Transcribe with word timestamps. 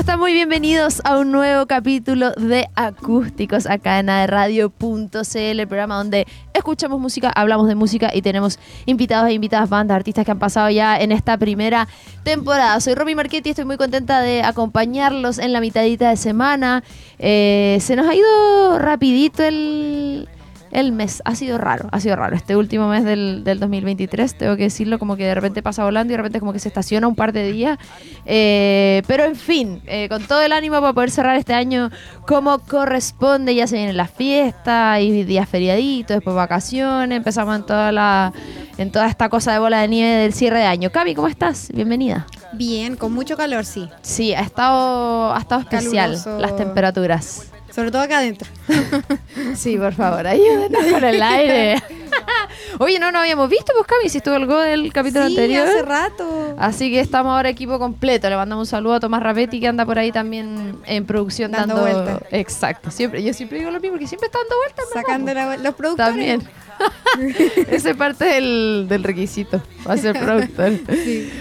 están? 0.00 0.18
Muy 0.18 0.32
bienvenidos 0.32 1.02
a 1.04 1.18
un 1.18 1.30
nuevo 1.30 1.66
capítulo 1.66 2.30
de 2.32 2.70
Acústicos 2.74 3.66
acá 3.66 3.98
en 3.98 4.06
Radio.cl, 4.06 5.36
el 5.36 5.68
programa 5.68 5.96
donde 5.98 6.26
escuchamos 6.54 6.98
música, 6.98 7.28
hablamos 7.28 7.68
de 7.68 7.74
música 7.74 8.10
y 8.14 8.22
tenemos 8.22 8.58
invitados 8.86 9.28
e 9.28 9.34
invitadas, 9.34 9.68
bandas, 9.68 9.96
artistas 9.96 10.24
que 10.24 10.30
han 10.30 10.38
pasado 10.38 10.70
ya 10.70 10.98
en 10.98 11.12
esta 11.12 11.36
primera 11.36 11.86
temporada. 12.22 12.80
Soy 12.80 12.94
Romy 12.94 13.14
Marchetti, 13.14 13.50
estoy 13.50 13.66
muy 13.66 13.76
contenta 13.76 14.22
de 14.22 14.42
acompañarlos 14.42 15.38
en 15.38 15.52
la 15.52 15.60
mitadita 15.60 16.08
de 16.08 16.16
semana. 16.16 16.82
Eh, 17.18 17.76
se 17.82 17.94
nos 17.94 18.08
ha 18.08 18.14
ido 18.14 18.78
rapidito 18.78 19.42
el 19.42 20.28
el 20.70 20.92
mes 20.92 21.22
ha 21.24 21.34
sido 21.34 21.58
raro, 21.58 21.88
ha 21.92 22.00
sido 22.00 22.16
raro. 22.16 22.36
Este 22.36 22.56
último 22.56 22.88
mes 22.88 23.04
del, 23.04 23.42
2023, 23.44 24.34
tengo 24.36 24.56
que 24.56 24.64
decirlo, 24.64 24.98
como 24.98 25.16
que 25.16 25.24
de 25.24 25.34
repente 25.34 25.62
pasa 25.62 25.84
volando 25.84 26.12
y 26.12 26.14
de 26.14 26.18
repente 26.18 26.40
como 26.40 26.52
que 26.52 26.58
se 26.58 26.68
estaciona 26.68 27.08
un 27.08 27.14
par 27.14 27.32
de 27.32 27.50
días. 27.50 27.78
Eh, 28.26 29.02
pero 29.06 29.24
en 29.24 29.36
fin, 29.36 29.82
eh, 29.86 30.08
con 30.08 30.22
todo 30.24 30.42
el 30.42 30.52
ánimo 30.52 30.80
para 30.80 30.92
poder 30.92 31.10
cerrar 31.10 31.36
este 31.36 31.54
año 31.54 31.90
como 32.26 32.58
corresponde, 32.60 33.54
ya 33.54 33.66
se 33.66 33.76
vienen 33.76 33.96
las 33.96 34.10
fiestas 34.10 35.00
y 35.00 35.24
días 35.24 35.48
feriaditos, 35.48 36.16
después 36.16 36.36
vacaciones, 36.36 37.16
empezamos 37.16 37.56
en 37.56 37.66
toda 37.66 37.92
la 37.92 38.32
en 38.78 38.90
toda 38.90 39.08
esta 39.08 39.28
cosa 39.28 39.52
de 39.52 39.58
bola 39.58 39.80
de 39.80 39.88
nieve 39.88 40.22
del 40.22 40.32
cierre 40.32 40.60
de 40.60 40.66
año. 40.66 40.90
Cami, 40.90 41.14
¿cómo 41.14 41.28
estás? 41.28 41.68
Bienvenida. 41.74 42.26
Bien, 42.52 42.96
con 42.96 43.12
mucho 43.12 43.36
calor, 43.36 43.64
sí. 43.64 43.88
Sí, 44.02 44.32
ha 44.32 44.40
estado, 44.40 45.34
ha 45.34 45.38
estado 45.38 45.60
especial 45.60 46.18
las 46.38 46.56
temperaturas. 46.56 47.50
Sobre 47.70 47.90
todo 47.90 48.02
acá 48.02 48.18
adentro. 48.18 48.48
sí, 49.54 49.76
por 49.76 49.92
favor, 49.92 50.26
ayúdenos 50.26 50.84
con 50.86 51.04
el 51.04 51.22
aire. 51.22 51.82
Oye, 52.78 52.98
no 52.98 53.12
nos 53.12 53.22
habíamos 53.22 53.48
visto, 53.48 53.72
pues 53.74 53.86
Cami, 53.86 54.08
si 54.08 54.18
estuvo 54.18 54.34
algo 54.34 54.58
del 54.58 54.92
capítulo 54.92 55.26
sí, 55.26 55.32
anterior. 55.32 55.68
hace 55.68 55.82
rato. 55.82 56.54
Así 56.58 56.90
que 56.90 57.00
estamos 57.00 57.30
ahora 57.30 57.48
equipo 57.48 57.78
completo. 57.78 58.28
Le 58.28 58.36
mandamos 58.36 58.66
un 58.68 58.70
saludo 58.70 58.94
a 58.94 59.00
Tomás 59.00 59.22
Rapetti 59.22 59.60
que 59.60 59.68
anda 59.68 59.84
por 59.84 59.98
ahí 59.98 60.12
también 60.12 60.78
en 60.86 61.06
producción 61.06 61.52
dando, 61.52 61.76
dando 61.76 62.04
vueltas. 62.04 62.28
Exacto, 62.32 62.90
siempre. 62.90 63.22
Yo 63.22 63.32
siempre 63.34 63.58
digo 63.58 63.70
lo 63.70 63.80
mismo, 63.80 63.94
porque 63.94 64.08
siempre 64.08 64.26
está 64.26 64.38
dando 64.38 64.56
vueltas. 64.56 64.84
Sacando 64.92 65.34
la, 65.34 65.56
los 65.56 65.74
productores. 65.74 66.10
También. 66.10 66.48
Ese 67.68 67.90
es 67.90 67.96
parte 67.96 68.24
del, 68.24 69.02
requisito, 69.02 69.62
va 69.86 69.94
a 69.94 69.96
ser 69.96 70.18
productor. 70.24 70.72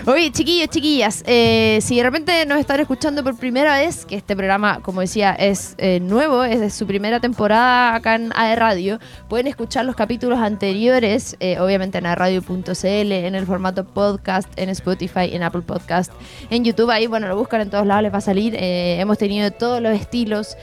Oye, 0.05 0.31
chiquillos, 0.31 0.69
chiquillas, 0.69 1.23
eh, 1.25 1.79
si 1.81 1.97
de 1.97 2.03
repente 2.03 2.45
nos 2.45 2.59
están 2.59 2.79
escuchando 2.79 3.23
por 3.23 3.37
primera 3.37 3.77
vez, 3.77 4.05
que 4.05 4.15
este 4.15 4.35
programa, 4.35 4.79
como 4.81 5.01
decía, 5.01 5.33
es 5.33 5.75
eh, 5.77 5.99
nuevo, 5.99 6.43
es 6.43 6.59
de 6.59 6.69
su 6.69 6.85
primera 6.87 7.19
temporada 7.19 7.95
acá 7.95 8.15
en 8.15 8.31
AE 8.35 8.55
Radio, 8.55 8.99
pueden 9.27 9.47
escuchar 9.47 9.85
los 9.85 9.95
capítulos 9.95 10.39
anteriores, 10.39 11.35
eh, 11.39 11.59
obviamente 11.59 11.97
en 11.97 12.05
aeradio.cl, 12.05 13.11
en 13.11 13.35
el 13.35 13.45
formato 13.45 13.85
podcast, 13.85 14.49
en 14.55 14.69
Spotify, 14.69 15.29
en 15.31 15.43
Apple 15.43 15.61
Podcast, 15.61 16.11
en 16.49 16.63
YouTube, 16.63 16.89
ahí, 16.89 17.07
bueno, 17.07 17.27
lo 17.27 17.37
buscan 17.37 17.61
en 17.61 17.69
todos 17.69 17.85
lados, 17.85 18.03
les 18.03 18.13
va 18.13 18.17
a 18.17 18.21
salir. 18.21 18.55
hemos 18.59 19.17
tenido 19.17 19.51
todos 19.51 19.81
los 19.81 19.93
estilos, 19.93 20.57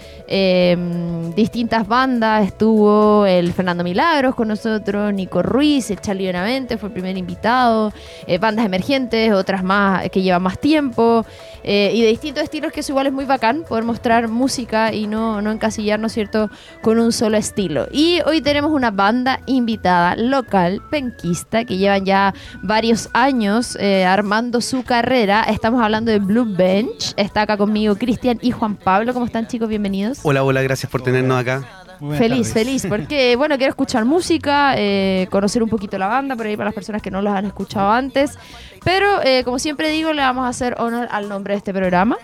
distintas 1.36 1.86
bandas, 1.86 2.46
estuvo 2.46 3.26
el 3.26 3.52
Fernando 3.52 3.84
Milagros 3.84 4.34
con 4.34 4.48
nosotros 4.48 4.65
otro 4.74 5.12
Nico 5.12 5.42
Ruiz, 5.42 5.92
Charlie 6.00 6.26
Benavente 6.26 6.78
fue 6.78 6.88
el 6.88 6.92
primer 6.92 7.16
invitado, 7.16 7.92
eh, 8.26 8.38
bandas 8.38 8.66
emergentes, 8.66 9.32
otras 9.32 9.62
más 9.62 10.08
que 10.10 10.22
llevan 10.22 10.42
más 10.42 10.58
tiempo, 10.58 11.24
eh, 11.62 11.90
y 11.94 12.02
de 12.02 12.08
distintos 12.08 12.44
estilos 12.44 12.72
que 12.72 12.80
eso 12.80 12.92
igual 12.92 13.06
es 13.08 13.12
muy 13.12 13.24
bacán, 13.24 13.64
poder 13.68 13.84
mostrar 13.84 14.28
música 14.28 14.92
y 14.92 15.06
no, 15.06 15.42
no 15.42 15.50
encasillarnos, 15.50 16.12
¿cierto?, 16.12 16.50
con 16.82 16.98
un 16.98 17.12
solo 17.12 17.36
estilo. 17.36 17.88
Y 17.90 18.20
hoy 18.26 18.40
tenemos 18.40 18.72
una 18.72 18.90
banda 18.90 19.40
invitada 19.46 20.16
local, 20.16 20.82
penquista, 20.90 21.64
que 21.64 21.76
llevan 21.76 22.04
ya 22.04 22.34
varios 22.62 23.08
años 23.12 23.76
eh, 23.80 24.04
armando 24.04 24.60
su 24.60 24.82
carrera. 24.82 25.42
Estamos 25.44 25.82
hablando 25.82 26.10
de 26.10 26.18
Blue 26.18 26.46
Bench. 26.56 27.14
Está 27.16 27.42
acá 27.42 27.56
conmigo 27.56 27.96
Cristian 27.96 28.38
y 28.42 28.50
Juan 28.50 28.76
Pablo. 28.76 29.12
¿Cómo 29.12 29.26
están, 29.26 29.46
chicos? 29.46 29.68
Bienvenidos. 29.68 30.20
Hola, 30.22 30.44
hola, 30.44 30.62
gracias 30.62 30.90
por 30.90 31.02
tenernos 31.02 31.38
acá 31.38 31.85
feliz, 32.16 32.52
feliz, 32.52 32.86
porque 32.88 33.36
bueno, 33.38 33.56
quiero 33.56 33.70
escuchar 33.70 34.04
música, 34.04 34.74
eh, 34.76 35.28
conocer 35.30 35.62
un 35.62 35.68
poquito 35.68 35.98
la 35.98 36.08
banda, 36.08 36.36
por 36.36 36.46
ahí 36.46 36.56
para 36.56 36.66
las 36.66 36.74
personas 36.74 37.02
que 37.02 37.10
no 37.10 37.22
los 37.22 37.34
han 37.34 37.46
escuchado 37.46 37.90
antes. 37.90 38.38
Pero 38.84 39.22
eh, 39.22 39.42
como 39.44 39.58
siempre 39.58 39.90
digo, 39.90 40.12
le 40.12 40.22
vamos 40.22 40.44
a 40.44 40.48
hacer 40.48 40.76
honor 40.78 41.08
al 41.10 41.28
nombre 41.28 41.54
de 41.54 41.58
este 41.58 41.72
programa, 41.72 42.16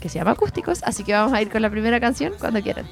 que 0.00 0.08
se 0.08 0.18
llama 0.18 0.32
Acústicos, 0.32 0.82
así 0.84 1.04
que 1.04 1.12
vamos 1.12 1.32
a 1.32 1.42
ir 1.42 1.50
con 1.50 1.62
la 1.62 1.70
primera 1.70 2.00
canción 2.00 2.32
cuando 2.38 2.62
quieran. 2.62 2.86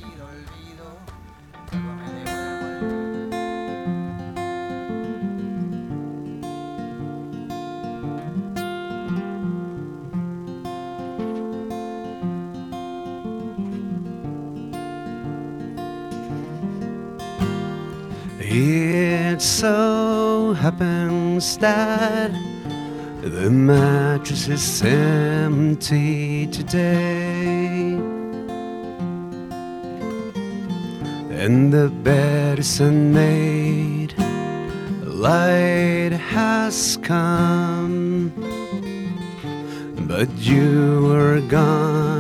It 18.57 19.43
so 19.43 20.53
happens 20.53 21.59
that 21.59 22.31
the 23.21 23.51
mattress 23.51 24.47
is 24.47 24.81
empty 24.85 26.47
today, 26.47 27.99
and 31.31 31.73
the 31.73 31.89
bed 32.05 32.61
is 32.61 32.79
unmade. 32.79 34.15
Light 35.03 36.13
has 36.13 36.97
come, 37.03 38.31
but 40.07 40.29
you 40.39 41.11
are 41.13 41.41
gone. 41.41 42.14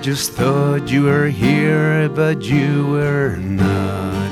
Just 0.00 0.32
thought 0.32 0.88
you 0.88 1.04
were 1.04 1.28
here, 1.28 2.08
but 2.08 2.42
you 2.42 2.86
were 2.86 3.36
not. 3.36 4.30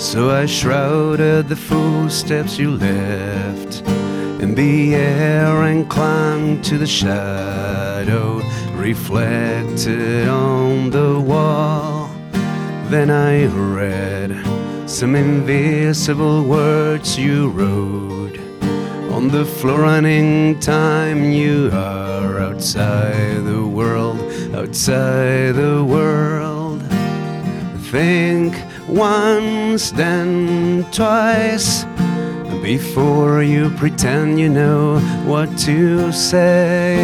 So 0.00 0.30
I 0.30 0.46
shrouded 0.46 1.48
the 1.48 1.56
footsteps 1.56 2.58
you 2.58 2.72
left 2.72 3.82
in 4.42 4.54
the 4.54 4.94
air 4.94 5.62
and 5.62 5.88
clung 5.88 6.60
to 6.62 6.76
the 6.78 6.86
shadow 6.86 8.42
reflected 8.74 10.28
on 10.28 10.90
the 10.90 11.20
wall. 11.20 12.10
Then 12.88 13.10
I 13.10 13.46
read 13.46 14.30
some 14.88 15.14
invisible 15.14 16.42
words 16.42 17.16
you 17.18 17.50
wrote 17.50 18.38
on 19.12 19.28
the 19.28 19.44
floor, 19.44 19.80
running 19.80 20.58
time 20.58 21.30
you 21.30 21.70
are 21.72 22.40
outside 22.40 23.44
the 23.44 23.64
world 23.66 24.29
outside 24.54 25.52
the 25.54 25.84
world. 25.84 26.82
Think 27.90 28.56
once, 28.88 29.90
then 29.90 30.84
twice 30.92 31.84
before 32.62 33.42
you 33.42 33.70
pretend 33.70 34.38
you 34.38 34.48
know 34.48 35.00
what 35.24 35.56
to 35.58 36.12
say. 36.12 36.96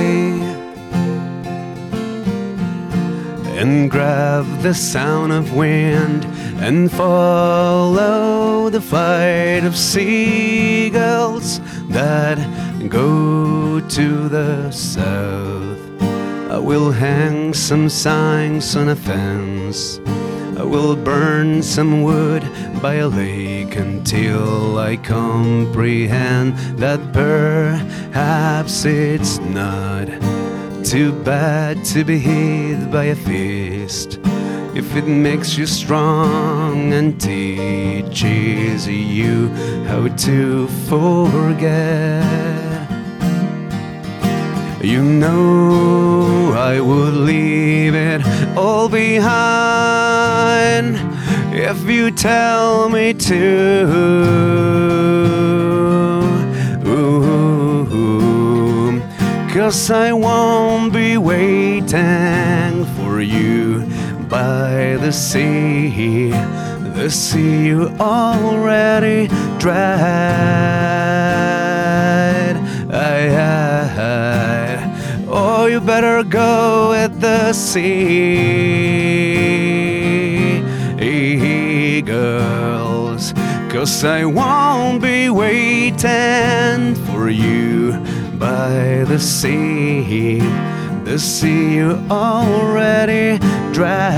And 3.58 3.90
grab 3.90 4.46
the 4.60 4.74
sound 4.74 5.32
of 5.32 5.54
wind 5.54 6.24
and 6.60 6.90
follow 6.92 8.68
the 8.68 8.80
flight 8.80 9.64
of 9.64 9.76
seagulls 9.76 11.60
that 11.88 12.38
go 12.88 13.80
to 13.80 14.28
the 14.28 14.70
south. 14.70 15.85
I 16.56 16.58
will 16.58 16.90
hang 16.90 17.52
some 17.52 17.90
signs 17.90 18.76
on 18.76 18.88
a 18.88 18.96
fence. 18.96 20.00
I 20.56 20.62
will 20.62 20.96
burn 20.96 21.62
some 21.62 22.02
wood 22.02 22.42
by 22.80 22.94
a 22.94 23.08
lake 23.08 23.76
until 23.76 24.78
I 24.78 24.96
comprehend 24.96 26.56
that 26.78 27.12
perhaps 27.12 28.86
it's 28.86 29.38
not 29.38 30.06
too 30.82 31.12
bad 31.24 31.84
to 31.92 32.04
be 32.04 32.18
hit 32.18 32.90
by 32.90 33.04
a 33.04 33.14
fist 33.14 34.18
if 34.74 34.96
it 34.96 35.06
makes 35.06 35.58
you 35.58 35.66
strong 35.66 36.94
and 36.94 37.20
teaches 37.20 38.88
you 38.88 39.48
how 39.84 40.08
to 40.08 40.68
forget. 40.88 42.75
You 44.82 45.02
know 45.02 46.52
I 46.52 46.80
would 46.80 47.14
leave 47.14 47.94
it 47.94 48.22
all 48.56 48.88
behind 48.88 49.36
if 51.52 51.88
you 51.88 52.10
tell 52.10 52.88
me 52.88 53.14
to. 53.14 54.36
Cause 59.66 59.90
I 59.90 60.12
won't 60.12 60.92
be 60.92 61.16
waiting 61.16 62.84
for 62.94 63.20
you 63.20 63.84
by 64.28 64.96
the 65.00 65.10
sea, 65.10 66.30
the 66.30 67.10
sea 67.10 67.66
you 67.66 67.88
already 67.98 69.28
drowned. 75.70 75.86
better 75.86 76.22
go 76.24 76.90
with 76.90 77.20
the 77.20 77.52
sea, 77.52 77.82
girls. 82.02 83.32
Cause 83.70 84.04
I 84.04 84.24
won't 84.24 85.02
be 85.02 85.28
waiting 85.30 86.94
for 87.06 87.28
you 87.30 87.92
by 88.38 89.04
the 89.06 89.18
sea. 89.18 90.40
The 91.04 91.18
sea 91.18 91.74
you 91.76 91.98
already 92.10 93.38
dried. 93.72 94.10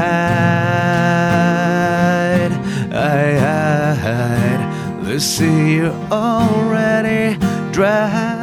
I, 2.92 3.38
I, 4.02 5.02
the 5.02 5.20
sea 5.20 5.74
you 5.74 5.86
already 6.10 7.36
dried. 7.72 8.37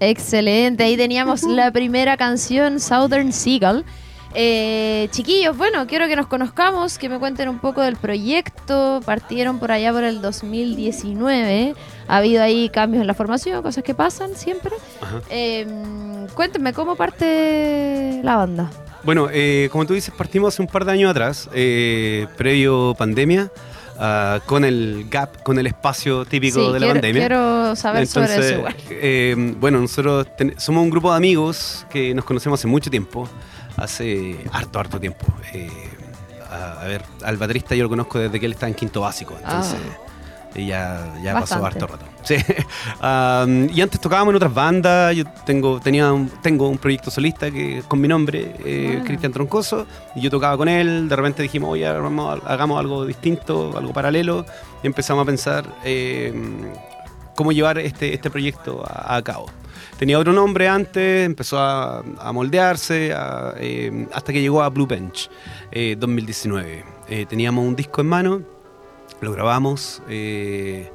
Excelente, 0.00 0.84
ahí 0.84 0.96
teníamos 0.96 1.42
la 1.42 1.70
primera 1.72 2.16
canción, 2.16 2.80
Southern 2.80 3.32
Seagull. 3.32 3.84
Eh, 4.34 5.08
chiquillos, 5.10 5.56
bueno, 5.56 5.86
quiero 5.86 6.06
que 6.06 6.14
nos 6.14 6.26
conozcamos, 6.26 6.98
que 6.98 7.08
me 7.08 7.18
cuenten 7.18 7.48
un 7.48 7.58
poco 7.58 7.80
del 7.80 7.96
proyecto. 7.96 9.00
Partieron 9.04 9.58
por 9.58 9.72
allá 9.72 9.92
por 9.92 10.04
el 10.04 10.20
2019. 10.20 11.74
Ha 12.06 12.16
habido 12.16 12.42
ahí 12.42 12.68
cambios 12.68 13.00
en 13.00 13.06
la 13.06 13.14
formación, 13.14 13.62
cosas 13.62 13.82
que 13.82 13.94
pasan 13.94 14.36
siempre. 14.36 14.72
Eh, 15.30 15.66
cuéntenme, 16.34 16.72
¿cómo 16.72 16.94
parte 16.94 18.20
la 18.22 18.36
banda? 18.36 18.70
Bueno, 19.02 19.28
eh, 19.32 19.68
como 19.72 19.86
tú 19.86 19.94
dices, 19.94 20.12
partimos 20.16 20.54
hace 20.54 20.62
un 20.62 20.68
par 20.68 20.84
de 20.84 20.92
años 20.92 21.10
atrás, 21.10 21.48
eh, 21.54 22.26
previo 22.36 22.94
pandemia, 22.98 23.50
ah, 23.98 24.40
con 24.46 24.64
el 24.64 25.06
gap, 25.10 25.42
con 25.42 25.58
el 25.58 25.66
espacio 25.66 26.24
típico 26.24 26.60
Sí, 26.60 26.66
de 26.72 26.72
la 26.72 26.78
quiero, 26.86 26.94
pandemia. 26.94 27.20
quiero 27.22 27.76
saber 27.76 28.06
sobre 28.06 28.26
Entonces, 28.26 28.50
eso 28.52 28.58
igual. 28.60 28.76
eh, 28.90 29.54
bueno, 29.60 29.80
nosotros 29.80 30.26
ten- 30.36 30.54
somos 30.58 30.82
un 30.82 30.90
grupo 30.90 31.10
de 31.10 31.16
amigos 31.16 31.86
que 31.90 32.14
nos 32.14 32.24
conocemos 32.24 32.58
hace 32.60 32.68
mucho 32.68 32.90
tiempo, 32.90 33.28
hace 33.76 34.38
harto, 34.52 34.78
harto 34.80 34.98
tiempo. 35.00 35.26
Eh, 35.52 35.70
a, 36.50 36.80
a 36.82 36.86
ver, 36.86 37.02
al 37.24 37.36
baterista 37.36 37.74
yo 37.74 37.82
lo 37.84 37.88
conozco 37.90 38.18
desde 38.18 38.40
que 38.40 38.46
él 38.46 38.52
estaba 38.52 38.68
en 38.68 38.74
quinto 38.74 39.00
básico, 39.02 39.34
entonces 39.38 39.78
y 40.54 40.66
ya, 40.66 41.14
ya 41.22 41.34
pasó 41.34 41.64
harto 41.64 41.86
rato. 41.86 42.04
Sí. 42.22 42.36
Am, 43.00 43.68
y 43.72 43.80
antes 43.80 44.00
tocábamos 44.00 44.32
en 44.32 44.36
otras 44.36 44.54
bandas, 44.54 45.14
yo 45.14 45.24
tengo, 45.46 45.80
tenía 45.80 46.12
un, 46.12 46.28
tengo 46.42 46.68
un 46.68 46.78
proyecto 46.78 47.10
solista 47.10 47.50
que 47.50 47.82
con 47.86 48.00
mi 48.00 48.08
nombre, 48.08 48.54
eh, 48.64 48.98
Ah. 49.00 49.04
Cristian 49.04 49.32
Troncoso, 49.32 49.86
y 50.14 50.20
yo 50.20 50.30
tocaba 50.30 50.56
con 50.56 50.68
él, 50.68 51.08
de 51.08 51.16
repente 51.16 51.42
dijimos, 51.42 51.70
oye, 51.70 51.86
hagamos, 51.86 52.40
hagamos 52.46 52.78
algo 52.78 53.04
distinto, 53.06 53.76
algo 53.76 53.92
paralelo, 53.92 54.44
y 54.82 54.86
empezamos 54.86 55.22
a 55.22 55.26
pensar 55.26 55.64
eh, 55.84 56.32
cómo 57.34 57.52
llevar 57.52 57.78
este, 57.78 58.14
este 58.14 58.30
proyecto 58.30 58.84
a, 58.86 59.16
a 59.16 59.22
cabo. 59.22 59.46
Tenía 59.98 60.18
otro 60.18 60.32
nombre 60.32 60.68
antes, 60.68 61.26
empezó 61.26 61.58
a, 61.58 62.04
a 62.20 62.32
moldearse, 62.32 63.12
a, 63.12 63.54
eh, 63.58 64.06
hasta 64.12 64.32
que 64.32 64.40
llegó 64.40 64.62
a 64.62 64.68
Blue 64.68 64.86
Bench, 64.86 65.28
eh, 65.72 65.96
2019. 65.98 66.84
Eh, 67.08 67.26
teníamos 67.26 67.64
un 67.66 67.74
disco 67.74 68.00
en 68.00 68.06
mano, 68.06 68.42
lo 69.20 69.32
grabamos, 69.32 70.02
eh, 70.08 70.90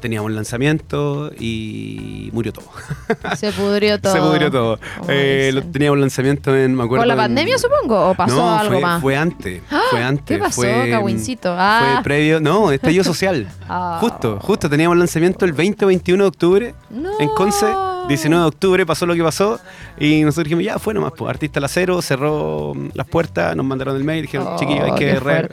teníamos 0.00 0.28
el 0.30 0.36
lanzamiento 0.36 1.32
y 1.38 2.30
murió 2.32 2.52
todo. 2.52 2.66
Se 3.36 3.50
pudrió 3.52 4.00
todo. 4.00 4.12
Se 4.12 4.20
pudrió 4.20 4.50
todo. 4.50 4.78
Eh, 5.08 5.50
lo- 5.52 5.62
teníamos 5.64 5.96
el 5.96 6.00
lanzamiento 6.02 6.54
en, 6.56 6.74
me 6.74 6.84
acuerdo. 6.84 7.00
¿Por 7.02 7.06
la 7.08 7.14
en- 7.14 7.18
pandemia, 7.20 7.58
supongo? 7.58 8.10
¿O 8.10 8.14
pasó 8.14 8.36
no, 8.36 8.56
algo 8.58 8.72
fue, 8.74 8.80
más? 8.82 9.00
fue 9.02 9.16
antes. 9.16 9.62
Fue 9.90 10.02
antes. 10.02 10.36
¿Qué 10.36 10.42
pasó, 10.42 10.62
fue, 10.62 10.90
Cagüincito? 10.90 11.54
Ah. 11.56 11.94
Fue 11.96 12.04
previo. 12.04 12.40
No, 12.40 12.70
estallido 12.70 13.04
social. 13.12 13.48
Ah. 13.68 13.98
Justo, 14.00 14.38
justo. 14.40 14.68
Teníamos 14.70 14.94
el 14.94 15.00
lanzamiento 15.00 15.44
el 15.44 15.52
20 15.52 15.84
o 15.84 15.88
21 15.88 16.22
de 16.24 16.28
octubre 16.28 16.74
No. 16.90 17.10
en 17.18 17.28
Conce. 17.30 17.66
19 18.08 18.40
de 18.42 18.46
octubre 18.48 18.86
pasó 18.86 19.04
lo 19.06 19.14
que 19.16 19.22
pasó. 19.24 19.58
Y 19.98 20.22
nosotros 20.22 20.44
dijimos, 20.44 20.64
ya 20.64 20.78
fue 20.78 20.94
nomás. 20.94 21.12
Pues, 21.16 21.28
Artista 21.28 21.58
la 21.58 21.66
cero 21.66 22.00
cerró 22.02 22.72
mm, 22.76 22.90
las 22.94 23.06
puertas, 23.08 23.56
nos 23.56 23.66
mandaron 23.66 23.96
el 23.96 24.04
mail. 24.04 24.22
Dijeron, 24.22 24.46
Oh, 24.52 24.56
chiquillos, 24.56 24.84
hay 24.84 24.94
que 24.94 25.18
re- 25.18 25.48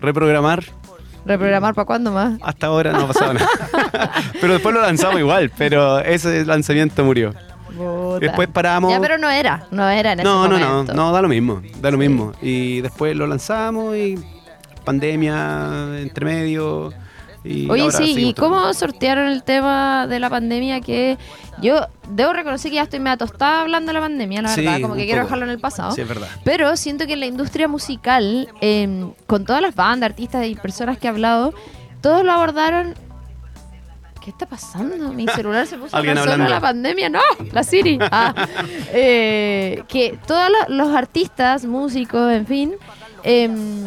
reprogramar. 0.00 0.62
¿Reprogramar 1.26 1.74
para 1.74 1.84
cuándo 1.86 2.12
más? 2.12 2.38
Hasta 2.42 2.68
ahora 2.68 2.92
no 2.92 3.00
ha 3.00 3.06
pasado 3.08 3.34
nada. 3.34 3.48
pero 4.40 4.52
después 4.54 4.74
lo 4.74 4.80
lanzamos 4.80 5.18
igual. 5.18 5.50
Pero 5.58 5.98
ese 6.00 6.44
lanzamiento 6.44 7.04
murió. 7.04 7.34
Puta. 7.76 8.20
Después 8.20 8.48
paramos. 8.48 8.90
Ya, 8.90 9.00
pero 9.00 9.18
no 9.18 9.28
era, 9.28 9.66
no 9.70 9.88
era 9.88 10.12
en 10.12 10.18
No, 10.22 10.44
ese 10.46 10.52
no, 10.54 10.58
no, 10.58 10.68
momento. 10.72 10.94
no, 10.94 11.12
da 11.12 11.20
lo 11.20 11.28
mismo, 11.28 11.60
da 11.80 11.90
lo 11.90 11.98
mismo. 11.98 12.32
Y 12.40 12.80
después 12.80 13.14
lo 13.16 13.26
lanzamos 13.26 13.94
y 13.96 14.18
pandemia 14.84 15.98
entre 15.98 16.24
medio. 16.24 16.92
Y 17.46 17.70
Oye, 17.70 17.90
sí, 17.92 18.14
¿y 18.28 18.34
cómo 18.34 18.72
sortearon 18.74 19.28
el 19.28 19.42
tema 19.44 20.06
de 20.06 20.18
la 20.20 20.28
pandemia? 20.28 20.80
Que 20.80 21.16
yo 21.62 21.86
debo 22.10 22.32
reconocer 22.32 22.70
que 22.70 22.76
ya 22.76 22.82
estoy 22.82 22.98
medio 23.00 23.18
tostada 23.18 23.62
hablando 23.62 23.88
de 23.90 23.94
la 23.94 24.00
pandemia, 24.00 24.42
la 24.42 24.48
Sí, 24.48 24.62
verdad, 24.62 24.80
como 24.80 24.94
que 24.94 25.06
quiero 25.06 25.22
dejarlo 25.22 25.44
en 25.44 25.50
el 25.52 25.58
pasado. 25.60 25.92
Sí, 25.92 26.00
es 26.00 26.08
verdad. 26.08 26.28
Pero 26.44 26.76
siento 26.76 27.06
que 27.06 27.12
en 27.12 27.20
la 27.20 27.26
industria 27.26 27.68
musical, 27.68 28.48
eh, 28.60 29.06
con 29.26 29.44
todas 29.44 29.62
las 29.62 29.74
bandas, 29.74 30.10
artistas 30.10 30.44
y 30.46 30.54
personas 30.56 30.98
que 30.98 31.06
he 31.06 31.10
hablado, 31.10 31.54
todos 32.00 32.24
lo 32.24 32.32
abordaron. 32.32 32.94
¿Qué 34.22 34.30
está 34.30 34.46
pasando? 34.46 35.12
Mi 35.12 35.28
celular 35.28 35.68
se 35.68 35.78
puso 35.78 35.96
Alguien 35.96 36.18
hablando. 36.18 36.48
la 36.48 36.60
pandemia. 36.60 37.08
No, 37.08 37.20
la 37.52 37.62
Siri. 37.62 37.96
Ah. 38.10 38.34
Eh, 38.92 39.84
que 39.88 40.18
todos 40.26 40.50
lo- 40.68 40.74
los 40.86 40.96
artistas, 40.96 41.64
músicos, 41.64 42.32
en 42.32 42.44
fin, 42.46 42.72
em, 43.22 43.84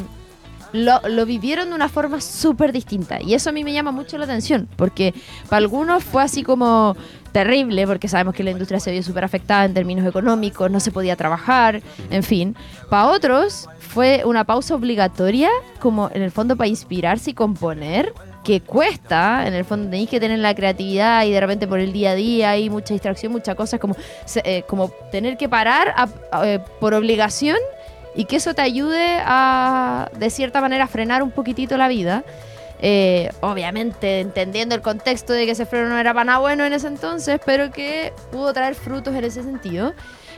lo, 0.73 0.99
lo 1.07 1.25
vivieron 1.25 1.69
de 1.69 1.75
una 1.75 1.89
forma 1.89 2.21
súper 2.21 2.71
distinta. 2.71 3.21
Y 3.21 3.33
eso 3.33 3.49
a 3.49 3.53
mí 3.53 3.63
me 3.63 3.73
llama 3.73 3.91
mucho 3.91 4.17
la 4.17 4.25
atención, 4.25 4.67
porque 4.75 5.13
para 5.49 5.57
algunos 5.57 6.03
fue 6.03 6.23
así 6.23 6.43
como 6.43 6.95
terrible, 7.31 7.85
porque 7.87 8.07
sabemos 8.07 8.33
que 8.33 8.43
la 8.43 8.51
industria 8.51 8.79
se 8.79 8.91
vio 8.91 9.03
súper 9.03 9.23
afectada 9.23 9.65
en 9.65 9.73
términos 9.73 10.05
económicos, 10.05 10.69
no 10.71 10.79
se 10.79 10.91
podía 10.91 11.15
trabajar, 11.15 11.81
en 12.09 12.23
fin. 12.23 12.55
Para 12.89 13.07
otros 13.07 13.67
fue 13.79 14.23
una 14.25 14.43
pausa 14.43 14.75
obligatoria, 14.75 15.49
como 15.79 16.09
en 16.13 16.21
el 16.21 16.31
fondo 16.31 16.55
para 16.55 16.67
inspirarse 16.67 17.31
y 17.31 17.33
componer, 17.33 18.13
que 18.43 18.61
cuesta, 18.61 19.45
en 19.47 19.53
el 19.53 19.65
fondo 19.65 19.89
tenéis 19.89 20.09
que 20.09 20.19
tener 20.19 20.39
la 20.39 20.55
creatividad 20.55 21.25
y 21.25 21.31
de 21.31 21.39
repente 21.39 21.67
por 21.67 21.79
el 21.79 21.91
día 21.91 22.11
a 22.11 22.15
día 22.15 22.49
hay 22.51 22.69
mucha 22.69 22.93
distracción, 22.93 23.31
muchas 23.31 23.55
cosas, 23.55 23.79
como, 23.79 23.95
eh, 24.43 24.63
como 24.67 24.89
tener 25.11 25.37
que 25.37 25.49
parar 25.49 25.93
eh, 26.43 26.59
por 26.79 26.93
obligación 26.93 27.57
y 28.15 28.25
que 28.25 28.37
eso 28.37 28.53
te 28.53 28.61
ayude 28.61 29.19
a, 29.23 30.09
de 30.17 30.29
cierta 30.29 30.61
manera, 30.61 30.87
frenar 30.87 31.23
un 31.23 31.31
poquitito 31.31 31.77
la 31.77 31.87
vida. 31.87 32.23
Eh, 32.81 33.29
obviamente 33.41 34.21
entendiendo 34.21 34.73
el 34.73 34.81
contexto 34.81 35.33
de 35.33 35.45
que 35.45 35.51
ese 35.51 35.65
freno 35.65 35.89
no 35.89 35.97
era 35.97 36.13
para 36.13 36.23
nada 36.23 36.39
bueno 36.39 36.63
en 36.63 36.71
ese 36.71 36.87
entonces, 36.87 37.39
pero 37.45 37.71
que 37.71 38.13
pudo 38.31 38.53
traer 38.53 38.75
frutos 38.75 39.13
en 39.15 39.25
ese 39.25 39.43
sentido. 39.43 39.93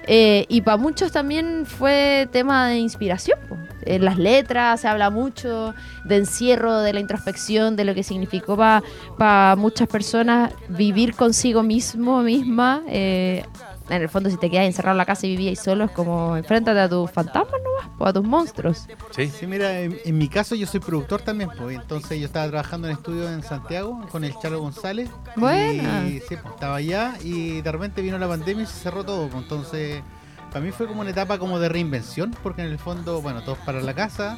Eh, 0.08 0.46
y 0.50 0.62
para 0.62 0.78
muchos 0.78 1.12
también 1.12 1.66
fue 1.66 2.28
tema 2.32 2.68
de 2.68 2.78
inspiración. 2.78 3.40
po. 3.48 3.58
En 3.84 4.06
las 4.06 4.18
letras 4.18 4.82
se 4.82 4.88
habla 4.88 5.10
mucho 5.10 5.74
de 6.06 6.18
encierro, 6.18 6.80
de 6.80 6.94
la 6.94 7.00
introspección, 7.00 7.76
de 7.76 7.86
lo 7.86 7.94
que 7.94 8.04
significó 8.04 8.56
para 8.56 9.56
muchas 9.56 9.88
personas 9.88 10.54
vivir 10.70 11.16
consigo 11.16 11.64
mismo, 11.64 12.22
misma. 12.22 12.82
eh, 12.88 13.44
en 13.90 14.02
el 14.02 14.10
fondo, 14.10 14.30
si 14.30 14.38
te 14.38 14.50
quedas 14.50 14.66
encerrado 14.66 14.94
en 14.94 15.00
la 15.00 15.06
casa 15.06 15.28
y 15.28 15.36
vivías 15.36 15.60
solo, 15.60 15.86
es 15.86 15.92
como 15.92 16.38
enfréntate 16.38 16.80
a 16.80 16.88
tus 16.90 17.12
fantasmas 17.12 17.62
nomás, 17.64 17.98
po, 17.98 18.06
a 18.06 18.14
tus 18.14 18.24
monstruos. 18.24 18.88
Sí. 19.12 19.28
Sí, 19.28 19.48
mira, 19.48 19.80
en, 19.80 19.98
en 20.06 20.18
mi 20.18 20.28
caso 20.28 20.56
yo 20.56 20.68
soy 20.68 20.80
productor 20.80 21.22
también, 21.22 21.50
pues 21.58 21.76
entonces 21.78 22.20
yo 22.20 22.26
estaba 22.26 22.48
trabajando 22.48 22.88
en 22.88 22.94
estudio 22.94 23.30
en 23.30 23.44
Santiago 23.44 24.02
con 24.12 24.24
el 24.24 24.34
Chalo 24.40 24.60
González. 24.60 25.10
Buena. 25.36 26.08
Y 26.08 26.20
sí, 26.20 26.36
pues, 26.42 26.54
estaba 26.54 26.76
allá 26.76 27.16
y 27.24 27.62
de 27.62 27.72
repente 27.72 28.02
vino 28.02 28.18
la 28.18 28.28
pandemia 28.28 28.64
y 28.64 28.68
se 28.68 28.80
cerró 28.80 29.04
todo. 29.04 29.28
pues, 29.28 29.44
entonces, 29.44 30.02
para 30.52 30.64
mí 30.64 30.72
fue 30.72 30.88
como 30.88 31.02
una 31.02 31.10
etapa 31.10 31.38
como 31.38 31.60
de 31.60 31.70
reinvención, 31.70 32.36
porque 32.44 32.62
en 32.62 32.68
el 32.68 32.78
fondo, 32.80 33.22
bueno, 33.22 33.42
todos 33.44 33.58
para 33.60 33.82
la 33.82 33.94
casa. 33.94 34.38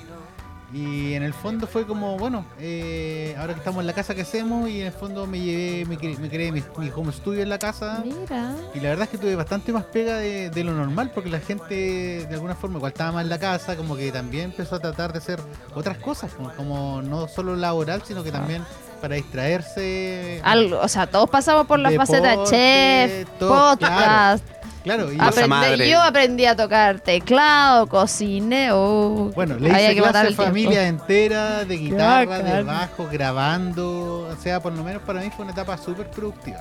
Y 0.74 1.14
en 1.14 1.22
el 1.22 1.34
fondo 1.36 1.68
fue 1.68 1.86
como, 1.86 2.18
bueno, 2.18 2.46
eh, 2.60 3.36
ahora 3.38 3.54
que 3.54 3.60
estamos 3.60 3.82
en 3.82 3.86
la 3.88 3.94
casa, 3.94 4.16
¿qué 4.16 4.22
hacemos? 4.22 4.68
Y 4.68 4.82
en 4.82 4.88
el 4.88 4.92
fondo 4.92 5.28
me 5.28 5.40
llevé, 5.40 5.86
me, 5.86 5.98
cre- 6.00 6.18
me 6.18 6.30
creé 6.30 6.52
mi, 6.52 6.64
mi 6.80 6.90
home 6.90 7.14
studio 7.14 7.44
en 7.44 7.50
la 7.50 7.60
casa. 7.60 8.04
Mira. 8.04 8.56
Y 8.74 8.80
la 8.80 8.90
verdad 8.90 9.04
es 9.04 9.10
que 9.10 9.18
tuve 9.20 9.36
bastante 9.36 9.72
más 9.72 9.84
pega 9.86 10.18
de, 10.18 10.50
de 10.50 10.64
lo 10.64 10.72
normal 10.74 11.12
porque 11.14 11.30
la 11.30 11.40
gente 11.40 12.26
de 12.28 12.34
alguna 12.34 12.56
forma 12.56 12.78
igual 12.78 12.92
estaba 12.92 13.12
más 13.12 13.24
en 13.24 13.30
la 13.30 13.38
casa, 13.38 13.78
como 13.78 13.96
que 13.96 14.12
también 14.12 14.46
empezó 14.46 14.76
a 14.78 14.80
tratar 14.80 15.12
de 15.14 15.20
hacer 15.20 15.40
otras 15.76 15.98
cosas, 16.00 16.34
como, 16.34 16.52
como 16.56 17.02
no 17.04 17.28
solo 17.28 17.56
laboral, 17.56 18.02
sino 18.04 18.24
que 18.24 18.32
también 18.32 18.64
para 19.00 19.14
distraerse. 19.16 20.42
Algo, 20.44 20.80
o 20.82 20.88
sea, 20.88 21.06
todos 21.08 21.30
pasamos 21.30 21.68
por 21.68 21.78
la 21.78 21.92
Deporte, 21.92 22.14
faceta 22.20 22.44
chef, 22.46 23.28
todo, 23.38 23.78
podcast. 23.78 24.44
Claro, 24.48 24.63
y 24.86 25.16
Masa 25.16 25.30
aprende- 25.46 25.48
madre. 25.48 25.90
yo 25.90 26.02
aprendí 26.02 26.46
a 26.46 26.56
tocar 26.56 27.00
teclado, 27.00 27.88
cociné. 27.88 28.70
oh, 28.74 29.32
bueno, 29.34 29.56
le 29.58 29.70
hice 29.70 29.96
que 29.96 30.02
matar 30.02 30.12
clase 30.12 30.28
el 30.28 30.36
tiempo. 30.36 30.44
familia 30.44 30.88
entera, 30.88 31.64
de 31.66 31.78
guitarra, 31.78 32.40
de 32.40 32.64
bajo, 32.64 33.08
grabando, 33.12 34.28
o 34.30 34.36
sea, 34.42 34.60
por 34.60 34.74
lo 34.74 34.84
menos 34.84 35.02
para 35.04 35.22
mí 35.22 35.30
fue 35.36 35.44
una 35.44 35.54
etapa 35.54 35.78
súper 35.78 36.10
productiva. 36.10 36.60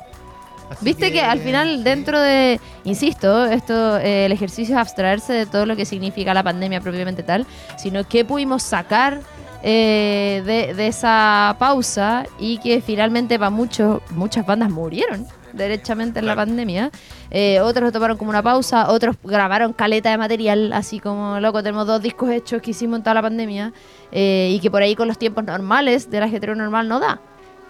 Así 0.71 0.85
Viste 0.85 1.13
que, 1.13 1.21
al 1.21 1.41
final 1.41 1.79
sí. 1.79 1.83
dentro 1.83 2.19
de, 2.21 2.59
insisto, 2.85 3.45
esto, 3.47 3.99
eh, 3.99 4.25
el 4.27 4.33
ejercicio 4.33 4.75
es 4.77 4.81
abstraerse 4.81 5.33
de 5.33 5.45
todo 5.47 5.67
lo 5.67 5.77
que 5.77 5.85
significa 5.85 6.33
la 6.33 6.43
pandemia 6.43 6.81
propiamente 6.81 7.23
tal, 7.23 7.47
sino 7.77 8.05
que 8.05 8.25
pudimos 8.25 8.63
sacar 8.63 9.21
eh, 9.63 10.43
de, 10.47 10.73
de 10.75 10.87
esa 10.87 11.57
pausa 11.59 12.25
y 12.39 12.59
que 12.59 12.81
finalmente 12.81 13.39
para 13.39 13.51
muchos, 13.51 14.01
muchas 14.11 14.47
bandas 14.47 14.71
murieron 14.71 15.27
derechamente 15.53 16.19
en 16.19 16.27
la 16.27 16.37
pandemia. 16.37 16.91
Eh, 17.31 17.61
otros 17.61 17.85
lo 17.85 17.93
tomaron 17.93 18.17
como 18.17 18.31
una 18.31 18.43
pausa, 18.43 18.91
otros 18.91 19.17
grabaron 19.23 19.73
caleta 19.73 20.11
de 20.11 20.19
material, 20.19 20.73
así 20.73 21.01
como, 21.01 21.41
loco, 21.41 21.63
tenemos 21.63 21.87
dos 21.87 22.03
discos 22.03 22.31
hechos 22.31 22.63
que 22.63 22.73
hicimos 22.73 22.99
en 22.99 23.03
toda 23.03 23.15
la 23.15 23.23
pandemia 23.23 23.73
eh, 24.11 24.51
y 24.53 24.61
que 24.61 24.71
por 24.71 24.83
ahí 24.83 24.95
con 24.95 25.09
los 25.09 25.19
tiempos 25.19 25.45
normales 25.45 26.11
del 26.11 26.23
ajetreo 26.23 26.55
normal 26.55 26.89
no 26.89 27.01
da. 27.01 27.21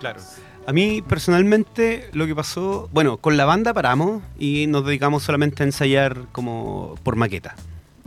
Claro. 0.00 0.20
A 0.64 0.72
mí 0.72 1.02
personalmente 1.02 2.08
lo 2.12 2.26
que 2.26 2.34
pasó, 2.34 2.88
bueno, 2.92 3.16
con 3.16 3.36
la 3.36 3.44
banda 3.44 3.74
paramos 3.74 4.22
y 4.38 4.66
nos 4.68 4.86
dedicamos 4.86 5.24
solamente 5.24 5.62
a 5.62 5.66
ensayar 5.66 6.26
como 6.30 6.94
por 7.02 7.16
maqueta. 7.16 7.56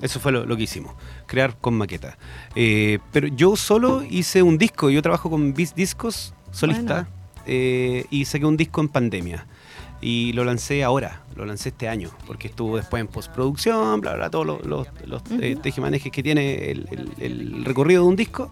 Eso 0.01 0.19
fue 0.19 0.31
lo, 0.31 0.45
lo 0.45 0.57
que 0.57 0.63
hicimos, 0.63 0.93
crear 1.25 1.57
con 1.59 1.73
maqueta. 1.73 2.17
Eh, 2.55 2.99
pero 3.11 3.27
yo 3.27 3.55
solo 3.55 4.03
hice 4.03 4.41
un 4.41 4.57
disco, 4.57 4.89
yo 4.89 5.01
trabajo 5.01 5.29
con 5.29 5.53
Bis 5.53 5.73
Discos, 5.73 6.33
solista, 6.51 7.07
eh, 7.45 8.05
y 8.09 8.25
saqué 8.25 8.45
un 8.45 8.57
disco 8.57 8.81
en 8.81 8.89
pandemia. 8.89 9.45
Y 10.07 10.33
lo 10.33 10.43
lancé 10.45 10.83
ahora, 10.83 11.23
lo 11.35 11.45
lancé 11.47 11.69
este 11.69 11.87
año, 11.87 12.11
porque 12.27 12.47
estuvo 12.47 12.77
después 12.77 13.01
en 13.01 13.07
postproducción, 13.07 14.01
bla, 14.01 14.13
bla, 14.13 14.29
todos 14.29 14.45
los, 14.45 14.63
los, 14.63 14.87
los, 15.07 15.23
eh, 15.41 15.55
tejemanejes 15.59 16.11
que 16.11 16.21
tiene 16.21 16.69
el, 16.69 16.87
el- 16.91 17.11
el 17.23 17.65
recorrido 17.65 18.03
de 18.03 18.09
un 18.09 18.15
disco. 18.15 18.51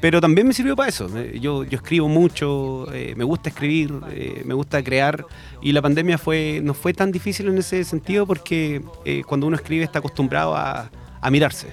Pero 0.00 0.20
también 0.20 0.46
me 0.46 0.54
sirvió 0.54 0.76
para 0.76 0.88
eso. 0.90 1.08
Eh, 1.18 1.40
Yo, 1.40 1.64
yo 1.64 1.76
escribo 1.76 2.06
mucho, 2.08 2.86
eh, 2.92 3.14
me 3.16 3.24
gusta 3.24 3.48
escribir, 3.48 3.92
eh, 4.12 4.42
me 4.44 4.54
gusta 4.54 4.80
crear. 4.84 5.26
Y 5.60 5.72
la 5.72 5.82
pandemia 5.82 6.18
fue, 6.18 6.60
no 6.62 6.72
fue 6.72 6.92
tan 6.94 7.10
difícil 7.10 7.48
en 7.48 7.58
ese 7.58 7.82
sentido 7.82 8.24
porque 8.24 8.80
eh, 9.04 9.22
cuando 9.26 9.48
uno 9.48 9.56
escribe 9.56 9.82
está 9.84 9.98
acostumbrado 9.98 10.54
a, 10.54 10.88
a 11.20 11.30
mirarse. 11.32 11.68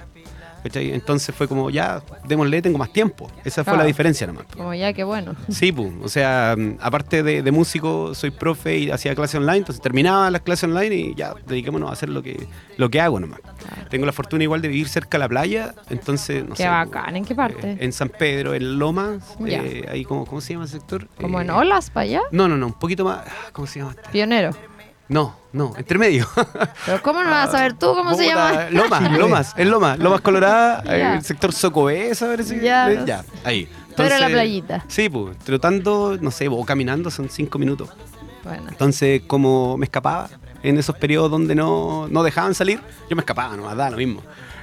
¿Cachai? 0.62 0.92
Entonces 0.92 1.34
fue 1.34 1.48
como, 1.48 1.70
ya, 1.70 2.02
démosle, 2.26 2.60
tengo 2.62 2.78
más 2.78 2.92
tiempo. 2.92 3.30
Esa 3.44 3.64
fue 3.64 3.76
la 3.76 3.84
diferencia 3.84 4.26
nomás. 4.26 4.44
Como 4.56 4.74
ya, 4.74 4.92
qué 4.92 5.04
bueno. 5.04 5.34
Sí, 5.48 5.72
pues, 5.72 5.90
o 6.02 6.08
sea, 6.08 6.54
mm, 6.56 6.76
aparte 6.80 7.22
de, 7.22 7.42
de 7.42 7.50
músico, 7.52 8.14
soy 8.14 8.30
profe 8.30 8.78
y 8.78 8.90
hacía 8.90 9.14
clase 9.14 9.36
online, 9.38 9.58
entonces 9.58 9.80
terminaba 9.82 10.30
las 10.30 10.42
clases 10.42 10.64
online 10.64 10.94
y 10.94 11.14
ya, 11.14 11.34
dediquémonos 11.46 11.90
a 11.90 11.92
hacer 11.92 12.08
lo 12.08 12.22
que, 12.22 12.46
lo 12.76 12.90
que 12.90 13.00
hago 13.00 13.20
nomás. 13.20 13.40
Tengo 13.90 14.06
la 14.06 14.12
fortuna 14.12 14.42
igual 14.44 14.60
de 14.62 14.68
vivir 14.68 14.88
cerca 14.88 15.18
de 15.18 15.20
la 15.20 15.28
playa, 15.28 15.74
entonces, 15.90 16.42
no 16.44 16.54
Qué 16.54 16.62
sé. 16.64 16.68
bacán, 16.68 17.16
¿en 17.16 17.24
qué 17.24 17.34
parte? 17.34 17.72
eh, 17.72 17.78
en 17.80 17.92
San 17.92 18.08
Pedro, 18.08 18.54
en 18.54 18.78
Lomas, 18.78 19.36
eh, 19.46 19.86
ahí 19.90 20.04
como, 20.04 20.24
¿cómo 20.26 20.40
se 20.40 20.52
llama 20.54 20.64
ese 20.66 20.78
sector? 20.78 21.08
Como 21.20 21.40
Eh, 21.40 21.42
en 21.44 21.50
olas 21.50 21.90
para 21.90 22.04
allá. 22.04 22.20
No, 22.32 22.48
no, 22.48 22.56
no, 22.56 22.66
un 22.66 22.78
poquito 22.78 23.04
más, 23.04 23.18
ah, 23.26 23.48
¿cómo 23.52 23.66
se 23.66 23.80
llama? 23.80 23.94
Pionero. 24.12 24.50
No, 25.08 25.36
no, 25.52 25.72
entre 25.76 25.98
medio. 25.98 26.28
Pero 26.86 27.02
¿cómo 27.02 27.22
no 27.22 27.30
vas 27.30 27.48
a 27.48 27.52
saber 27.52 27.74
tú 27.74 27.92
cómo 27.94 28.14
se 28.14 28.26
llama? 28.26 28.68
Lomas, 28.70 29.12
Lomas, 29.18 29.54
es 29.56 29.66
Lomas, 29.66 29.98
Lomas 29.98 30.20
Colorada, 30.20 30.82
eh, 30.86 31.14
el 31.16 31.22
sector 31.24 31.52
Socobesa, 31.52 32.26
parece 32.26 32.58
que- 32.58 32.64
Ya. 32.64 33.04
ya, 33.04 33.24
ahí. 33.44 33.68
Pero 33.96 34.14
en 34.14 34.20
la 34.20 34.26
Entonces, 34.26 34.32
playita. 34.32 34.84
Sí, 34.88 35.08
pues, 35.08 35.36
trotando, 35.38 36.16
no 36.20 36.30
sé, 36.30 36.48
o 36.48 36.64
caminando 36.64 37.10
son 37.10 37.28
cinco 37.28 37.58
minutos. 37.58 37.88
Bueno. 38.44 38.64
Entonces, 38.68 39.22
como 39.26 39.76
me 39.76 39.84
escapaba 39.84 40.30
en 40.62 40.78
esos 40.78 40.96
periodos 40.96 41.30
donde 41.30 41.54
no, 41.54 42.06
no 42.08 42.22
dejaban 42.22 42.54
salir, 42.54 42.80
yo 43.10 43.16
me 43.16 43.20
escapaba, 43.20 43.56
nomás, 43.56 43.76
da 43.76 43.90
lo 43.90 43.96
mismo. 43.96 44.22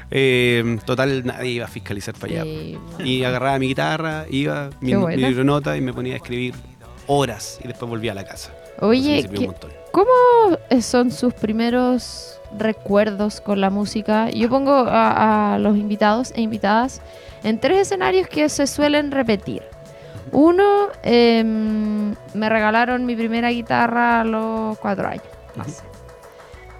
Eh, 0.10 0.80
total, 0.86 1.26
nadie 1.26 1.52
iba 1.52 1.66
a 1.66 1.68
fiscalizar 1.68 2.16
para 2.16 2.34
allá. 2.42 2.46
Y- 2.46 2.80
Y 3.04 3.24
agarraba 3.26 3.60
mi 3.60 3.68
guitarra, 3.68 4.26
iba, 4.30 4.70
mi, 4.80 4.96
mi 4.96 5.18
libronota 5.18 5.76
y 5.78 5.82
me 5.82 5.94
ponía 5.94 6.14
a 6.14 6.18
escribir 6.18 6.56
horas 7.08 7.60
y 7.64 7.68
después 7.68 7.90
volvía 7.90 8.14
a 8.14 8.16
la 8.16 8.26
casa. 8.26 8.52
Me 8.82 8.88
Oye, 8.88 9.22
sirvió 9.22 9.40
¿qué- 9.40 9.46
un 9.48 9.52
montón. 9.52 9.72
¿cómo 9.92 10.82
son 10.82 11.12
sus 11.12 11.34
primeros 11.34 12.40
recuerdos 12.58 13.42
con 13.42 13.60
la 13.62 13.70
música? 13.70 14.30
Yo 14.30 14.50
pongo 14.50 14.72
a, 14.74 15.56
a 15.56 15.60
los 15.60 15.76
invitados 15.78 16.32
e 16.36 16.42
invitadas 16.42 17.02
en 17.44 17.60
tres 17.60 17.80
escenarios 17.80 18.28
que 18.28 18.48
se 18.50 18.68
suelen 18.68 19.12
repetir. 19.12 19.64
Uno, 20.32 20.90
em, 21.04 22.14
me 22.34 22.50
regalaron 22.50 23.06
mi 23.06 23.16
primera 23.16 23.50
guitarra 23.50 24.22
a 24.22 24.24
los 24.24 24.78
cuatro 24.80 25.08
años. 25.08 25.24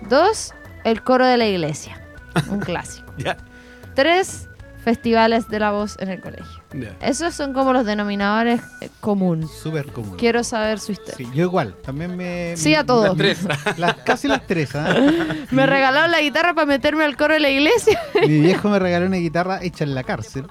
Dos, 0.10 0.54
el 0.84 1.02
coro 1.04 1.26
de 1.26 1.38
la 1.38 1.46
iglesia, 1.48 2.00
un 2.50 2.60
clásico. 2.60 3.12
Tres, 3.96 4.48
festivales 4.84 5.48
de 5.50 5.60
la 5.60 5.72
voz 5.72 5.98
en 6.00 6.10
el 6.10 6.22
colegio. 6.22 6.57
Esos 7.02 7.34
son 7.34 7.54
como 7.54 7.72
los 7.74 7.86
denominadores 7.86 8.60
eh, 8.82 8.90
común. 9.00 9.48
Súper 9.48 9.92
común. 9.92 10.18
Quiero 10.18 10.44
saber 10.44 10.80
su 10.80 10.92
historia. 10.92 11.16
Sí, 11.16 11.28
yo 11.34 11.44
igual, 11.46 11.76
también 11.84 12.16
me... 12.18 12.56
Sí 12.58 12.76
a 12.76 12.84
todo. 12.86 13.08
Las 13.08 13.18
tres. 13.18 13.40
Las, 13.78 13.94
casi 13.98 14.28
las 14.28 14.46
tres, 14.46 14.76
¿ah? 14.76 14.94
Me 15.52 15.66
regalaron 15.66 16.12
la 16.12 16.20
guitarra 16.22 16.54
para 16.54 16.66
meterme 16.68 17.06
al 17.06 17.16
coro 17.16 17.34
de 17.36 17.40
la 17.40 17.50
iglesia. 17.50 18.00
Mi 18.22 18.40
viejo 18.42 18.70
me 18.70 18.80
regaló 18.80 19.06
una 19.06 19.18
guitarra 19.18 19.64
hecha 19.64 19.84
en 19.86 19.96
la 19.96 20.04
cárcel. 20.04 20.46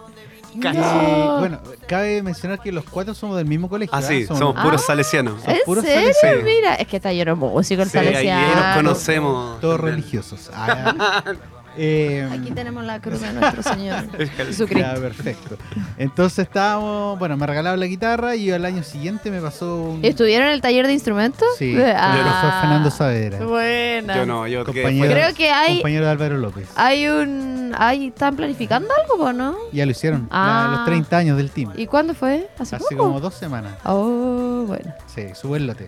Casi. 0.61 0.79
No. 0.79 1.37
Y, 1.37 1.39
bueno, 1.41 1.61
cabe 1.87 2.23
mencionar 2.23 2.61
que 2.61 2.73
los 2.73 2.85
cuatro 2.85 3.15
somos 3.15 3.37
del 3.37 3.45
mismo 3.45 3.69
colegio. 3.69 3.95
Ah, 3.95 3.99
¿ah? 3.99 4.03
sí, 4.03 4.25
somos 4.25 4.55
Ah. 4.57 4.63
puros 4.63 4.83
salesianos. 4.87 5.43
Son 5.43 5.51
¿En 5.55 5.59
puros 5.67 5.85
serio? 5.85 6.13
salesianos. 6.19 6.45
Mira, 6.45 6.75
es 6.77 6.87
que 6.89 6.97
está 6.97 7.13
lleno 7.13 7.33
de 7.33 7.37
músico 7.37 7.83
el 7.83 7.91
Sí, 7.91 7.99
ahí 7.99 8.05
salesiano. 8.07 8.75
conocemos. 8.77 9.61
Todos 9.61 9.79
religiosos. 9.81 10.51
Ah, 10.55 11.23
eh, 11.79 12.29
Aquí 12.33 12.51
tenemos 12.53 12.85
la 12.85 13.01
cruz 13.01 13.21
de 13.21 13.33
nuestro 13.35 13.63
Señor 13.63 14.05
Ya, 14.19 14.27
Jesucristo. 14.45 15.01
perfecto. 15.01 15.57
Entonces 15.99 16.41
estábamos, 16.41 17.19
bueno, 17.19 17.37
me 17.37 17.47
regalaron 17.47 17.81
la 17.81 17.87
guitarra 17.87 18.37
y 18.37 18.51
al 18.51 18.65
año 18.65 18.83
siguiente 18.83 19.31
me 19.31 19.41
pasó 19.41 19.77
un... 19.83 20.05
¿Estuvieron 20.05 20.49
en 20.49 20.55
el 20.55 20.61
taller 20.61 20.87
de 20.87 20.93
instrumentos? 20.93 21.47
Sí, 21.59 21.77
Ah. 21.79 22.13
profesor 22.15 22.61
Fernando 22.61 22.91
Saavedra, 22.91 23.47
Buena. 23.47 24.17
Yo 24.17 24.27
no, 24.27 24.47
yo 24.47 24.65
que 24.65 24.73
Compañero. 24.83 25.13
Creo 25.13 25.35
que 25.35 25.51
hay, 25.51 25.75
compañero 25.77 26.05
de 26.07 26.11
Álvaro 26.11 26.39
López. 26.39 26.69
hay 26.77 27.07
un... 27.09 27.75
Hay, 27.79 28.07
¿Están 28.09 28.37
planificando 28.37 28.89
algo 29.03 29.25
o 29.25 29.33
no? 29.33 29.57
Ya 29.73 29.85
lo 29.85 29.91
hicieron, 29.93 30.29
Ah. 30.31 30.69
la- 30.71 30.77
los 30.79 30.87
30 30.87 31.17
años 31.17 31.37
del 31.37 31.51
team. 31.51 31.73
¿Y 31.77 31.87
cuándo 31.87 32.15
fue? 32.15 32.49
¿Hace, 32.59 32.77
Hace 32.77 32.85
poco? 32.91 32.97
como 33.05 33.21
dos 33.21 33.35
semanas. 33.35 33.75
Oh, 33.85 34.65
bueno. 34.67 34.95
Sí, 35.15 35.27
sube 35.35 35.59
el 35.59 35.67
lote. 35.67 35.87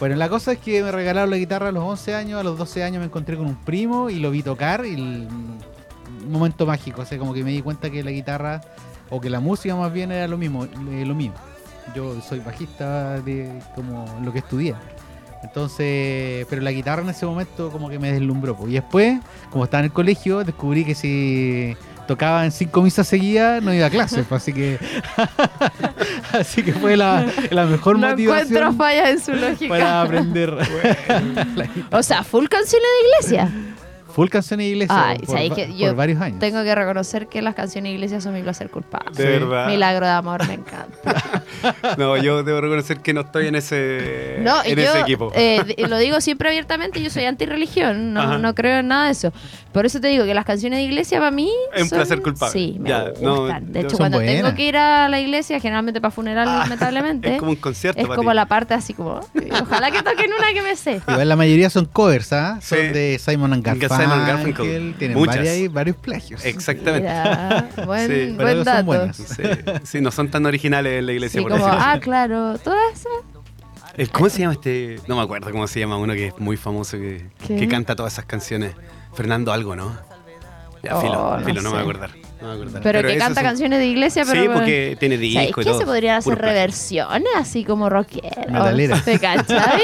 Bueno, 0.00 0.16
la 0.16 0.28
cosa 0.28 0.52
es 0.52 0.58
que 0.58 0.82
me 0.82 0.90
regalaron 0.90 1.30
la 1.30 1.36
guitarra 1.36 1.68
a 1.68 1.72
los 1.72 1.84
11 1.84 2.14
años, 2.14 2.40
a 2.40 2.42
los 2.42 2.56
12 2.58 2.82
años 2.82 2.98
me 3.00 3.04
encontré 3.06 3.36
con 3.36 3.46
un 3.46 3.56
primo 3.56 4.08
y 4.10 4.18
lo 4.18 4.30
vi 4.30 4.42
tocar 4.42 4.84
y 4.86 4.94
el- 4.94 5.28
momento 6.28 6.64
mágico, 6.66 7.02
o 7.02 7.04
sea, 7.04 7.18
como 7.18 7.34
que 7.34 7.42
me 7.44 7.50
di 7.50 7.60
cuenta 7.60 7.90
que 7.90 8.02
la 8.04 8.10
guitarra 8.10 8.60
o 9.10 9.20
que 9.20 9.28
la 9.30 9.40
música 9.40 9.74
más 9.74 9.92
bien 9.92 10.12
era 10.12 10.26
lo 10.28 10.38
mismo, 10.38 10.64
eh, 10.64 11.04
lo 11.04 11.14
mío. 11.14 11.32
Yo 11.94 12.20
soy 12.20 12.38
bajista 12.40 13.20
de 13.20 13.58
como 13.74 14.04
lo 14.24 14.32
que 14.32 14.38
estudié. 14.40 14.74
Entonces, 15.42 16.46
pero 16.48 16.62
la 16.62 16.70
guitarra 16.70 17.02
en 17.02 17.08
ese 17.08 17.26
momento 17.26 17.70
como 17.70 17.88
que 17.88 17.98
me 17.98 18.12
deslumbró. 18.12 18.54
po. 18.56 18.68
Y 18.68 18.72
después, 18.74 19.18
como 19.50 19.64
estaba 19.64 19.80
en 19.80 19.86
el 19.86 19.92
colegio, 19.92 20.44
descubrí 20.44 20.84
que 20.84 20.94
si 20.94 21.74
tocaba 22.10 22.44
en 22.44 22.50
cinco 22.50 22.82
misas 22.82 23.06
seguidas 23.06 23.62
no 23.62 23.72
iba 23.72 23.86
a 23.86 23.90
clases, 23.90 24.26
pues, 24.28 24.42
así 24.42 24.52
que 24.52 24.78
así 26.32 26.62
que 26.64 26.72
fue 26.72 26.96
la, 26.96 27.24
la 27.50 27.66
mejor 27.66 28.00
No 28.00 28.08
encuentro 28.08 28.72
motivación 28.72 28.76
fallas 28.76 29.10
en 29.10 29.20
su 29.20 29.32
lógica. 29.32 29.68
para 29.68 30.02
aprender 30.02 30.52
O 31.92 32.02
sea, 32.02 32.24
full 32.24 32.46
canciones 32.48 32.88
de 33.00 33.28
iglesia. 33.28 33.52
Full 34.10 34.28
canciones 34.28 34.66
de 34.66 34.70
iglesia 34.70 35.08
Ay, 35.08 35.18
por, 35.18 35.26
¿sabes 35.36 35.50
va- 35.50 35.54
que 35.56 35.66
por 35.66 35.76
yo 35.76 35.94
varios 35.94 36.20
años. 36.20 36.38
Tengo 36.40 36.62
que 36.62 36.74
reconocer 36.74 37.26
que 37.28 37.42
las 37.42 37.54
canciones 37.54 37.90
de 37.90 37.94
iglesia 37.94 38.20
son 38.20 38.34
mi 38.34 38.42
placer 38.42 38.68
culpable. 38.70 39.10
De 39.16 39.24
verdad. 39.38 39.66
Milagro 39.68 40.06
de 40.06 40.12
amor, 40.12 40.46
me 40.46 40.54
encanta. 40.54 41.42
No, 41.98 42.16
yo 42.16 42.42
debo 42.42 42.60
reconocer 42.62 43.00
que 43.00 43.12
no 43.12 43.20
estoy 43.22 43.48
en 43.48 43.54
ese, 43.54 44.38
No, 44.40 44.62
en 44.64 44.76
yo 44.76 44.82
ese 44.82 45.00
equipo. 45.00 45.30
eh, 45.34 45.60
lo 45.88 45.98
digo 45.98 46.20
siempre 46.22 46.48
abiertamente, 46.48 47.02
yo 47.02 47.10
soy 47.10 47.24
antirreligión, 47.24 48.14
no, 48.14 48.20
Ajá. 48.22 48.38
no 48.38 48.54
creo 48.54 48.78
en 48.78 48.88
nada 48.88 49.06
de 49.06 49.12
eso. 49.12 49.32
Por 49.72 49.84
eso 49.84 50.00
te 50.00 50.08
digo 50.08 50.24
que 50.24 50.32
las 50.32 50.44
canciones 50.46 50.78
de 50.78 50.84
iglesia 50.84 51.18
para 51.18 51.30
mí 51.30 51.50
Es 51.74 51.82
un 51.82 51.88
son- 51.90 51.98
placer 51.98 52.22
culpable. 52.22 52.52
Sí, 52.52 52.76
me 52.80 52.88
Ya, 52.88 53.04
no, 53.20 53.42
gustan. 53.42 53.72
de 53.72 53.80
yo- 53.82 53.86
hecho, 53.88 53.96
cuando 53.98 54.18
buenas. 54.18 54.34
tengo 54.36 54.54
que 54.56 54.66
ir 54.66 54.76
a 54.78 55.08
la 55.10 55.20
iglesia, 55.20 55.60
generalmente 55.60 56.00
para 56.00 56.10
funeral, 56.12 56.48
Ah, 56.48 56.58
lamentablemente, 56.64 57.34
es 57.34 57.38
como 57.40 57.50
un 57.50 57.56
concierto 57.56 58.00
es 58.00 58.06
para 58.06 58.16
como 58.16 58.30
ti. 58.30 58.36
la 58.36 58.46
parte 58.46 58.72
así 58.74 58.94
como, 58.94 59.20
ojalá 59.62 59.90
que 59.90 60.02
toquen 60.02 60.30
una 60.32 60.52
que 60.54 60.62
me 60.62 60.76
sé. 60.76 61.00
Igual 61.06 61.28
la 61.28 61.36
mayoría 61.36 61.68
son 61.68 61.84
covers, 61.84 62.32
¿ah? 62.32 62.58
Son 62.62 62.78
Sí. 62.78 62.86
de 62.88 63.18
Simon 63.22 63.52
and 63.52 63.62
Simon 63.64 63.78
Garfunkel. 63.80 63.88
And 64.08 64.26
Garfunkel. 64.26 64.94
Tienen 64.98 65.16
Muchas. 65.18 65.36
varias- 65.36 65.72
varios 65.72 65.96
plagios. 65.96 66.44
Exactamente. 66.44 67.08
Mira, 67.08 67.68
buen, 67.86 68.06
Sí, 68.08 68.32
buen 68.36 68.56
son 68.56 68.64
dato. 68.64 68.84
buenas. 68.84 69.16
Sí, 69.16 69.42
sí, 69.84 70.00
no 70.00 70.10
son 70.10 70.30
tan 70.30 70.46
originales 70.46 70.98
en 70.98 71.06
la 71.06 71.12
iglesia, 71.12 71.38
Sí, 71.38 71.42
por 71.42 71.52
como, 71.52 71.66
ah, 71.66 71.98
claro, 72.00 72.58
todas 72.58 72.80
esas. 72.92 73.12
Eh, 73.96 74.06
¿Cómo 74.12 74.28
se 74.28 74.38
llama 74.40 74.52
este? 74.54 74.98
No 75.08 75.16
me 75.16 75.22
acuerdo 75.22 75.50
cómo 75.50 75.66
se 75.66 75.80
llama 75.80 75.96
uno 75.96 76.12
que 76.14 76.28
es 76.28 76.38
muy 76.38 76.56
famoso 76.56 76.96
que, 76.96 77.26
que 77.46 77.66
canta 77.68 77.96
todas 77.96 78.12
esas 78.12 78.24
canciones. 78.24 78.74
Fernando 79.14 79.52
algo, 79.52 79.74
¿no? 79.74 79.96
Ya, 80.82 80.96
Oh, 80.96 81.00
filo, 81.00 81.36
no 81.38 81.44
filo, 81.44 81.62
no, 81.62 81.70
me 81.72 81.76
sé. 81.78 81.82
voy 81.84 81.94
a 81.94 81.96
acordar. 81.98 82.10
No 82.40 82.48
me 82.48 82.54
acordar. 82.54 82.82
Pero, 82.82 83.02
que 83.08 83.16
canta 83.18 83.34
son- 83.40 83.44
canciones 83.50 83.78
de 83.78 83.86
iglesia, 83.86 84.24
pero. 84.26 84.42
Sí, 84.42 84.48
porque 84.52 84.96
tiene 84.98 85.16
¿Sabéis 85.16 85.34
disco 85.46 85.60
y 85.60 85.64
que 85.64 85.70
todo. 85.70 85.78
se 85.80 85.86
podrían 85.86 86.16
hacer 86.18 86.34
Puro 86.34 86.46
reversiones 86.46 87.28
así 87.36 87.64
como? 87.64 87.88
Metaleras. 87.88 89.04
¿Te 89.04 89.18
cachai? 89.18 89.82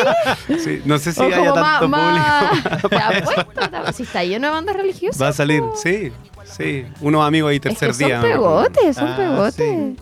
Sí, 0.59 0.83
no 0.85 0.99
sé 0.99 1.13
si 1.13 1.21
o 1.21 1.25
haya 1.27 1.53
tanto 1.53 1.89
más, 1.89 2.53
público. 2.53 2.89
¿Te 2.89 2.97
apuesto? 2.97 3.45
¿Te- 3.87 3.93
Si 3.93 4.03
está 4.05 4.25
lleno 4.25 4.47
de 4.49 4.53
bandas 4.53 4.77
religiosas. 4.77 5.21
Va 5.23 5.29
a 5.29 5.33
salir, 5.33 5.63
sí, 5.83 6.13
sí. 6.45 6.85
Unos 7.01 7.27
amigos 7.27 7.51
ahí 7.51 7.57
Es 7.57 7.63
tercer 7.63 7.89
que 7.89 7.95
son 7.95 8.07
día. 8.07 8.19
acuerdo. 8.19 8.63
pegotes, 8.65 8.97
son 8.97 9.09
Ah, 9.09 9.17
pegotes. 9.17 9.55
sí. 9.57 9.97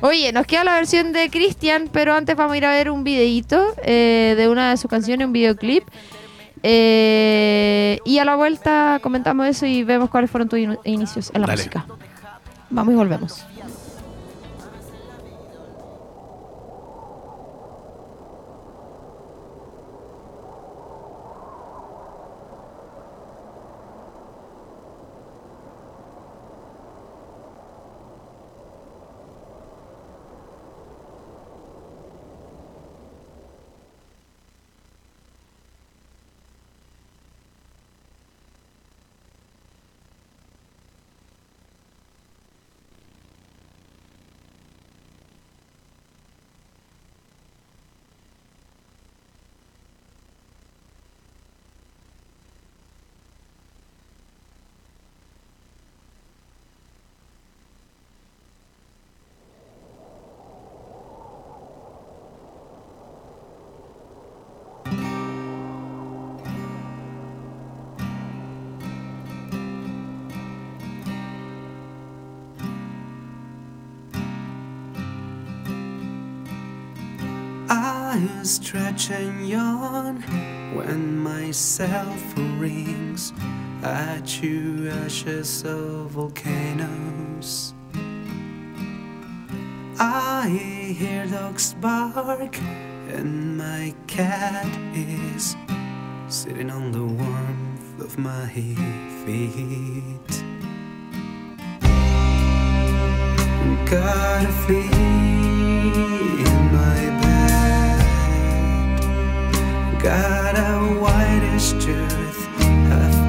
Oye, 0.00 0.32
nos 0.32 0.46
queda 0.46 0.64
la 0.64 0.74
versión 0.74 1.12
de 1.12 1.28
Cristian, 1.30 1.88
pero 1.92 2.14
antes 2.14 2.34
vamos 2.34 2.54
a 2.54 2.56
ir 2.56 2.64
a 2.64 2.70
ver 2.70 2.90
un 2.90 3.04
videíto 3.04 3.62
eh, 3.84 4.34
de 4.36 4.48
una 4.48 4.70
de 4.70 4.76
sus 4.78 4.90
canciones, 4.90 5.26
un 5.26 5.32
videoclip. 5.32 5.84
Eh, 6.62 7.98
y 8.04 8.18
a 8.18 8.24
la 8.24 8.36
vuelta 8.36 8.98
comentamos 9.02 9.46
eso 9.46 9.66
y 9.66 9.82
vemos 9.84 10.10
cuáles 10.10 10.30
fueron 10.30 10.48
tus 10.48 10.58
in- 10.58 10.78
inicios 10.84 11.30
en 11.34 11.40
la 11.42 11.46
Dale. 11.48 11.58
música. 11.58 11.84
Vamos 12.70 12.94
y 12.94 12.96
volvemos. 12.96 13.44
I 78.14 78.42
stretch 78.42 79.10
and 79.10 79.48
yawn 79.48 80.20
when 80.76 81.16
my 81.16 81.50
cell 81.50 82.12
phone 82.12 82.58
rings. 82.58 83.32
I 83.82 84.20
chew 84.26 84.90
ashes 84.90 85.64
of 85.64 86.10
volcanoes. 86.10 87.72
I 89.98 90.94
hear 90.98 91.26
dogs 91.26 91.72
bark, 91.80 92.58
and 93.08 93.56
my 93.56 93.94
cat 94.08 94.66
is 94.94 95.56
sitting 96.28 96.68
on 96.68 96.92
the 96.92 97.06
warmth 97.06 97.98
of 97.98 98.18
my 98.18 98.46
feet. 99.24 100.44
Gotta 103.90 104.52
flee 104.66 105.21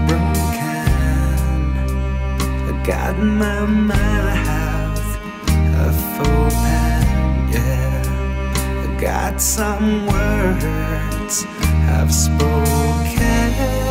broken. 0.07 0.87
I 2.67 2.83
got 2.83 3.19
my 3.19 3.65
mouth 3.65 5.17
yeah. 7.51 8.01
I 8.85 8.99
got 8.99 9.39
some 9.39 10.07
words 10.07 11.45
I've 11.95 12.11
spoken. 12.11 13.82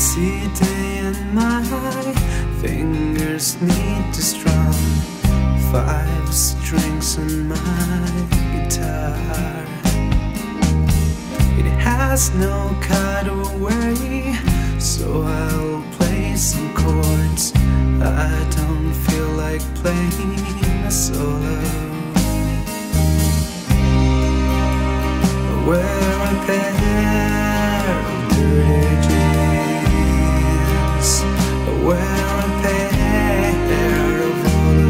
Lazy 0.00 0.48
day 0.54 0.98
and 1.04 1.34
my 1.34 1.62
fingers 2.62 3.60
need 3.60 4.14
to 4.14 4.22
strum 4.22 4.72
five 5.70 6.32
strings 6.32 7.18
on 7.18 7.46
my 7.46 8.10
guitar. 8.50 9.66
It 11.58 11.66
has 11.84 12.32
no 12.32 12.74
cutaway, 12.80 14.38
so 14.78 15.20
I'll 15.20 15.84
play 15.98 16.34
some 16.34 16.72
chords. 16.72 17.52
I 18.00 18.48
don't 18.56 18.94
feel 19.04 19.28
like 19.44 19.60
playing 19.82 20.86
a 20.86 20.90
solo. 20.90 21.60
Wear 25.68 26.22
a 26.24 26.46
pair 26.46 27.84
of 27.98 28.28
dirty 28.30 29.19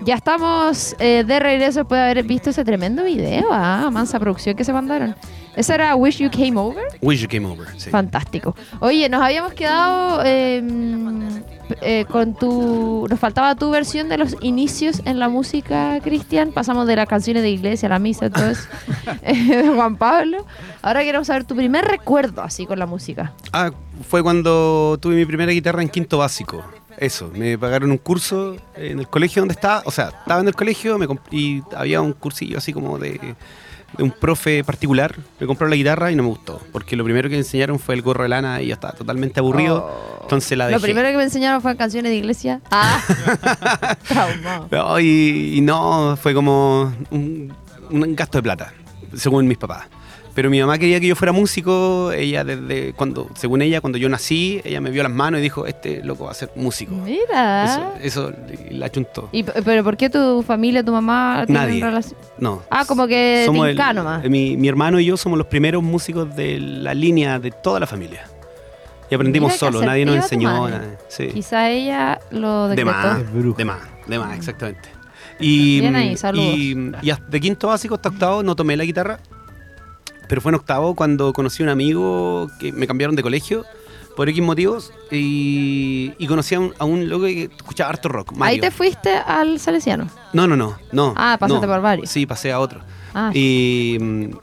Ya 0.04 0.14
estamos 0.14 0.96
eh, 0.98 1.24
de 1.26 1.38
regreso. 1.40 1.84
Puede 1.84 2.02
haber 2.02 2.24
visto 2.24 2.50
ese 2.50 2.64
tremendo 2.64 3.04
video. 3.04 3.48
Ah, 3.52 3.90
mansa 3.92 4.18
producción 4.18 4.56
que 4.56 4.64
se 4.64 4.72
mandaron. 4.72 5.14
Ese 5.56 5.74
era 5.74 5.94
Wish 5.94 6.18
You 6.18 6.30
Came 6.30 6.56
Over. 6.56 6.84
Wish 7.02 7.20
You 7.20 7.28
Came 7.28 7.46
Over. 7.46 7.68
sí. 7.76 7.90
Fantástico. 7.90 8.54
Oye, 8.80 9.08
nos 9.08 9.20
habíamos 9.20 9.52
quedado 9.52 10.22
eh, 10.24 10.62
eh, 11.82 12.04
con 12.06 12.34
tu. 12.34 13.06
Nos 13.10 13.18
faltaba 13.18 13.54
tu 13.56 13.70
versión 13.70 14.08
de 14.08 14.16
los 14.16 14.36
inicios 14.40 15.02
en 15.04 15.18
la 15.18 15.28
música, 15.28 15.98
Cristian. 16.02 16.52
Pasamos 16.52 16.86
de 16.86 16.96
las 16.96 17.08
canciones 17.08 17.42
de 17.42 17.50
iglesia 17.50 17.86
a 17.86 17.90
la 17.90 17.98
misa, 17.98 18.30
todo 18.30 18.48
eso. 18.48 18.68
de 19.22 19.68
Juan 19.74 19.96
Pablo. 19.96 20.46
Ahora 20.82 21.02
queremos 21.02 21.26
saber 21.26 21.44
tu 21.44 21.54
primer 21.54 21.84
recuerdo 21.84 22.42
así 22.42 22.64
con 22.64 22.78
la 22.78 22.86
música. 22.86 23.32
Ah, 23.52 23.70
fue 24.08 24.22
cuando 24.22 24.98
tuve 25.00 25.14
mi 25.14 25.24
primera 25.24 25.52
guitarra 25.52 25.82
en 25.82 25.88
quinto 25.88 26.18
básico. 26.18 26.64
Eso, 26.96 27.30
me 27.34 27.56
pagaron 27.56 27.90
un 27.90 27.98
curso 27.98 28.56
en 28.74 28.98
el 28.98 29.08
colegio 29.08 29.42
donde 29.42 29.54
estaba, 29.54 29.82
o 29.86 29.90
sea, 29.90 30.08
estaba 30.08 30.40
en 30.40 30.48
el 30.48 30.54
colegio 30.54 30.98
me 30.98 31.06
y 31.30 31.62
había 31.74 32.00
un 32.00 32.12
cursillo 32.12 32.58
así 32.58 32.72
como 32.72 32.98
de, 32.98 33.12
de 33.96 34.02
un 34.02 34.10
profe 34.10 34.64
particular. 34.64 35.16
Me 35.38 35.46
compró 35.46 35.66
la 35.68 35.76
guitarra 35.76 36.12
y 36.12 36.16
no 36.16 36.22
me 36.22 36.28
gustó, 36.28 36.60
porque 36.72 36.96
lo 36.96 37.04
primero 37.04 37.28
que 37.28 37.36
me 37.36 37.38
enseñaron 37.38 37.78
fue 37.78 37.94
el 37.94 38.02
gorro 38.02 38.24
de 38.24 38.28
lana 38.28 38.60
y 38.60 38.66
yo 38.66 38.74
estaba 38.74 38.92
totalmente 38.92 39.40
aburrido, 39.40 40.18
entonces 40.22 40.58
la 40.58 40.66
dejé. 40.66 40.78
Lo 40.78 40.82
primero 40.82 41.08
que 41.08 41.16
me 41.16 41.24
enseñaron 41.24 41.62
fue 41.62 41.76
canciones 41.76 42.10
de 42.10 42.16
iglesia. 42.16 42.60
Ah, 42.70 43.00
traumado. 44.08 44.68
No, 44.70 45.00
y, 45.00 45.54
y 45.56 45.60
no, 45.62 46.18
fue 46.20 46.34
como 46.34 46.92
un, 47.10 47.52
un 47.90 48.16
gasto 48.16 48.38
de 48.38 48.42
plata, 48.42 48.72
según 49.14 49.46
mis 49.46 49.58
papás. 49.58 49.86
Pero 50.40 50.48
mi 50.48 50.58
mamá 50.58 50.78
quería 50.78 50.98
que 51.00 51.06
yo 51.06 51.16
fuera 51.16 51.32
músico, 51.32 52.12
ella 52.12 52.44
desde 52.44 52.94
cuando, 52.94 53.28
según 53.34 53.60
ella, 53.60 53.82
cuando 53.82 53.98
yo 53.98 54.08
nací, 54.08 54.58
ella 54.64 54.80
me 54.80 54.90
vio 54.90 55.02
las 55.02 55.12
manos 55.12 55.40
y 55.40 55.42
dijo, 55.42 55.66
este 55.66 56.02
loco 56.02 56.24
va 56.24 56.30
a 56.30 56.34
ser 56.34 56.50
músico. 56.56 56.94
Mira. 56.94 57.92
Eso, 58.02 58.30
eso 58.30 58.32
la 58.70 58.88
chuntó. 58.90 59.28
¿Y, 59.32 59.42
¿Pero 59.42 59.84
por 59.84 59.98
qué 59.98 60.08
tu 60.08 60.42
familia, 60.42 60.82
tu 60.82 60.92
mamá 60.92 61.42
tienen 61.44 61.62
Nadie. 61.68 61.84
relación? 61.84 62.18
No. 62.38 62.62
Ah, 62.70 62.86
como 62.86 63.06
que 63.06 63.42
Somos 63.44 63.68
el- 63.68 63.76
nomás. 63.76 64.24
mi, 64.30 64.56
mi 64.56 64.66
hermano 64.66 64.98
y 64.98 65.04
yo 65.04 65.18
somos 65.18 65.36
los 65.36 65.46
primeros 65.46 65.82
músicos 65.82 66.34
de 66.34 66.58
la 66.58 66.94
línea 66.94 67.38
de 67.38 67.50
toda 67.50 67.78
la 67.78 67.86
familia. 67.86 68.24
Y 69.10 69.14
aprendimos 69.14 69.54
solos, 69.56 69.84
nadie 69.84 70.06
nos 70.06 70.16
enseñó 70.16 70.70
nada. 70.70 70.96
Sí. 71.08 71.26
Quizá 71.34 71.68
ella 71.68 72.18
lo 72.30 72.68
De 72.68 72.76
decretó. 72.76 72.96
más, 72.96 73.20
Es 73.20 73.30
bruja. 73.30 73.58
de 73.58 73.64
más, 73.66 73.80
de 74.06 74.18
más, 74.18 74.36
exactamente. 74.38 74.88
Y, 75.38 75.80
Bien 75.80 75.96
ahí, 75.96 76.16
saludos. 76.16 76.54
y, 76.56 76.92
y 77.02 77.10
hasta 77.10 77.26
de 77.26 77.40
quinto 77.40 77.68
básico 77.68 77.94
hasta 77.96 78.08
octavo 78.08 78.42
no 78.42 78.56
tomé 78.56 78.76
la 78.76 78.84
guitarra, 78.84 79.18
pero 80.30 80.40
fue 80.40 80.50
en 80.50 80.54
octavo 80.54 80.94
cuando 80.94 81.32
conocí 81.32 81.62
a 81.62 81.66
un 81.66 81.70
amigo 81.70 82.48
que 82.60 82.70
me 82.72 82.86
cambiaron 82.86 83.16
de 83.16 83.22
colegio 83.22 83.64
por 84.16 84.28
X 84.28 84.40
motivos 84.42 84.92
y, 85.10 86.12
y 86.18 86.26
conocí 86.28 86.54
a 86.54 86.60
un, 86.60 86.72
a 86.78 86.84
un 86.84 87.08
loco 87.08 87.24
que 87.24 87.50
escuchaba 87.56 87.90
harto 87.90 88.08
rock. 88.08 88.30
Ahí 88.34 88.38
Mario. 88.38 88.60
te 88.62 88.70
fuiste 88.70 89.12
al 89.14 89.58
Salesiano. 89.58 90.08
No, 90.32 90.46
no, 90.46 90.56
no, 90.56 90.76
no. 90.92 91.14
Ah, 91.16 91.36
pasaste 91.38 91.66
no. 91.66 91.72
por 91.72 91.82
varios. 91.82 92.08
Sí, 92.08 92.26
pasé 92.26 92.52
a 92.52 92.60
otro. 92.60 92.80
Ah, 93.12 93.32
Y, 93.34 93.98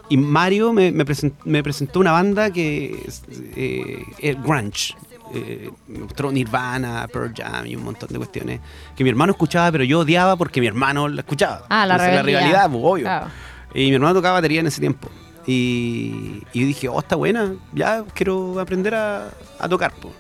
y 0.10 0.17
Mario 0.17 0.73
me, 0.73 0.91
me 0.91 1.06
me 1.45 1.63
presentó 1.63 2.00
una 2.02 2.12
banda 2.12 2.52
que 2.52 3.02
es 3.08 3.23
eh, 3.56 4.36
grunge. 4.43 4.93
Eh, 5.34 5.69
me 5.88 6.00
mostró 6.00 6.32
Nirvana, 6.32 7.08
Pearl 7.12 7.34
Jam 7.36 7.65
y 7.65 7.76
un 7.78 7.84
montón 7.86 8.10
de 8.10 8.17
cuestiones 8.17 8.60
que 8.95 9.04
mi 9.06 9.10
hermano 9.10 9.32
escuchaba, 9.32 9.71
pero 9.71 9.84
yo 9.86 10.00
odiaba 10.00 10.36
porque 10.36 10.60
mi 10.60 10.67
hermano 10.67 11.08
la 11.08 11.21
escuchaba. 11.21 11.63
Ah, 11.69 11.86
la 11.86 11.93
Entonces, 11.95 12.15
rebeldía. 12.17 12.39
rivalidad, 12.39 12.69
pues, 12.71 12.84
obvio. 12.84 13.04
Claro. 13.04 13.28
Y 13.73 13.89
mi 13.89 13.93
hermano 13.95 14.13
tocaba 14.15 14.36
batería 14.36 14.60
en 14.62 14.67
ese 14.67 14.80
tiempo. 14.82 15.10
Y, 15.47 16.43
y 16.53 16.60
yo 16.62 16.67
dije, 16.67 16.89
oh, 16.89 16.99
está 16.99 17.15
buena, 17.15 17.55
ya 17.73 18.03
quiero 18.13 18.60
aprender 18.60 18.93
a, 18.95 19.29
a 19.60 19.69
tocar. 19.69 19.93
po. 19.93 20.12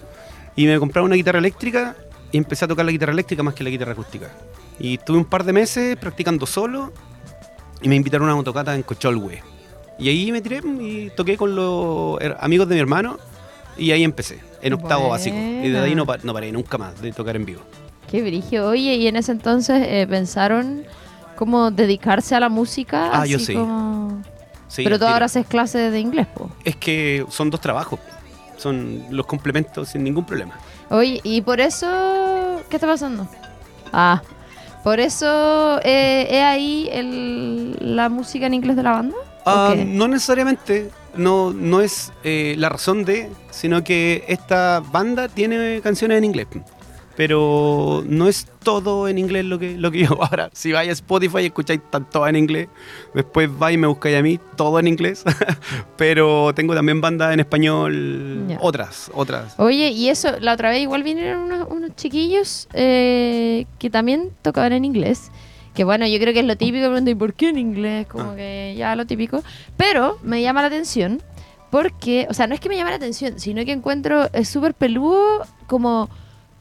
Y 0.55 0.65
me 0.65 0.79
compraba 0.79 1.05
una 1.05 1.15
guitarra 1.15 1.39
eléctrica 1.39 1.95
y 2.31 2.37
empecé 2.37 2.65
a 2.65 2.67
tocar 2.67 2.85
la 2.85 2.91
guitarra 2.91 3.11
eléctrica 3.11 3.43
más 3.43 3.53
que 3.53 3.63
la 3.63 3.69
guitarra 3.69 3.91
acústica. 3.91 4.31
Y 4.79 4.95
estuve 4.95 5.17
un 5.17 5.25
par 5.25 5.43
de 5.43 5.53
meses 5.53 5.97
practicando 5.97 6.45
solo 6.45 6.93
y 7.81 7.89
me 7.89 7.95
invitaron 7.95 8.29
a 8.29 8.35
una 8.35 8.43
tocata 8.43 8.73
en 8.73 8.83
Cocholwe. 8.83 9.41
Y 9.99 10.09
ahí 10.09 10.31
me 10.31 10.41
tiré 10.41 10.61
y 10.79 11.09
toqué 11.15 11.35
con 11.37 11.55
los 11.55 12.17
amigos 12.39 12.67
de 12.69 12.75
mi 12.75 12.81
hermano 12.81 13.17
y 13.77 13.91
ahí 13.91 14.03
empecé, 14.03 14.39
en 14.61 14.73
octavo 14.73 15.09
básico. 15.09 15.35
Y 15.35 15.69
de 15.69 15.79
ahí 15.79 15.93
no, 15.93 16.05
no 16.23 16.33
paré 16.33 16.51
nunca 16.51 16.77
más 16.77 17.01
de 17.01 17.11
tocar 17.11 17.35
en 17.35 17.45
vivo. 17.45 17.61
Qué 18.09 18.21
brillo. 18.21 18.69
Oye, 18.69 18.95
y 18.95 19.07
en 19.07 19.17
ese 19.17 19.31
entonces 19.33 19.83
eh, 19.87 20.07
pensaron 20.09 20.83
cómo 21.35 21.69
dedicarse 21.71 22.35
a 22.35 22.39
la 22.39 22.49
música. 22.49 23.09
Ah, 23.11 23.25
yo 23.25 23.37
sí. 23.39 23.53
como- 23.53 24.21
Sí, 24.67 24.83
Pero 24.83 24.99
tú 24.99 25.05
ahora 25.05 25.25
haces 25.25 25.45
clases 25.47 25.91
de 25.91 25.99
inglés, 25.99 26.27
po. 26.27 26.49
Es 26.65 26.75
que 26.75 27.25
son 27.29 27.49
dos 27.49 27.61
trabajos, 27.61 27.99
son 28.57 29.05
los 29.09 29.25
complementos 29.25 29.89
sin 29.89 30.03
ningún 30.03 30.25
problema. 30.25 30.55
Oye, 30.89 31.19
y 31.23 31.41
por 31.41 31.59
eso. 31.59 32.61
¿Qué 32.69 32.75
está 32.77 32.87
pasando? 32.87 33.27
Ah, 33.93 34.21
por 34.83 34.99
eso 34.99 35.79
eh, 35.83 36.27
es 36.29 36.43
ahí 36.43 36.89
el- 36.91 37.77
la 37.95 38.09
música 38.09 38.45
en 38.47 38.53
inglés 38.53 38.75
de 38.75 38.83
la 38.83 38.91
banda. 38.91 39.15
¿O 39.45 39.49
Ah, 39.49 39.73
qué? 39.75 39.85
no 39.85 40.07
necesariamente, 40.09 40.89
no, 41.15 41.53
no 41.53 41.79
es 41.81 42.11
eh, 42.25 42.55
la 42.57 42.67
razón 42.69 43.05
de, 43.05 43.29
sino 43.49 43.83
que 43.83 44.25
esta 44.27 44.81
banda 44.91 45.29
tiene 45.29 45.79
canciones 45.81 46.17
en 46.17 46.25
inglés. 46.25 46.47
Pero 47.17 48.03
no 48.07 48.27
es 48.27 48.45
todo 48.61 49.07
en 49.07 49.17
inglés 49.17 49.43
lo 49.43 49.57
que, 49.57 49.75
lo 49.75 49.89
que 49.91 50.05
yo 50.05 50.23
ahora. 50.23 50.51
Si 50.53 50.71
vais 50.71 50.87
a 50.87 50.91
Spotify 50.93 51.39
y 51.39 51.45
escucháis 51.47 51.81
tan 51.89 52.07
todo 52.07 52.27
en 52.27 52.35
inglés, 52.35 52.67
después 53.15 53.49
vais 53.57 53.73
y 53.73 53.77
me 53.79 53.87
buscáis 53.87 54.17
a 54.17 54.21
mí, 54.21 54.39
todo 54.55 54.77
en 54.79 54.87
inglés. 54.87 55.23
Pero 55.97 56.53
tengo 56.53 56.75
también 56.75 57.01
bandas 57.01 57.33
en 57.33 57.39
español, 57.39 58.45
Ya. 58.47 58.59
otras, 58.61 59.09
otras. 59.15 59.55
Oye, 59.59 59.89
y 59.89 60.09
eso, 60.09 60.39
la 60.39 60.53
otra 60.53 60.69
vez 60.69 60.79
igual 60.81 61.01
vinieron 61.01 61.41
unos, 61.41 61.67
unos 61.71 61.95
chiquillos 61.95 62.67
eh, 62.73 63.65
que 63.79 63.89
también 63.89 64.29
tocaban 64.43 64.73
en 64.73 64.85
inglés. 64.85 65.31
Que 65.73 65.83
bueno, 65.83 66.05
yo 66.07 66.19
creo 66.19 66.33
que 66.33 66.41
es 66.41 66.45
lo 66.45 66.55
típico, 66.55 66.95
¿y 66.97 67.15
por 67.15 67.33
qué 67.33 67.49
en 67.49 67.57
inglés? 67.57 68.05
Como 68.07 68.31
Ah. 68.31 68.35
que 68.35 68.75
ya 68.77 68.95
lo 68.95 69.05
típico. 69.07 69.43
Pero 69.75 70.19
me 70.21 70.41
llama 70.43 70.61
la 70.61 70.67
atención 70.67 71.21
porque, 71.71 72.27
o 72.29 72.33
sea, 72.35 72.45
no 72.47 72.53
es 72.53 72.59
que 72.61 72.69
me 72.69 72.77
llame 72.77 72.91
la 72.91 72.95
atención, 72.97 73.39
sino 73.39 73.65
que 73.65 73.71
encuentro 73.71 74.29
súper 74.43 74.73
peludo 74.75 75.45
como 75.67 76.09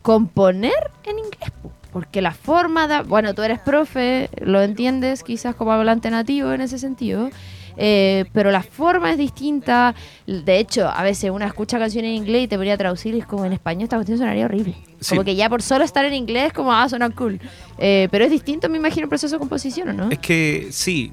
componer 0.07 0.93
en 1.03 1.19
inglés. 1.19 1.51
po. 1.61 1.73
Porque 1.93 2.23
la 2.23 2.31
forma 2.31 2.87
de... 2.87 3.03
Bueno, 3.03 3.35
tú 3.35 3.43
eres 3.43 3.59
profe, 3.59 4.31
lo 4.41 4.63
entiendes 4.63 5.25
quizás 5.25 5.57
como 5.57 5.73
hablante 5.73 6.09
nativo 6.13 6.53
en 6.53 6.61
ese 6.61 6.79
sentido. 6.79 7.29
eh, 7.77 8.25
pero 8.33 8.53
la 8.53 8.63
forma 8.63 9.11
es 9.11 9.19
distinta. 9.19 9.97
De 10.27 10.59
hecho, 10.61 10.89
a 10.89 11.03
veces 11.03 11.31
una 11.31 11.47
escucha 11.47 11.81
canciones 11.81 12.11
en 12.11 12.17
inglés 12.19 12.45
y 12.45 12.47
te 12.47 12.57
podría 12.57 12.77
traducir 12.77 13.17
y 13.17 13.19
es 13.19 13.27
como 13.27 13.45
en 13.47 13.53
español 13.53 13.83
esta 13.83 13.97
cuestión 13.97 14.17
sonaría 14.19 14.45
horrible. 14.45 14.77
Sí. 15.01 15.11
Como 15.11 15.25
que 15.25 15.35
ya 15.35 15.49
por 15.49 15.61
solo 15.61 15.85
estar 15.85 16.05
en 16.05 16.15
inglés, 16.15 16.53
como, 16.53 16.73
ah, 16.73 16.89
suena 16.89 17.11
cool. 17.11 17.41
Eh, 17.79 18.07
pero 18.13 18.25
es 18.25 18.31
distinto, 18.31 18.69
me 18.69 18.77
imagino, 18.79 19.05
el 19.05 19.09
proceso 19.09 19.35
de 19.35 19.41
composición, 19.41 19.89
¿o 19.89 19.93
no? 19.93 20.11
Es 20.11 20.21
que 20.21 20.69
sí, 20.71 21.13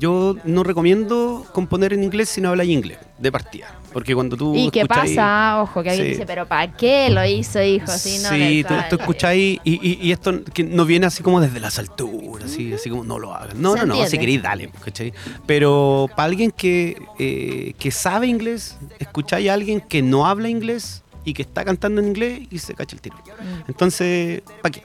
yo 0.00 0.36
no 0.44 0.64
recomiendo 0.64 1.46
componer 1.52 1.92
en 1.92 2.02
inglés 2.02 2.28
si 2.28 2.40
no 2.40 2.48
hablas 2.48 2.66
inglés, 2.66 2.98
de 3.18 3.30
partida. 3.30 3.68
Porque 3.92 4.14
cuando 4.14 4.36
tú. 4.36 4.54
¿Y 4.56 4.70
qué 4.70 4.86
pasa? 4.86 5.60
Ojo, 5.62 5.82
que 5.82 5.90
alguien 5.90 6.06
Sí. 6.08 6.12
dice, 6.12 6.26
pero 6.26 6.46
¿para 6.46 6.72
qué 6.72 7.10
lo 7.10 7.24
hizo, 7.24 7.62
hijo? 7.62 7.86
Si 7.88 8.18
no 8.22 8.30
sí, 8.30 8.64
tú, 8.66 8.74
sale". 8.74 8.86
tú 8.88 8.96
escucháis 8.96 9.60
y, 9.64 9.72
y- 9.88 9.98
y 10.00 10.12
esto 10.12 10.42
que 10.52 10.64
no 10.64 10.84
viene 10.84 11.06
así 11.06 11.22
como 11.22 11.40
desde 11.40 11.60
las 11.60 11.78
alturas, 11.78 12.44
así, 12.50 12.72
así 12.72 12.88
como 12.90 13.04
no 13.04 13.18
lo 13.18 13.34
hagan. 13.34 13.60
No, 13.60 13.76
no, 13.76 13.84
no, 13.86 14.06
si 14.06 14.18
queréis, 14.18 14.42
dale, 14.42 14.70
¿cachai? 14.84 15.12
Pero 15.46 16.08
para 16.16 16.24
alguien 16.24 16.50
que, 16.50 16.96
eh, 17.18 17.74
que 17.78 17.90
sabe 17.90 18.26
inglés, 18.26 18.76
escucháis 18.98 19.48
a 19.50 19.54
alguien 19.54 19.80
que 19.80 20.02
no 20.02 20.26
habla 20.26 20.48
inglés 20.48 21.02
y 21.24 21.34
que 21.34 21.42
está 21.42 21.64
cantando 21.64 22.00
en 22.00 22.08
inglés 22.08 22.42
y 22.50 22.58
se 22.58 22.74
cacha 22.74 22.96
el 22.96 23.02
tiro. 23.02 23.16
Mm. 23.16 23.64
Entonces, 23.68 24.42
¿para 24.62 24.72
qué? 24.72 24.82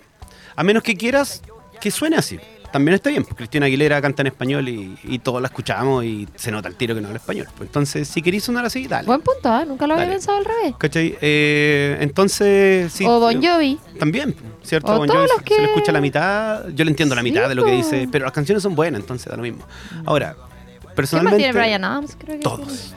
A 0.56 0.64
menos 0.64 0.84
que 0.84 0.96
quieras 0.96 1.42
que 1.80 1.92
suene 1.92 2.16
así. 2.18 2.40
También 2.72 2.96
está 2.96 3.10
bien, 3.10 3.24
porque 3.24 3.38
Cristina 3.38 3.66
Aguilera 3.66 4.02
canta 4.02 4.22
en 4.22 4.28
español 4.28 4.68
y, 4.70 4.98
y 5.04 5.20
todos 5.20 5.42
la 5.42 5.48
escuchamos 5.48 6.04
y 6.04 6.28
se 6.36 6.52
nota 6.52 6.68
el 6.68 6.76
tiro 6.76 6.94
que 6.94 7.02
no 7.02 7.08
habla 7.08 7.18
español. 7.20 7.48
Pues 7.58 7.70
entonces, 7.70 8.08
si 8.08 8.22
queréis 8.22 8.44
sonar 8.44 8.66
así, 8.66 8.88
dale. 8.88 9.06
Buen 9.08 9.22
punto, 9.22 9.50
¿ah? 9.50 9.64
Nunca 9.66 9.88
lo 9.88 9.94
había 9.94 10.06
Dale. 10.06 10.16
pensado 10.18 10.38
al 10.38 10.46
revés. 10.46 10.76
¿Cachai? 10.78 11.18
Eh, 11.22 11.98
entonces, 12.02 12.92
sí. 12.92 13.06
o 13.06 13.20
Bon 13.20 13.42
Jovi. 13.42 13.80
También, 13.98 14.36
¿cierto? 14.64 14.94
O 14.94 14.98
Bon 14.98 15.08
Jovi 15.08 15.22
los 15.22 15.32
se- 15.38 15.44
que- 15.44 15.56
se 15.56 15.62
le 15.62 15.68
escucha 15.68 15.92
la 15.92 16.02
mitad, 16.02 16.68
yo 16.70 16.84
le 16.84 16.92
entiendo 16.92 17.16
la 17.16 17.22
Sí, 17.22 17.30
mitad 17.32 17.48
de 17.50 17.56
lo 17.56 17.64
que 17.64 17.72
dice, 17.72 18.08
pero 18.12 18.26
las 18.26 18.34
canciones 18.34 18.62
son 18.62 18.76
buenas, 18.76 19.02
entonces 19.02 19.28
da 19.28 19.38
lo 19.38 19.44
mismo. 19.44 19.66
Ahora, 20.06 20.34
¿Qué 20.34 20.86
más 20.88 20.94
personalmente... 20.96 21.38
tiene 21.38 21.54
Brian 21.60 21.84
Adams? 21.86 22.16
Creo 22.20 22.36
que 22.38 22.44
Todos. 22.44 22.94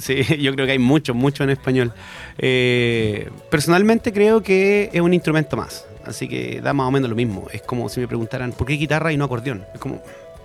Sí, 0.00 0.22
yo 0.40 0.52
creo 0.54 0.66
que 0.66 0.72
hay 0.72 0.78
mucho, 0.78 1.14
mucho 1.14 1.44
en 1.44 1.50
español. 1.50 1.92
Eh, 2.38 3.28
personalmente 3.50 4.12
creo 4.12 4.42
que 4.42 4.90
es 4.92 5.00
un 5.00 5.12
instrumento 5.14 5.56
más, 5.56 5.86
así 6.08 6.28
que 6.28 6.60
da 6.60 6.72
más 6.72 6.88
o 6.88 6.90
menos 6.90 7.08
lo 7.10 7.16
mismo. 7.16 7.46
Es 7.52 7.62
como 7.62 7.88
si 7.88 8.00
me 8.00 8.08
preguntaran, 8.08 8.52
¿por 8.52 8.66
qué 8.66 8.74
guitarra 8.74 9.12
y 9.12 9.16
no 9.16 9.24
acordeón? 9.24 9.64
Es 9.74 9.80
como, 9.80 10.02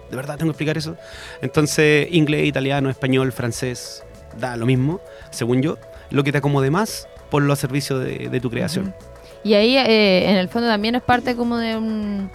¿de 0.09 0.15
verdad 0.15 0.37
tengo 0.37 0.49
que 0.51 0.55
explicar 0.55 0.77
eso? 0.77 0.95
Entonces, 1.41 2.07
inglés, 2.11 2.45
italiano, 2.47 2.89
español, 2.89 3.31
francés, 3.31 4.03
da 4.39 4.55
lo 4.57 4.65
mismo, 4.65 4.99
según 5.31 5.61
yo. 5.61 5.77
Lo 6.11 6.23
que 6.23 6.31
te 6.31 6.37
acomode 6.39 6.69
más, 6.69 7.07
ponlo 7.31 7.53
a 7.53 7.55
servicio 7.55 7.97
de, 7.99 8.29
de 8.29 8.39
tu 8.39 8.49
creación. 8.49 8.93
Y 9.43 9.55
ahí, 9.55 9.75
eh, 9.77 10.29
en 10.29 10.37
el 10.37 10.47
fondo, 10.49 10.67
también 10.69 10.95
es 10.95 11.01
parte 11.01 11.35
como 11.35 11.57
de 11.57 11.75
un 11.75 12.29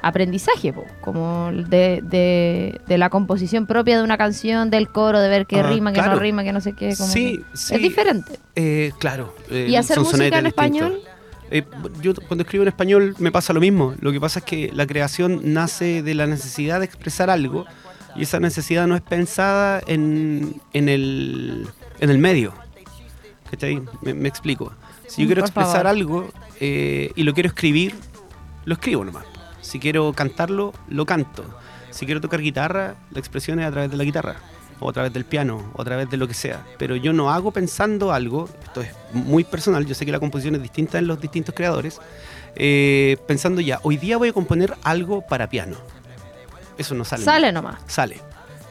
aprendizaje, 0.00 0.72
po, 0.72 0.84
como 1.00 1.50
de, 1.52 2.00
de, 2.02 2.80
de 2.86 2.98
la 2.98 3.08
composición 3.08 3.66
propia 3.66 3.96
de 3.98 4.04
una 4.04 4.18
canción, 4.18 4.68
del 4.70 4.88
coro, 4.88 5.20
de 5.20 5.28
ver 5.28 5.46
qué 5.46 5.60
Ah, 5.60 5.62
rima, 5.68 5.92
qué 5.92 5.98
claro. 6.00 6.14
no 6.14 6.18
rima, 6.20 6.42
que 6.44 6.52
no 6.52 6.60
sé 6.60 6.72
qué. 6.72 6.94
Como 6.96 7.08
Sí, 7.08 7.40
sí. 7.54 7.74
Es 7.76 7.80
diferente. 7.82 8.32
Eh, 8.56 8.92
claro. 8.98 9.34
eh, 9.50 9.66
¿Y 9.70 9.76
hacer 9.76 9.98
música 10.00 10.38
en 10.38 10.46
español? 10.46 11.00
Eh, 11.54 11.64
yo 12.00 12.14
cuando 12.28 12.42
escribo 12.44 12.62
en 12.62 12.68
español 12.68 13.14
me 13.18 13.30
pasa 13.30 13.52
lo 13.52 13.60
mismo. 13.60 13.94
Lo 14.00 14.10
que 14.10 14.20
pasa 14.20 14.38
es 14.40 14.44
que 14.46 14.70
la 14.72 14.86
creación 14.86 15.40
nace 15.52 16.02
de 16.02 16.14
la 16.14 16.26
necesidad 16.26 16.78
de 16.80 16.86
expresar 16.86 17.28
algo 17.28 17.66
y 18.16 18.22
esa 18.22 18.40
necesidad 18.40 18.86
no 18.86 18.96
es 18.96 19.02
pensada 19.02 19.82
en, 19.86 20.60
en, 20.72 20.88
el, 20.88 21.66
en 22.00 22.10
el 22.10 22.18
medio. 22.18 22.54
¿Cachai? 23.50 23.82
Me, 24.00 24.14
me 24.14 24.28
explico. 24.28 24.72
Si 25.06 25.20
yo 25.22 25.26
Mm, 25.26 25.28
quiero 25.28 25.40
por 25.42 25.48
expresar 25.48 25.72
favor. 25.82 25.86
algo 25.88 26.28
eh, 26.58 27.12
y 27.14 27.22
lo 27.22 27.34
quiero 27.34 27.48
escribir, 27.48 27.94
lo 28.64 28.74
escribo 28.74 29.04
nomás. 29.04 29.24
Si 29.60 29.78
quiero 29.78 30.12
cantarlo, 30.14 30.72
lo 30.88 31.04
canto. 31.04 31.44
Si 31.90 32.06
quiero 32.06 32.22
tocar 32.22 32.40
guitarra, 32.40 32.94
la 33.10 33.18
expresión 33.18 33.60
es 33.60 33.66
a 33.66 33.70
través 33.70 33.90
de 33.90 33.96
la 33.98 34.04
guitarra, 34.04 34.36
o 34.82 34.90
a 34.90 34.92
través 34.92 35.12
del 35.12 35.24
piano, 35.24 35.70
o 35.74 35.82
a 35.82 35.84
través 35.84 36.10
de 36.10 36.16
lo 36.16 36.28
que 36.28 36.34
sea. 36.34 36.64
Pero 36.78 36.96
yo 36.96 37.12
no 37.12 37.30
hago 37.30 37.50
pensando 37.50 38.12
algo, 38.12 38.48
esto 38.64 38.82
es 38.82 38.90
muy 39.12 39.44
personal, 39.44 39.86
yo 39.86 39.94
sé 39.94 40.04
que 40.04 40.12
la 40.12 40.20
composición 40.20 40.54
es 40.56 40.62
distinta 40.62 40.98
en 40.98 41.06
los 41.06 41.20
distintos 41.20 41.54
creadores, 41.54 42.00
eh, 42.56 43.16
pensando 43.26 43.60
ya, 43.60 43.80
hoy 43.82 43.96
día 43.96 44.16
voy 44.16 44.28
a 44.28 44.32
componer 44.32 44.74
algo 44.82 45.22
para 45.22 45.48
piano. 45.48 45.76
Eso 46.78 46.94
no 46.94 47.04
sale. 47.04 47.24
Sale 47.24 47.52
nomás. 47.52 47.80
Sale. 47.86 48.20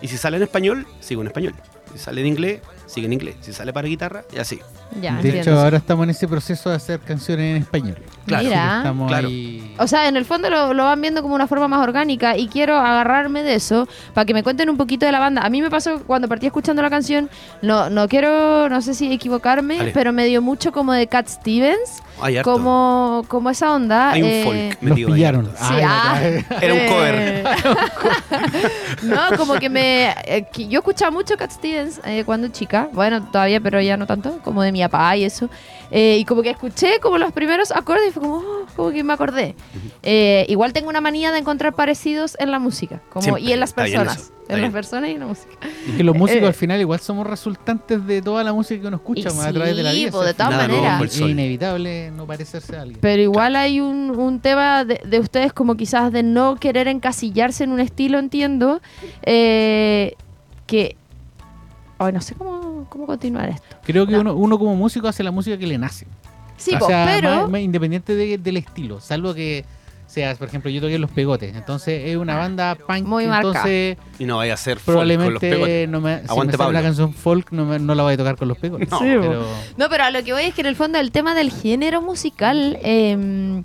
Y 0.01 0.07
si 0.07 0.17
sale 0.17 0.37
en 0.37 0.43
español, 0.43 0.87
sigo 0.99 1.21
en 1.21 1.27
español. 1.27 1.53
Si 1.93 1.99
sale 1.99 2.21
en 2.21 2.27
inglés, 2.27 2.61
sigue 2.91 3.07
en 3.07 3.13
inglés. 3.13 3.35
Si 3.41 3.53
sale 3.53 3.71
para 3.73 3.87
guitarra, 3.87 4.23
y 4.33 4.39
así. 4.39 4.59
Ya, 5.01 5.11
de 5.13 5.17
entiendo. 5.17 5.39
hecho, 5.41 5.59
ahora 5.59 5.77
estamos 5.77 6.03
en 6.03 6.09
ese 6.11 6.27
proceso 6.27 6.69
de 6.69 6.75
hacer 6.75 6.99
canciones 6.99 7.55
en 7.55 7.61
español. 7.63 7.97
Claro. 8.25 8.43
Mira. 8.43 8.77
Estamos 8.77 9.07
Claro. 9.07 9.27
ahí. 9.29 9.75
O 9.79 9.87
sea, 9.87 10.07
en 10.07 10.15
el 10.17 10.25
fondo 10.25 10.49
lo, 10.49 10.73
lo 10.73 10.83
van 10.83 11.01
viendo 11.01 11.21
como 11.21 11.33
una 11.35 11.47
forma 11.47 11.67
más 11.67 11.81
orgánica 11.81 12.37
y 12.37 12.47
quiero 12.47 12.75
agarrarme 12.77 13.43
de 13.43 13.55
eso 13.55 13.87
para 14.13 14.25
que 14.25 14.33
me 14.33 14.43
cuenten 14.43 14.69
un 14.69 14.77
poquito 14.77 15.05
de 15.05 15.11
la 15.11 15.19
banda. 15.19 15.41
A 15.41 15.49
mí 15.49 15.61
me 15.61 15.69
pasó 15.69 16.03
cuando 16.05 16.27
partí 16.27 16.47
escuchando 16.47 16.81
la 16.81 16.89
canción, 16.89 17.29
no, 17.61 17.89
no 17.89 18.07
quiero, 18.07 18.67
no 18.69 18.81
sé 18.81 18.93
si 18.93 19.11
equivocarme, 19.11 19.77
Dale. 19.77 19.91
pero 19.91 20.11
me 20.13 20.25
dio 20.25 20.41
mucho 20.41 20.71
como 20.71 20.93
de 20.93 21.07
Cat 21.07 21.27
Stevens, 21.27 22.01
Hay 22.21 22.37
harto. 22.37 22.51
como, 22.53 23.23
como 23.27 23.49
esa 23.49 23.73
onda. 23.73 24.11
Hay 24.11 24.21
un 24.23 24.27
eh, 24.29 24.43
folk 24.43 24.81
Los 24.81 24.89
metido 24.91 25.07
ahí 25.09 25.13
pillaron. 25.15 25.45
Sí, 25.47 25.51
Ah, 25.59 26.13
ah. 26.15 26.21
ya. 26.21 26.57
Era 26.61 26.73
un 26.73 26.87
cover. 26.87 27.15
Eh, 27.17 27.43
no, 29.03 29.37
como 29.37 29.55
que 29.55 29.69
me. 29.69 30.09
eh, 30.25 30.45
que 30.51 30.67
yo 30.67 30.79
escuchaba 30.79 31.11
mucho 31.11 31.37
Cat 31.37 31.51
Stevens 31.51 31.99
eh, 32.05 32.23
cuando 32.25 32.47
chica. 32.49 32.89
Bueno, 32.93 33.23
todavía, 33.31 33.59
pero 33.59 33.81
ya 33.81 33.97
no 33.97 34.05
tanto. 34.07 34.39
Como 34.43 34.61
de 34.63 34.71
mi 34.71 34.81
papá 34.81 35.15
y 35.17 35.23
eso. 35.23 35.49
Eh, 35.89 36.17
y 36.19 36.25
como 36.25 36.41
que 36.41 36.49
escuché 36.51 36.99
como 36.99 37.17
los 37.17 37.31
primeros 37.33 37.71
acordes 37.71 38.09
y 38.09 38.11
fue 38.11 38.21
como, 38.21 38.35
oh, 38.37 38.65
como 38.75 38.91
que 38.91 39.03
me 39.03 39.13
acordé. 39.13 39.55
Eh, 40.03 40.45
igual 40.49 40.73
tengo 40.73 40.89
una 40.89 41.01
manía 41.01 41.31
de 41.31 41.39
encontrar 41.39 41.73
parecidos 41.73 42.35
en 42.39 42.51
la 42.51 42.59
música. 42.59 43.01
Como, 43.09 43.23
Siempre, 43.23 43.43
y 43.43 43.51
en 43.51 43.59
las 43.59 43.73
personas. 43.73 44.31
En 44.55 44.61
las 44.61 44.71
personas 44.71 45.09
y 45.09 45.13
en 45.13 45.19
la 45.19 45.25
música. 45.27 45.53
Y 45.87 45.91
que 45.97 46.03
los 46.03 46.15
músicos 46.15 46.43
Eh, 46.43 46.47
al 46.47 46.53
final 46.53 46.79
igual 46.81 46.99
somos 46.99 47.25
resultantes 47.27 48.05
de 48.05 48.21
toda 48.21 48.43
la 48.43 48.53
música 48.53 48.81
que 48.81 48.87
uno 48.87 48.97
escucha 48.97 49.29
a 49.29 49.51
través 49.53 49.75
de 49.75 49.83
la 49.83 49.91
vida. 49.91 50.11
po, 50.11 50.21
de 50.23 50.33
todas 50.33 50.51
maneras. 50.55 51.01
Es 51.03 51.19
inevitable 51.19 52.11
no 52.11 52.25
parecerse 52.27 52.75
a 52.77 52.81
alguien. 52.81 52.99
Pero 53.01 53.21
igual 53.21 53.55
hay 53.55 53.79
un, 53.81 54.11
un 54.11 54.39
tema 54.39 54.85
de, 54.85 55.01
de 55.05 55.19
ustedes 55.19 55.53
como 55.53 55.75
quizás 55.75 56.11
de 56.11 56.23
no 56.23 56.55
querer 56.55 56.87
encasillarse 56.87 57.63
en 57.63 57.71
un 57.71 57.79
estilo, 57.79 58.19
entiendo, 58.19 58.81
eh, 59.23 60.15
que... 60.67 60.95
Ay, 61.97 62.13
no 62.13 62.21
sé 62.21 62.33
cómo, 62.35 62.87
cómo 62.89 63.05
continuar 63.05 63.49
esto. 63.49 63.77
Creo 63.83 64.05
que 64.07 64.13
No. 64.13 64.21
uno, 64.21 64.35
uno 64.35 64.57
como 64.59 64.75
músico 64.75 65.07
hace 65.07 65.21
la 65.23 65.29
música 65.31 65.57
que 65.57 65.67
le 65.67 65.77
nace. 65.77 66.07
Sí, 66.57 66.73
o 66.75 66.79
po, 66.79 66.87
sea, 66.87 67.05
pero... 67.05 67.29
más- 67.41 67.49
más 67.49 67.61
independiente 67.61 68.15
de- 68.15 68.37
del 68.37 68.57
estilo, 68.57 68.99
salvo 68.99 69.33
que 69.33 69.65
seas, 70.11 70.37
por 70.37 70.47
ejemplo, 70.49 70.69
yo 70.69 70.81
toqué 70.81 70.99
Los 70.99 71.09
Pegotes, 71.11 71.55
entonces 71.55 72.01
es 72.09 72.17
una 72.17 72.35
banda 72.35 72.75
punk, 72.75 73.05
Muy 73.05 73.27
marcada. 73.27 73.53
entonces 73.59 73.97
Y 74.19 74.25
no 74.25 74.37
vaya 74.37 74.55
a 74.55 74.57
ser 74.57 74.77
folk 74.79 74.97
con 74.97 75.07
los 75.07 75.15
probablemente 75.17 75.49
pegotes. 75.49 75.89
no 75.89 76.01
me, 76.01 76.19
si 76.19 76.27
Aguante, 76.27 76.51
me 76.53 76.57
sale 76.57 76.73
la 76.73 76.79
Pablo. 76.79 76.87
canción 76.87 77.13
folk 77.13 77.51
no, 77.51 77.65
me- 77.65 77.79
no 77.79 77.95
la 77.95 78.03
voy 78.03 78.13
a 78.13 78.17
tocar 78.17 78.35
con 78.35 78.47
Los 78.49 78.57
Pegotes. 78.57 78.89
No. 78.91 78.99
Sí, 78.99 79.05
pero 79.21 79.45
No, 79.77 79.87
pero 79.89 80.03
a 80.03 80.11
lo 80.11 80.21
que 80.23 80.33
voy 80.33 80.43
es 80.43 80.53
que 80.53 80.61
en 80.61 80.67
el 80.67 80.75
fondo 80.75 80.99
el 80.99 81.11
tema 81.11 81.33
del 81.33 81.49
género 81.51 82.01
musical 82.01 82.77
eh, 82.83 83.63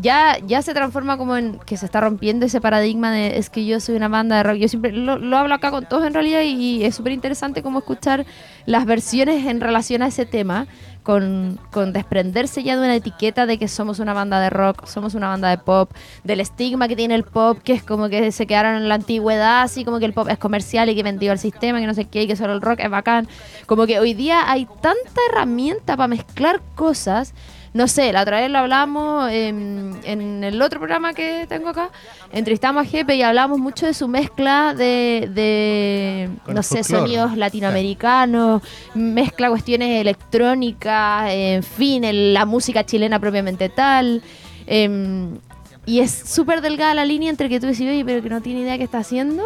ya, 0.00 0.36
ya 0.46 0.62
se 0.62 0.74
transforma 0.74 1.16
como 1.16 1.36
en 1.36 1.58
que 1.66 1.76
se 1.76 1.84
está 1.86 2.00
rompiendo 2.00 2.46
ese 2.46 2.60
paradigma 2.60 3.10
de 3.10 3.38
es 3.38 3.50
que 3.50 3.64
yo 3.66 3.80
soy 3.80 3.96
una 3.96 4.08
banda 4.08 4.36
de 4.36 4.42
rock. 4.44 4.56
Yo 4.58 4.68
siempre 4.68 4.92
lo, 4.92 5.18
lo 5.18 5.36
hablo 5.38 5.54
acá 5.54 5.70
con 5.70 5.86
todos 5.86 6.06
en 6.06 6.14
realidad 6.14 6.42
y 6.44 6.84
es 6.84 6.94
súper 6.94 7.12
interesante 7.12 7.62
como 7.62 7.80
escuchar 7.80 8.24
las 8.66 8.84
versiones 8.86 9.46
en 9.46 9.60
relación 9.60 10.02
a 10.02 10.08
ese 10.08 10.24
tema. 10.26 10.66
Con, 11.02 11.58
con 11.70 11.94
desprenderse 11.94 12.62
ya 12.62 12.76
de 12.76 12.84
una 12.84 12.94
etiqueta 12.94 13.46
de 13.46 13.58
que 13.58 13.66
somos 13.66 13.98
una 13.98 14.12
banda 14.12 14.40
de 14.40 14.50
rock, 14.50 14.84
somos 14.86 15.14
una 15.14 15.28
banda 15.28 15.48
de 15.48 15.56
pop, 15.56 15.90
del 16.22 16.40
estigma 16.40 16.86
que 16.86 16.96
tiene 16.96 17.14
el 17.14 17.24
pop, 17.24 17.58
que 17.64 17.72
es 17.72 17.82
como 17.82 18.10
que 18.10 18.30
se 18.30 18.46
quedaron 18.46 18.74
en 18.74 18.88
la 18.88 18.96
antigüedad, 18.96 19.62
así 19.62 19.86
como 19.86 20.00
que 20.00 20.04
el 20.04 20.12
pop 20.12 20.28
es 20.28 20.36
comercial 20.36 20.90
y 20.90 20.94
que 20.94 21.02
vendió 21.02 21.32
al 21.32 21.38
sistema, 21.38 21.80
que 21.80 21.86
no 21.86 21.94
sé 21.94 22.04
qué, 22.04 22.24
y 22.24 22.26
que 22.26 22.36
solo 22.36 22.52
el 22.52 22.60
rock 22.60 22.80
es 22.80 22.90
bacán. 22.90 23.26
Como 23.64 23.86
que 23.86 23.98
hoy 24.00 24.12
día 24.12 24.50
hay 24.50 24.66
tanta 24.82 25.20
herramienta 25.30 25.96
para 25.96 26.08
mezclar 26.08 26.60
cosas. 26.74 27.32
No 27.78 27.86
sé, 27.86 28.12
la 28.12 28.22
otra 28.22 28.40
vez 28.40 28.50
lo 28.50 28.58
hablamos 28.58 29.30
en 29.30 30.42
el 30.42 30.60
otro 30.60 30.80
programa 30.80 31.14
que 31.14 31.46
tengo 31.48 31.68
acá. 31.68 31.92
Entrevistamos 32.32 32.84
a 32.84 32.90
Jepe 32.90 33.14
y 33.14 33.22
hablamos 33.22 33.60
mucho 33.60 33.86
de 33.86 33.94
su 33.94 34.08
mezcla 34.08 34.74
de, 34.74 36.28
no 36.48 36.64
sé, 36.64 36.78
folclore. 36.82 37.04
sonidos 37.04 37.36
latinoamericanos, 37.36 38.62
mezcla 38.94 39.48
cuestiones 39.48 40.00
electrónicas, 40.00 41.30
en 41.30 41.62
fin, 41.62 42.02
la 42.34 42.44
música 42.46 42.84
chilena 42.84 43.20
propiamente 43.20 43.68
tal. 43.68 44.24
em, 44.66 45.38
y 45.86 46.00
es 46.00 46.10
súper 46.10 46.60
delgada 46.62 46.94
la 46.94 47.04
línea 47.04 47.30
entre 47.30 47.48
que 47.48 47.60
tú 47.60 47.68
decís, 47.68 47.88
oye, 47.88 48.04
pero 48.04 48.20
que 48.24 48.28
no 48.28 48.40
tiene 48.40 48.62
idea 48.62 48.76
qué 48.76 48.82
está 48.82 48.98
haciendo. 48.98 49.44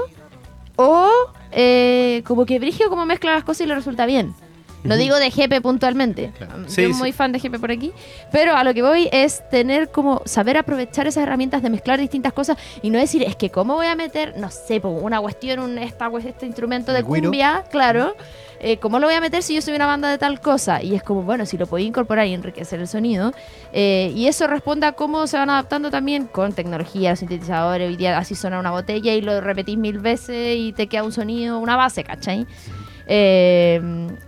O 0.76 1.06
eh, 1.50 2.22
como 2.26 2.46
que 2.46 2.58
Brigio 2.58 2.88
como 2.88 3.04
mezcla 3.04 3.34
las 3.34 3.44
cosas 3.44 3.66
y 3.66 3.66
le 3.66 3.74
resulta 3.74 4.06
bien. 4.06 4.34
No 4.84 4.96
digo 4.96 5.16
de 5.16 5.30
Jepe 5.30 5.60
puntualmente. 5.60 6.32
Claro. 6.36 6.62
Yo 6.64 6.68
Sí, 6.68 6.86
muy 6.88 7.12
fan 7.12 7.32
de 7.32 7.38
Jepe 7.38 7.58
por 7.58 7.70
aquí. 7.70 7.92
Pero 8.30 8.56
a 8.56 8.64
lo 8.64 8.74
que 8.74 8.82
voy 8.82 9.08
es 9.12 9.48
tener 9.50 9.90
como 9.90 10.22
saber 10.24 10.56
aprovechar 10.56 11.06
esas 11.06 11.22
herramientas 11.22 11.62
de 11.62 11.70
mezclar 11.70 12.00
distintas 12.00 12.32
cosas 12.32 12.56
y 12.82 12.90
no 12.90 12.98
decir, 12.98 13.22
es 13.22 13.36
que 13.36 13.50
cómo 13.50 13.74
voy 13.74 13.86
a 13.86 13.94
meter, 13.94 14.34
no 14.38 14.50
sé, 14.50 14.80
una 14.82 15.20
cuestión, 15.20 15.60
un, 15.60 15.78
esta, 15.78 16.10
este 16.24 16.46
instrumento 16.46 16.92
de 16.92 17.02
cumbia, 17.04 17.64
claro. 17.70 18.14
eh, 18.60 18.78
¿Cómo 18.78 18.98
lo 18.98 19.06
voy 19.06 19.14
a 19.14 19.20
meter 19.20 19.42
si 19.42 19.54
yo 19.54 19.62
soy 19.62 19.74
una 19.74 19.86
banda 19.86 20.10
de 20.10 20.18
tal 20.18 20.40
cosa? 20.40 20.82
Y 20.82 20.94
es 20.94 21.02
como, 21.02 21.22
bueno, 21.22 21.46
si 21.46 21.56
lo 21.58 21.66
podía 21.66 21.86
incorporar 21.86 22.26
y 22.26 22.34
enriquecer 22.34 22.80
el 22.80 22.88
sonido. 22.88 23.32
eh, 23.72 24.12
y 24.14 24.26
eso 24.26 24.46
responde 24.46 24.86
a 24.86 24.92
cómo 24.92 25.26
se 25.26 25.36
van 25.36 25.50
adaptando 25.50 25.90
también 25.90 26.26
con 26.26 26.52
tecnología, 26.52 27.14
sintetizadores. 27.16 27.88
Hoy 27.88 27.96
día 27.96 28.18
así 28.18 28.34
suena 28.34 28.58
una 28.58 28.70
botella 28.70 29.14
y 29.14 29.20
lo 29.20 29.40
repetís 29.40 29.76
mil 29.76 29.98
veces 29.98 30.56
y 30.56 30.72
te 30.72 30.86
queda 30.86 31.04
un 31.04 31.12
sonido, 31.12 31.58
una 31.58 31.76
base, 31.76 32.04
¿cachai? 32.04 32.46
Eh, 33.06 33.80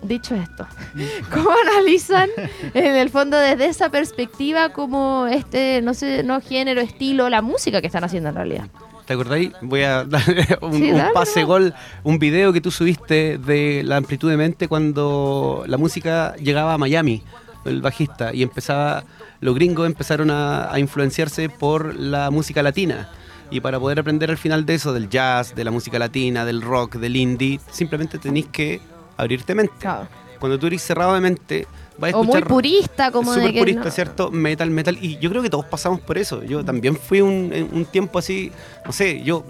dicho 0.02 0.34
esto, 0.34 0.66
¿cómo 1.32 1.50
analizan 1.72 2.28
en 2.74 2.96
el 2.96 3.10
fondo 3.10 3.38
desde 3.38 3.66
esa 3.66 3.90
perspectiva 3.90 4.70
como 4.72 5.26
este, 5.26 5.80
no 5.82 5.94
sé, 5.94 6.22
no 6.22 6.40
género, 6.40 6.80
estilo, 6.80 7.28
la 7.28 7.42
música 7.42 7.80
que 7.80 7.86
están 7.86 8.04
haciendo 8.04 8.30
en 8.30 8.34
realidad? 8.34 8.66
¿Te 9.06 9.12
acordáis? 9.12 9.52
Voy 9.60 9.82
a 9.82 10.04
dar 10.04 10.22
un, 10.62 10.74
Sí, 10.74 10.90
un 10.90 11.02
pase 11.12 11.44
gol, 11.44 11.74
un 12.02 12.18
video 12.18 12.52
que 12.52 12.60
tú 12.60 12.70
subiste 12.70 13.38
de 13.38 13.82
la 13.84 13.96
amplitud 13.96 14.30
de 14.30 14.36
mente 14.36 14.66
cuando 14.68 15.64
la 15.66 15.76
música 15.76 16.34
llegaba 16.36 16.74
a 16.74 16.78
Miami, 16.78 17.22
el 17.64 17.82
bajista, 17.82 18.34
y 18.34 18.42
empezaba, 18.42 19.04
los 19.40 19.54
gringos 19.54 19.86
empezaron 19.86 20.30
a, 20.30 20.72
a 20.72 20.78
influenciarse 20.78 21.48
por 21.48 21.94
la 21.96 22.30
música 22.30 22.62
latina. 22.62 23.08
Y 23.50 23.60
para 23.60 23.78
poder 23.78 24.00
aprender 24.00 24.30
al 24.30 24.38
final 24.38 24.64
de 24.66 24.74
eso, 24.74 24.92
del 24.92 25.08
jazz, 25.08 25.54
de 25.54 25.64
la 25.64 25.70
música 25.70 25.98
latina, 25.98 26.44
del 26.44 26.62
rock, 26.62 26.96
del 26.96 27.16
indie, 27.16 27.60
simplemente 27.70 28.18
tenéis 28.18 28.46
que 28.46 28.80
abrirte 29.16 29.54
mente. 29.54 29.74
Claro. 29.78 30.08
Cuando 30.40 30.58
tú 30.58 30.66
eres 30.66 30.82
cerrado 30.82 31.14
de 31.14 31.20
mente, 31.20 31.66
vas 31.96 32.12
a 32.12 32.16
O 32.18 32.24
muy 32.24 32.32
escuchar 32.34 32.48
purista, 32.48 33.10
como 33.12 33.32
súper 33.32 33.46
de 33.48 33.52
que 33.54 33.58
purista, 33.60 33.84
no- 33.84 33.90
¿cierto? 33.90 34.30
Metal, 34.30 34.68
metal. 34.70 34.98
Y 35.00 35.16
yo 35.18 35.30
creo 35.30 35.42
que 35.42 35.48
todos 35.50 35.64
pasamos 35.66 36.00
por 36.00 36.18
eso. 36.18 36.42
Yo 36.42 36.64
también 36.64 36.96
fui 36.96 37.20
un, 37.20 37.68
un 37.72 37.84
tiempo 37.86 38.18
así, 38.18 38.50
no 38.84 38.92
sé, 38.92 39.22
yo 39.22 39.44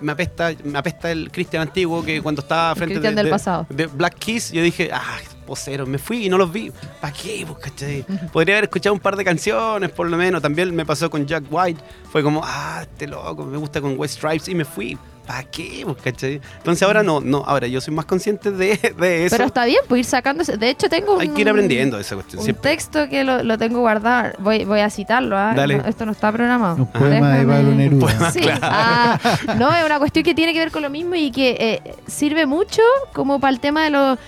me 0.00 0.12
apesta, 0.12 0.50
me 0.64 0.78
apesta 0.78 1.10
el 1.12 1.30
Cristian 1.30 1.62
antiguo 1.62 2.04
que 2.04 2.20
cuando 2.20 2.42
estaba 2.42 2.74
frente 2.74 2.94
Cristian 2.94 3.14
de, 3.14 3.16
del 3.20 3.26
de- 3.26 3.30
pasado. 3.30 3.66
de 3.70 3.86
Black 3.86 4.16
Keys, 4.18 4.52
yo 4.52 4.62
dije, 4.62 4.90
ah, 4.92 5.18
poseros, 5.42 5.88
me 5.88 5.98
fui 5.98 6.26
y 6.26 6.28
no 6.28 6.38
los 6.38 6.52
vi. 6.52 6.72
¿Para 7.00 7.12
qué? 7.12 7.44
Pues, 7.46 7.58
cachai? 7.58 8.04
Podría 8.32 8.54
haber 8.56 8.64
escuchado 8.64 8.94
un 8.94 9.00
par 9.00 9.16
de 9.16 9.24
canciones, 9.24 9.90
por 9.90 10.08
lo 10.08 10.16
menos. 10.16 10.40
También 10.42 10.74
me 10.74 10.86
pasó 10.86 11.10
con 11.10 11.26
Jack 11.26 11.44
White. 11.50 11.80
Fue 12.10 12.22
como, 12.22 12.40
ah, 12.44 12.80
este 12.82 13.06
loco, 13.06 13.44
me 13.44 13.56
gusta 13.58 13.80
con 13.80 13.98
West 13.98 14.16
Stripes 14.16 14.48
y 14.48 14.54
me 14.54 14.64
fui. 14.64 14.96
¿Para 15.26 15.44
qué? 15.44 15.82
Pues, 15.84 15.98
cachai? 16.02 16.40
Entonces 16.58 16.82
ahora 16.82 17.04
no, 17.04 17.20
no, 17.20 17.44
ahora 17.46 17.68
yo 17.68 17.80
soy 17.80 17.94
más 17.94 18.06
consciente 18.06 18.50
de, 18.50 18.76
de 18.98 19.24
eso. 19.26 19.36
Pero 19.36 19.46
está 19.46 19.64
bien, 19.66 19.78
pues 19.88 20.00
ir 20.00 20.04
sacando. 20.04 20.42
ese- 20.42 20.56
De 20.56 20.68
hecho, 20.68 20.88
tengo 20.88 21.14
un, 21.14 21.20
Hay 21.20 21.28
que 21.28 21.42
ir 21.42 21.48
aprendiendo 21.48 21.96
esa 22.00 22.16
cuestión. 22.16 22.40
un 22.40 22.44
siempre. 22.44 22.70
texto 22.72 23.08
que 23.08 23.22
lo, 23.22 23.44
lo 23.44 23.56
tengo 23.56 23.78
guardado. 23.78 24.32
Voy, 24.40 24.64
voy 24.64 24.80
a 24.80 24.90
citarlo. 24.90 25.38
¿ah? 25.38 25.52
Dale. 25.54 25.76
No, 25.78 25.84
esto 25.86 26.06
no 26.06 26.12
está 26.12 26.32
programado. 26.32 26.74
un 26.74 26.86
poema 26.90 27.34
de 27.34 27.46
Pablo 27.46 27.70
Neruda. 27.70 28.30
Sí. 28.32 28.40
Ah, 28.62 29.18
no, 29.58 29.72
es 29.72 29.84
una 29.86 29.98
cuestión 30.00 30.24
que 30.24 30.34
tiene 30.34 30.52
que 30.52 30.58
ver 30.58 30.72
con 30.72 30.82
lo 30.82 30.90
mismo 30.90 31.14
y 31.14 31.30
que 31.30 31.56
eh, 31.84 31.94
sirve 32.08 32.44
mucho 32.46 32.82
como 33.12 33.38
para 33.38 33.52
el 33.52 33.60
tema 33.60 33.84
de, 33.84 33.90
los 33.90 34.18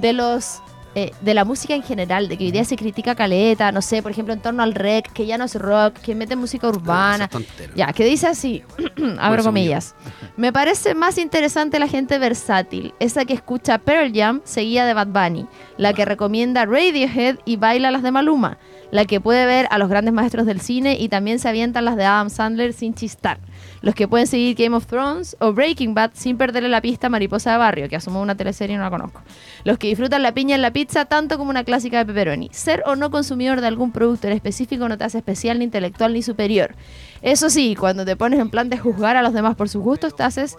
de 0.00 0.12
los 0.12 0.62
eh, 0.96 1.12
de 1.20 1.34
la 1.34 1.44
música 1.44 1.72
en 1.76 1.84
general, 1.84 2.28
de 2.28 2.36
que 2.36 2.46
hoy 2.46 2.50
día 2.50 2.64
se 2.64 2.74
critica 2.74 3.14
caleta, 3.14 3.70
no 3.70 3.80
sé, 3.80 4.02
por 4.02 4.10
ejemplo, 4.10 4.34
en 4.34 4.40
torno 4.40 4.64
al 4.64 4.74
rec, 4.74 5.12
que 5.12 5.24
ya 5.24 5.38
no 5.38 5.44
es 5.44 5.54
rock, 5.54 5.94
que 5.98 6.16
mete 6.16 6.34
música 6.34 6.66
urbana. 6.66 7.30
Ya, 7.76 7.92
que 7.92 8.04
dice 8.04 8.26
así, 8.26 8.64
abro 9.20 9.44
comillas. 9.44 9.94
Me 10.36 10.52
parece 10.52 10.96
más 10.96 11.16
interesante 11.16 11.78
la 11.78 11.86
gente 11.86 12.18
versátil, 12.18 12.92
esa 12.98 13.24
que 13.24 13.34
escucha 13.34 13.78
Pearl 13.78 14.10
Jam 14.12 14.40
seguida 14.42 14.84
de 14.84 14.94
Bad 14.94 15.06
Bunny, 15.06 15.46
la 15.76 15.92
que 15.92 16.04
recomienda 16.04 16.66
Radiohead 16.66 17.38
y 17.44 17.54
baila 17.54 17.92
las 17.92 18.02
de 18.02 18.10
Maluma, 18.10 18.58
la 18.90 19.04
que 19.04 19.20
puede 19.20 19.46
ver 19.46 19.68
a 19.70 19.78
los 19.78 19.88
grandes 19.88 20.12
maestros 20.12 20.44
del 20.44 20.60
cine 20.60 20.96
y 20.98 21.08
también 21.08 21.38
se 21.38 21.48
avientan 21.48 21.84
las 21.84 21.94
de 21.94 22.04
Adam 22.04 22.30
Sandler 22.30 22.72
sin 22.72 22.94
chistar. 22.94 23.38
Los 23.82 23.94
que 23.94 24.06
pueden 24.06 24.26
seguir 24.26 24.56
Game 24.56 24.76
of 24.76 24.86
Thrones 24.86 25.36
o 25.40 25.52
Breaking 25.52 25.94
Bad 25.94 26.10
sin 26.14 26.36
perderle 26.36 26.68
la 26.68 26.80
pista 26.80 27.08
Mariposa 27.08 27.52
de 27.52 27.58
Barrio, 27.58 27.88
que 27.88 27.96
asumo 27.96 28.20
una 28.20 28.34
teleserie 28.34 28.74
y 28.74 28.76
no 28.76 28.84
la 28.84 28.90
conozco. 28.90 29.22
Los 29.64 29.78
que 29.78 29.88
disfrutan 29.88 30.22
la 30.22 30.32
piña 30.32 30.54
en 30.54 30.62
la 30.62 30.72
pizza 30.72 31.06
tanto 31.06 31.38
como 31.38 31.50
una 31.50 31.64
clásica 31.64 31.98
de 31.98 32.06
pepperoni. 32.06 32.50
Ser 32.52 32.82
o 32.86 32.96
no 32.96 33.10
consumidor 33.10 33.60
de 33.60 33.68
algún 33.68 33.90
producto 33.90 34.26
en 34.26 34.34
específico 34.34 34.88
no 34.88 34.98
te 34.98 35.04
hace 35.04 35.18
especial, 35.18 35.58
ni 35.58 35.64
intelectual, 35.64 36.12
ni 36.12 36.22
superior. 36.22 36.74
Eso 37.22 37.48
sí, 37.48 37.74
cuando 37.74 38.04
te 38.04 38.16
pones 38.16 38.38
en 38.38 38.50
plan 38.50 38.68
de 38.68 38.78
juzgar 38.78 39.16
a 39.16 39.22
los 39.22 39.32
demás 39.32 39.56
por 39.56 39.68
sus 39.68 39.82
gustos, 39.82 40.14
te 40.14 40.22
haces, 40.22 40.56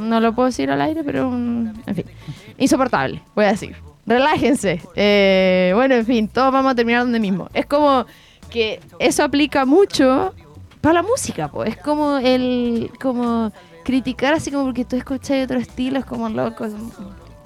no 0.00 0.20
lo 0.20 0.34
puedo 0.34 0.46
decir 0.46 0.70
al 0.70 0.80
aire, 0.80 1.04
pero 1.04 1.30
mm, 1.30 1.82
en 1.86 1.94
fin, 1.94 2.06
insoportable, 2.58 3.22
voy 3.34 3.44
a 3.44 3.48
decir. 3.48 3.76
Relájense. 4.06 4.80
Eh, 4.96 5.72
bueno, 5.74 5.94
en 5.94 6.06
fin, 6.06 6.28
todos 6.28 6.52
vamos 6.52 6.72
a 6.72 6.74
terminar 6.74 7.02
donde 7.02 7.20
mismo. 7.20 7.48
Es 7.54 7.66
como 7.66 8.04
que 8.50 8.80
eso 8.98 9.22
aplica 9.22 9.64
mucho 9.64 10.34
para 10.82 10.94
la 10.94 11.02
música, 11.02 11.48
pues. 11.48 11.70
Es 11.70 11.76
como 11.78 12.18
el, 12.18 12.90
como 13.00 13.50
criticar 13.84 14.34
así 14.34 14.50
como 14.50 14.64
porque 14.64 14.84
tú 14.84 14.96
escuchas 14.96 15.44
otro 15.44 15.58
estilo, 15.58 15.98
es 15.98 16.04
como 16.04 16.28
loco. 16.28 16.68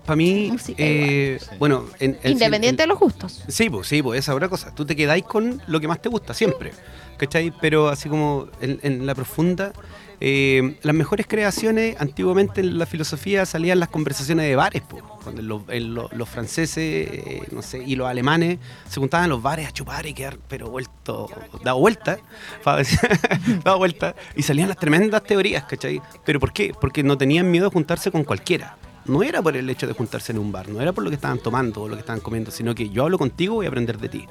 Para 0.05 0.17
mí, 0.17 0.49
Música 0.53 0.77
eh, 0.83 1.39
bueno, 1.59 1.85
en, 1.99 2.17
en- 2.23 2.33
Independiente 2.33 2.83
de 2.83 2.87
los 2.87 2.99
gustos. 2.99 3.43
Sí, 3.49 3.69
pues, 3.71 3.89
sí, 3.89 4.03
pues 4.03 4.21
esa 4.21 4.33
es 4.33 4.37
otra 4.37 4.49
cosa. 4.49 4.73
Tú 4.75 4.85
te 4.87 4.95
quedáis 4.97 5.25
con 5.25 5.61
lo 5.67 5.81
que 5.81 5.89
más 5.89 6.01
te 6.01 6.09
gusta 6.09 6.33
siempre. 6.35 6.73
¿Cachai? 7.17 7.53
Pero 7.61 7.89
así 7.89 8.09
como 8.09 8.49
en, 8.61 9.07
la 9.07 9.15
profunda, 9.15 9.73
eh, 10.21 10.77
las 10.83 10.95
mejores 10.95 11.27
creaciones 11.27 11.97
antiguamente 11.99 12.61
en 12.61 12.79
la 12.79 12.87
filosofía 12.87 13.47
salían 13.47 13.81
las 13.81 13.89
conversaciones 13.89 14.47
de 14.47 14.57
bares, 14.57 14.83
cuando 15.23 15.43
los, 15.43 16.29
franceses, 16.29 16.77
eh, 16.79 17.43
no 17.51 17.63
sé, 17.63 17.83
y 17.85 17.97
los 17.97 18.07
alemanes 18.07 18.59
se 18.89 19.01
juntaban 19.01 19.25
en 19.25 19.31
los 19.31 19.43
bares 19.43 19.67
a 19.67 19.73
chupar 19.73 20.07
y 20.07 20.15
quedar, 20.15 20.39
pero 20.49 20.71
vuelto, 20.71 21.29
dado 21.65 21.79
vuelta, 21.79 22.19
dado 23.65 23.79
vuelta, 23.79 24.15
y 24.35 24.43
salían 24.43 24.69
las 24.69 24.79
tremendas 24.79 25.23
teorías, 25.23 25.65
¿cachai? 25.65 26.01
¿Pero 26.25 26.39
por 26.39 26.53
qué? 26.53 26.73
Porque 26.79 27.03
no 27.03 27.19
tenían 27.19 27.51
miedo 27.51 27.67
de 27.67 27.73
juntarse 27.73 28.11
con 28.11 28.25
cualquiera. 28.25 28.77
No 29.07 29.23
era 29.23 29.41
por 29.41 29.57
el 29.57 29.71
hecho 29.71 29.87
de 29.87 29.93
juntarse 29.93 30.33
en 30.33 30.39
un 30.39 30.51
bar, 30.51 30.69
no 30.69 30.81
era 30.81 30.93
por 30.93 31.05
lo 31.05 31.11
que 31.11 31.17
estaban 31.17 31.39
tomando 31.39 31.83
o 31.83 31.89
lo 31.89 31.95
que 31.95 32.01
estaban 32.01 32.21
comiendo, 32.21 32.51
sino 32.51 32.75
que 32.75 32.89
yo 32.91 33.05
hablo 33.05 33.19
contigo 33.19 33.55
y 33.55 33.57
voy 33.57 33.67
a 33.67 33.69
aprender 33.69 33.99
de 33.99 34.09
ti. 34.09 34.27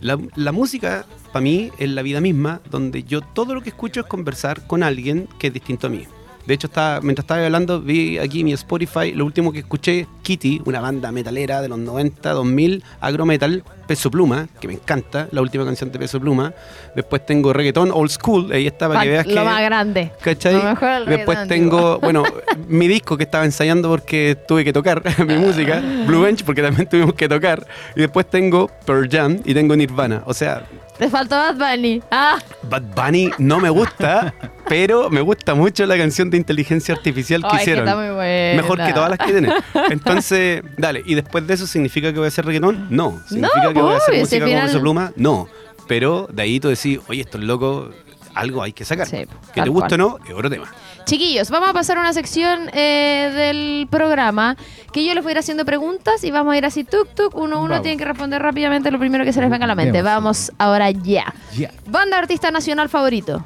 La, 0.00 0.18
la 0.34 0.52
música, 0.52 1.04
para 1.32 1.42
mí, 1.42 1.70
es 1.78 1.90
la 1.90 2.02
vida 2.02 2.20
misma, 2.20 2.60
donde 2.70 3.02
yo 3.02 3.20
todo 3.20 3.54
lo 3.54 3.62
que 3.62 3.70
escucho 3.70 4.00
es 4.00 4.06
conversar 4.06 4.66
con 4.66 4.82
alguien 4.82 5.28
que 5.38 5.48
es 5.48 5.52
distinto 5.52 5.86
a 5.86 5.90
mí. 5.90 6.06
De 6.46 6.54
hecho, 6.54 6.66
estaba, 6.66 7.00
mientras 7.00 7.24
estaba 7.24 7.44
hablando, 7.44 7.80
vi 7.80 8.18
aquí 8.18 8.44
mi 8.44 8.52
Spotify, 8.52 9.12
lo 9.12 9.24
último 9.24 9.52
que 9.52 9.60
escuché, 9.60 10.06
Kitty, 10.22 10.62
una 10.64 10.80
banda 10.80 11.12
metalera 11.12 11.60
de 11.60 11.68
los 11.68 11.78
90, 11.78 12.30
2000, 12.30 12.82
agrometal, 13.00 13.62
Peso 13.86 14.10
Pluma, 14.10 14.48
que 14.60 14.68
me 14.68 14.74
encanta, 14.74 15.28
la 15.32 15.42
última 15.42 15.64
canción 15.64 15.90
de 15.90 15.98
Peso 15.98 16.20
Pluma. 16.20 16.52
Después 16.94 17.26
tengo 17.26 17.52
reggaetón, 17.52 17.90
old 17.92 18.10
school, 18.10 18.52
ahí 18.52 18.66
está, 18.66 18.88
para 18.88 19.02
que 19.02 19.08
veas 19.08 19.26
lo 19.26 19.34
que... 19.34 19.40
más 19.40 19.60
grande. 19.62 20.12
¿Cachai? 20.20 20.54
Lo 20.54 20.62
mejor 20.62 21.06
Después 21.06 21.48
tengo, 21.48 21.98
bueno, 22.02 22.22
mi 22.68 22.86
disco 22.88 23.16
que 23.16 23.24
estaba 23.24 23.44
ensayando 23.44 23.88
porque 23.88 24.36
tuve 24.46 24.64
que 24.64 24.72
tocar 24.72 25.02
mi 25.26 25.34
música, 25.34 25.82
Blue 26.06 26.22
Bench 26.22 26.44
porque 26.44 26.62
también 26.62 26.88
tuvimos 26.88 27.14
que 27.14 27.28
tocar. 27.28 27.66
Y 27.96 28.00
después 28.00 28.30
tengo 28.30 28.70
Pearl 28.86 29.08
Jam 29.10 29.40
y 29.44 29.54
tengo 29.54 29.74
Nirvana. 29.74 30.22
O 30.26 30.34
sea, 30.34 30.64
Te 31.00 31.08
faltó 31.08 31.34
Bad 31.34 31.56
Bunny. 31.56 32.02
Ah, 32.10 32.38
Bad 32.68 32.82
Bunny 32.94 33.30
no 33.38 33.58
me 33.58 33.70
gusta, 33.70 34.34
pero 34.68 35.08
me 35.10 35.20
gusta 35.22 35.54
mucho 35.54 35.84
la 35.86 35.96
canción 35.96 36.28
de 36.30 36.36
inteligencia 36.36 36.94
artificial 36.94 37.40
que 37.40 37.48
ay, 37.50 37.56
que 37.56 37.62
hicieron. 37.62 37.88
está 37.88 37.98
muy 38.00 38.14
buena. 38.14 38.62
Mejor 38.62 38.84
que 38.84 38.92
todas 38.92 39.10
las 39.10 39.18
que 39.18 39.32
tienen. 39.32 39.52
Entonces, 39.90 40.62
dale, 40.76 41.02
¿y 41.06 41.14
después 41.14 41.46
de 41.46 41.54
eso 41.54 41.66
significa 41.66 42.12
que 42.12 42.18
voy 42.18 42.26
a 42.26 42.28
hacer 42.28 42.44
reggaetón? 42.44 42.86
No. 42.90 43.18
¿Significa 43.28 43.64
No, 43.64 43.72
que 43.72 43.80
voy 43.80 43.94
a 43.94 43.96
hacer 43.96 44.14
si 44.14 44.20
música 44.20 44.44
final- 44.46 44.66
Peso 44.66 44.80
Pluma? 44.80 45.12
No. 45.16 45.48
Pero 45.88 46.28
de 46.32 46.42
ahí 46.42 46.60
tú 46.60 46.68
decís, 46.68 47.00
oye, 47.08 47.22
estos 47.22 47.40
locos, 47.40 47.94
algo 48.34 48.62
hay 48.62 48.72
que 48.72 48.84
sacar. 48.84 49.06
Sí, 49.08 49.26
que 49.54 49.62
te 49.62 49.68
guste 49.70 49.94
o 49.94 49.98
no, 49.98 50.18
es 50.24 50.32
otro 50.32 50.48
tema. 50.50 50.70
Chiquillos, 51.10 51.50
vamos 51.50 51.70
a 51.70 51.72
pasar 51.72 51.98
a 51.98 52.02
una 52.02 52.12
sección 52.12 52.70
eh, 52.72 53.32
del 53.34 53.88
programa 53.90 54.56
que 54.92 55.04
yo 55.04 55.12
les 55.12 55.24
voy 55.24 55.30
a 55.30 55.32
ir 55.32 55.38
haciendo 55.38 55.64
preguntas 55.64 56.22
y 56.22 56.30
vamos 56.30 56.54
a 56.54 56.56
ir 56.56 56.64
así 56.64 56.84
tuk 56.84 57.08
tuk. 57.16 57.34
Uno 57.34 57.56
a 57.56 57.58
uno 57.58 57.70
Vamos. 57.70 57.82
tiene 57.82 57.96
que 57.96 58.04
responder 58.04 58.40
rápidamente 58.40 58.92
lo 58.92 58.98
primero 59.00 59.24
que 59.24 59.32
se 59.32 59.40
les 59.40 59.50
venga 59.50 59.64
a 59.64 59.66
la 59.66 59.74
mente. 59.74 60.02
Vamos 60.02 60.52
ahora 60.56 60.88
ya. 60.92 61.34
Ya. 61.56 61.72
Banda 61.88 62.16
artista 62.16 62.52
nacional 62.52 62.88
favorito. 62.88 63.44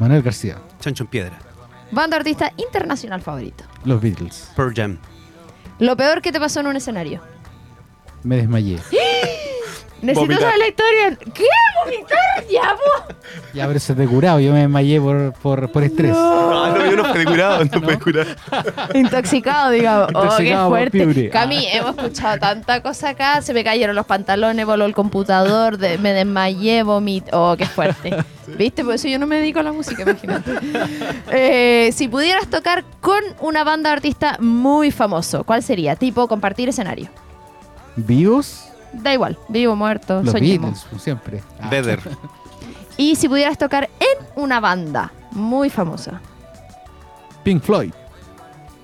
Manuel 0.00 0.22
García, 0.22 0.58
Chancho 0.80 1.04
en 1.04 1.10
piedra. 1.10 1.38
Banda 1.92 2.16
artista 2.16 2.52
internacional 2.56 3.20
favorito. 3.20 3.62
Los 3.84 4.00
Beatles. 4.02 4.50
Pearl 4.56 4.74
Jam. 4.74 4.98
Lo 5.78 5.96
peor 5.96 6.22
que 6.22 6.32
te 6.32 6.40
pasó 6.40 6.58
en 6.58 6.66
un 6.66 6.74
escenario. 6.74 7.20
Me 8.24 8.38
desmayé. 8.38 8.80
Necesito 10.02 10.20
Vomitar. 10.20 10.40
saber 10.42 10.58
la 10.58 10.68
historia. 10.68 11.18
¿Qué? 11.34 11.44
¿Vomitar? 11.84 12.18
Ya, 12.50 12.74
po. 12.74 13.14
Ya, 13.52 13.66
pero 13.66 13.76
eso 13.76 13.92
es 13.92 13.98
de 13.98 14.06
curado. 14.06 14.40
Yo 14.40 14.52
me 14.52 14.60
desmayé 14.60 15.00
por, 15.00 15.32
por, 15.34 15.70
por 15.70 15.82
estrés. 15.84 16.12
Ah, 16.16 16.74
no, 16.76 16.90
yo 16.90 16.96
no 16.96 17.04
fui 17.12 17.24
curado, 17.24 17.64
no 17.64 17.80
puedes 17.82 17.98
curar. 18.00 18.26
Intoxicado, 18.94 19.70
digamos. 19.70 20.08
Oh, 20.14 20.36
qué 20.38 20.56
fuerte. 20.56 20.98
piure. 21.04 21.30
Cami, 21.30 21.66
hemos 21.66 21.96
escuchado 21.96 22.38
tanta 22.38 22.82
cosa 22.82 23.10
acá. 23.10 23.42
Se 23.42 23.52
me 23.54 23.62
cayeron 23.64 23.94
los 23.94 24.06
pantalones, 24.06 24.64
voló 24.66 24.84
el 24.86 24.94
computador, 24.94 25.78
de- 25.78 25.98
me 25.98 26.12
desmayé, 26.12 26.82
vomité. 26.82 27.30
Oh, 27.34 27.54
qué 27.56 27.66
fuerte. 27.66 28.16
¿Viste? 28.58 28.84
Por 28.84 28.94
eso 28.94 29.06
yo 29.06 29.18
no 29.18 29.26
me 29.26 29.36
dedico 29.36 29.60
a 29.60 29.62
la 29.62 29.72
música, 29.72 30.02
imagínate. 30.02 30.50
Eh, 31.30 31.90
si 31.92 32.08
pudieras 32.08 32.48
tocar 32.48 32.84
con 33.00 33.20
una 33.40 33.62
banda 33.64 33.90
de 33.90 33.96
artista 33.96 34.36
muy 34.40 34.90
famoso, 34.90 35.44
¿cuál 35.44 35.62
sería? 35.62 35.94
Tipo, 35.94 36.26
compartir 36.26 36.68
escenario. 36.68 37.08
¿Vivos? 37.96 38.64
Da 38.92 39.12
igual, 39.12 39.38
vivo, 39.48 39.76
muerto, 39.76 40.22
Los 40.22 40.32
soñemos. 40.32 40.70
Beatles, 40.70 40.84
como 40.88 41.00
siempre. 41.00 41.42
Ah, 41.60 41.68
Vedder. 41.70 42.00
Y 42.96 43.16
si 43.16 43.28
pudieras 43.30 43.56
tocar 43.56 43.88
en 43.98 44.26
una 44.36 44.60
banda 44.60 45.10
muy 45.30 45.70
famosa. 45.70 46.20
Pink 47.42 47.62
Floyd. 47.62 47.92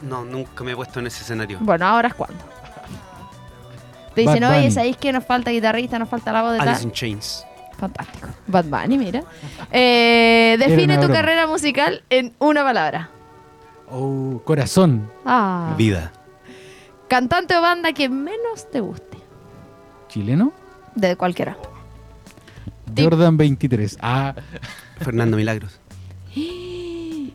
No, 0.01 0.25
nunca 0.25 0.65
me 0.65 0.73
he 0.73 0.77
puesto 0.77 1.01
en 1.01 1.09
ese 1.09 1.23
escenario. 1.23 1.59
Bueno, 1.61 1.87
ahora 1.87 2.09
es 2.09 2.15
cuando. 2.15 2.43
Te 4.15 4.25
Bad 4.25 4.33
dicen, 4.35 4.45
oye, 4.49 4.59
Bunny. 4.61 4.71
¿sabéis 4.71 4.97
que 4.97 5.13
nos 5.13 5.23
falta 5.25 5.51
guitarrista, 5.51 5.99
nos 5.99 6.09
falta 6.09 6.33
la 6.33 6.41
voz 6.43 6.53
de 6.55 6.61
Alice 6.61 6.77
tal? 6.77 6.85
in 6.85 6.93
Chains. 6.93 7.45
Fantástico. 7.79 8.29
Bad 8.47 8.65
Bunny, 8.65 8.97
mira. 8.97 9.23
Eh, 9.71 10.57
define 10.59 10.85
una 10.85 10.95
tu 10.97 11.01
broma. 11.09 11.15
carrera 11.15 11.47
musical 11.47 12.03
en 12.09 12.35
una 12.39 12.63
palabra. 12.63 13.11
Oh, 13.91 14.41
corazón. 14.45 15.11
Ah. 15.27 15.75
Vida. 15.77 16.11
Cantante 17.09 17.55
o 17.55 17.61
banda 17.61 17.93
que 17.93 18.09
menos 18.09 18.71
te 18.71 18.81
guste. 18.81 19.19
¿Chileno? 20.17 20.51
De 20.95 21.14
cualquiera. 21.14 21.59
Jordan 22.97 23.37
23. 23.37 23.99
Ah, 24.01 24.35
Fernando 24.99 25.37
Milagros. 25.37 25.79
sí 26.35 27.35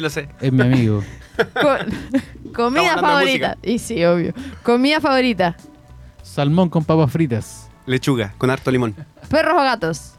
lo 0.00 0.10
sé. 0.10 0.28
es 0.40 0.52
mi 0.52 0.62
amigo. 0.62 1.04
Co- 1.62 2.52
comida 2.52 2.98
favorita. 2.98 3.56
Y 3.62 3.78
sí, 3.78 4.04
obvio. 4.04 4.32
Comida 4.64 5.00
favorita. 5.00 5.56
Salmón 6.24 6.70
con 6.70 6.82
papas 6.84 7.12
fritas. 7.12 7.70
Lechuga, 7.86 8.34
con 8.36 8.50
harto 8.50 8.72
limón. 8.72 8.96
Perros 9.30 9.54
o 9.54 9.62
gatos. 9.62 10.14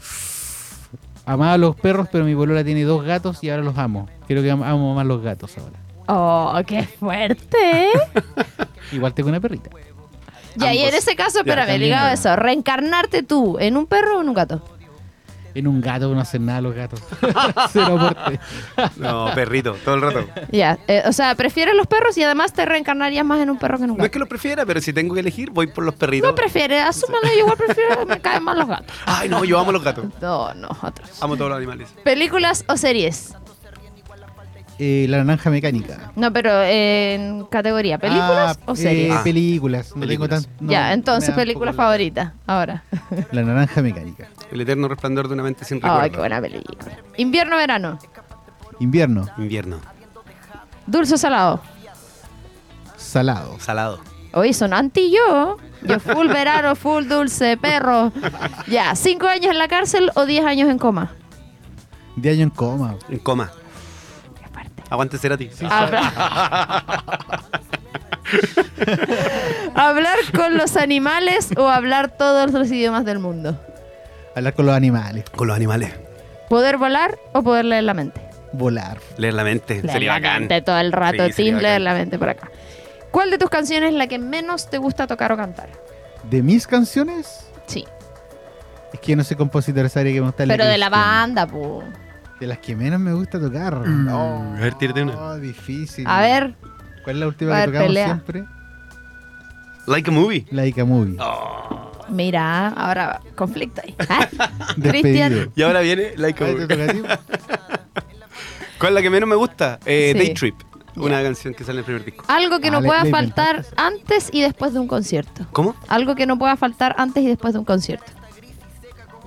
Amaba 1.26 1.54
a 1.54 1.58
los 1.58 1.74
perros, 1.74 2.06
pero 2.12 2.24
mi 2.24 2.34
bolola 2.34 2.62
tiene 2.62 2.84
dos 2.84 3.02
gatos 3.04 3.42
y 3.42 3.50
ahora 3.50 3.64
los 3.64 3.76
amo. 3.78 4.08
Creo 4.28 4.44
que 4.44 4.50
am- 4.52 4.62
amo 4.62 4.94
más 4.94 5.06
los 5.06 5.20
gatos 5.22 5.58
ahora. 5.58 5.80
Oh, 6.06 6.56
qué 6.64 6.84
fuerte. 6.84 7.88
Igual 8.92 9.12
tengo 9.12 9.28
una 9.30 9.40
perrita. 9.40 9.70
Ya, 10.56 10.74
y 10.74 10.82
en 10.82 10.94
ese 10.94 11.14
caso, 11.16 11.38
espérame, 11.40 11.78
ligado 11.78 12.06
a 12.08 12.12
eso, 12.12 12.34
reencarnarte 12.36 13.22
tú 13.22 13.58
en 13.60 13.76
un 13.76 13.86
perro 13.86 14.18
o 14.18 14.22
en 14.22 14.28
un 14.28 14.34
gato. 14.34 14.62
En 15.54 15.66
un 15.66 15.80
gato 15.80 16.14
no 16.14 16.20
hacen 16.20 16.44
nada 16.44 16.60
los 16.60 16.74
gatos. 16.74 17.00
Cero 17.72 17.98
aporte. 17.98 18.38
No, 18.96 19.30
perrito, 19.34 19.74
todo 19.82 19.94
el 19.94 20.02
rato. 20.02 20.26
Ya, 20.52 20.78
eh, 20.86 21.02
o 21.06 21.12
sea, 21.14 21.34
prefieres 21.34 21.74
los 21.74 21.86
perros 21.86 22.18
y 22.18 22.22
además 22.22 22.52
te 22.52 22.66
reencarnarías 22.66 23.24
más 23.24 23.40
en 23.40 23.48
un 23.48 23.56
perro 23.58 23.78
que 23.78 23.84
en 23.84 23.90
un 23.92 23.96
No 23.96 24.02
es 24.04 24.08
gato. 24.08 24.12
que 24.12 24.18
lo 24.18 24.26
prefiera, 24.26 24.66
pero 24.66 24.82
si 24.82 24.92
tengo 24.92 25.14
que 25.14 25.20
elegir, 25.20 25.50
voy 25.50 25.66
por 25.68 25.82
los 25.84 25.94
perritos. 25.94 26.28
No 26.28 26.34
prefieres, 26.34 26.82
asúmalo, 26.84 27.26
yo 27.28 27.38
igual 27.38 27.56
prefiero, 27.56 28.04
me 28.04 28.20
caen 28.20 28.42
más 28.44 28.54
los 28.58 28.68
gatos. 28.68 28.94
Ay, 29.06 29.30
no, 29.30 29.44
yo 29.46 29.58
amo 29.58 29.72
los 29.72 29.82
gatos. 29.82 30.04
No, 30.20 30.52
no, 30.52 30.68
otros. 30.82 31.22
Amo 31.22 31.36
todos 31.38 31.48
los 31.48 31.56
animales. 31.56 31.88
¿Películas 32.04 32.62
o 32.68 32.76
series? 32.76 33.34
Eh, 34.78 35.06
la 35.08 35.24
naranja 35.24 35.48
mecánica. 35.48 36.12
No, 36.16 36.30
pero 36.32 36.50
eh, 36.62 37.14
en 37.14 37.44
categoría, 37.46 37.98
¿películas 37.98 38.58
Ah, 38.60 38.62
o 38.66 38.72
eh, 38.74 38.76
series? 38.76 39.14
Ah. 39.14 39.22
películas. 39.24 39.92
No 39.94 40.00
Películas. 40.00 40.42
tengo 40.44 40.56
tan- 40.58 40.66
no, 40.66 40.70
ya, 40.72 40.92
entonces, 40.92 41.30
me 41.30 41.34
da 41.36 41.40
un 41.40 41.46
película 41.46 41.70
poco 41.72 41.82
favorita, 41.82 42.34
ahora. 42.46 42.84
La 43.32 43.42
naranja 43.42 43.80
mecánica. 43.80 44.28
El 44.52 44.60
eterno 44.60 44.88
resplandor 44.88 45.28
de 45.28 45.34
una 45.34 45.42
mente 45.42 45.64
sin 45.64 45.78
recuerdo. 45.78 46.00
Ay, 46.00 46.10
qué 46.10 46.18
buena 46.18 46.40
película. 46.40 46.92
Invierno, 47.16 47.56
verano. 47.56 47.98
Invierno. 48.78 49.26
Invierno. 49.38 49.80
Dulce 50.86 51.14
o 51.14 51.18
salado. 51.18 51.60
Salado. 52.96 53.58
Salado. 53.60 54.00
Hoy 54.32 54.52
son 54.52 54.72
anti 54.74 55.10
yo. 55.10 55.56
Yo 55.82 56.00
full 56.00 56.28
verano, 56.28 56.76
full 56.76 57.04
dulce, 57.06 57.56
perro. 57.56 58.12
Ya, 58.66 58.94
¿cinco 58.94 59.26
años 59.26 59.50
en 59.52 59.58
la 59.58 59.68
cárcel 59.68 60.10
o 60.14 60.26
diez 60.26 60.44
años 60.44 60.68
en 60.68 60.78
coma? 60.78 61.12
De 62.16 62.30
año 62.30 62.42
en 62.42 62.50
coma. 62.50 62.96
En 63.08 63.18
coma. 63.18 63.50
Aguante 64.90 65.18
ser 65.18 65.32
a 65.32 65.36
ti. 65.36 65.50
Habla- 65.68 66.94
¿Hablar 69.74 70.18
con 70.34 70.56
los 70.56 70.76
animales 70.76 71.50
o 71.56 71.68
hablar 71.68 72.16
todos 72.16 72.52
los 72.52 72.70
idiomas 72.70 73.04
del 73.04 73.18
mundo? 73.18 73.60
Hablar 74.34 74.54
con 74.54 74.66
los 74.66 74.74
animales. 74.76 75.24
Con 75.34 75.48
los 75.48 75.56
animales. 75.56 75.92
¿Poder 76.48 76.76
volar 76.76 77.18
o 77.32 77.42
poder 77.42 77.64
leer 77.64 77.84
la 77.84 77.94
mente? 77.94 78.20
Volar. 78.52 78.98
Leer 79.18 79.34
la 79.34 79.44
mente. 79.44 79.74
Leer 79.76 79.90
Sería 79.90 80.12
la 80.12 80.18
bacán. 80.20 80.40
mente 80.42 80.62
todo 80.62 80.78
el 80.78 80.92
rato, 80.92 81.24
Sí, 81.32 81.50
leer 81.52 81.80
la 81.80 81.94
mente 81.94 82.18
por 82.18 82.28
acá. 82.28 82.50
¿Cuál 83.10 83.30
de 83.30 83.38
tus 83.38 83.50
canciones 83.50 83.90
es 83.92 83.96
la 83.96 84.06
que 84.06 84.18
menos 84.18 84.68
te 84.70 84.78
gusta 84.78 85.06
tocar 85.06 85.32
o 85.32 85.36
cantar? 85.36 85.68
De 86.24 86.42
mis 86.42 86.66
canciones, 86.66 87.46
Sí, 87.66 87.84
es 88.92 89.00
que 89.00 89.12
yo 89.12 89.16
no 89.16 89.24
soy 89.24 89.36
compositor, 89.36 89.84
esa 89.86 90.00
área 90.00 90.12
que 90.12 90.20
me 90.20 90.26
gusta 90.26 90.44
pero 90.46 90.64
de 90.66 90.78
la 90.78 90.88
banda, 90.88 91.46
pu. 91.46 91.82
De 92.40 92.46
las 92.46 92.58
que 92.58 92.76
menos 92.76 93.00
me 93.00 93.12
gusta 93.14 93.40
tocar. 93.40 93.76
Mm, 93.86 94.04
No, 94.06 94.54
a 94.56 94.60
ver, 94.60 94.74
tírate 94.74 95.02
una. 95.02 95.12
no, 95.14 95.36
difícil. 95.36 96.06
A 96.06 96.20
ver, 96.20 96.54
¿Cuál 97.04 97.16
es 97.16 97.20
la 97.20 97.26
última 97.28 97.56
a 97.56 97.60
que 97.62 97.66
tocamos 97.68 97.86
pelea. 97.88 98.06
siempre? 98.06 98.44
Like 99.86 100.10
a 100.10 100.12
movie. 100.12 100.46
Laika 100.50 100.84
Movie. 100.84 101.16
Oh. 101.20 101.92
mira, 102.08 102.68
ahora 102.70 103.20
conflicto 103.36 103.80
ahí. 103.84 103.94
Ah, 104.08 104.28
Despedido. 104.76 104.90
Cristian. 105.28 105.52
Y 105.54 105.62
ahora 105.62 105.80
viene 105.80 106.12
Like 106.16 106.42
a 106.42 106.46
movie. 106.48 106.64
a. 107.12 107.20
¿Cuál 108.78 108.90
es 108.90 108.94
la 108.94 109.02
que 109.02 109.10
menos 109.10 109.28
me 109.28 109.36
gusta? 109.36 109.78
Eh, 109.86 110.10
Sí. 110.12 110.18
Day 110.18 110.34
Trip. 110.34 110.54
Una 110.96 111.22
canción 111.22 111.54
que 111.54 111.62
sale 111.62 111.74
en 111.76 111.78
el 111.80 111.84
primer 111.84 112.04
disco. 112.04 112.24
Algo 112.26 112.58
que 112.58 112.68
Ah, 112.68 112.72
no 112.72 112.80
le- 112.80 112.86
pueda 112.88 113.04
le 113.04 113.10
faltar 113.10 113.56
inventaste. 113.56 113.82
antes 113.82 114.28
y 114.32 114.40
después 114.42 114.72
de 114.72 114.80
un 114.80 114.88
concierto. 114.88 115.46
¿Cómo? 115.52 115.74
Algo 115.88 116.14
que 116.16 116.26
no 116.26 116.38
pueda 116.38 116.56
faltar 116.56 116.94
antes 116.98 117.22
y 117.22 117.28
después 117.28 117.52
de 117.52 117.58
un 117.60 117.64
concierto. 117.64 118.10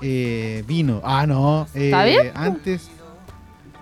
Eh, 0.01 0.63
vino. 0.67 1.01
Ah, 1.03 1.25
no. 1.27 1.67
eh, 1.75 1.85
¿Está 1.85 2.03
bien? 2.05 2.31
Antes. 2.35 2.89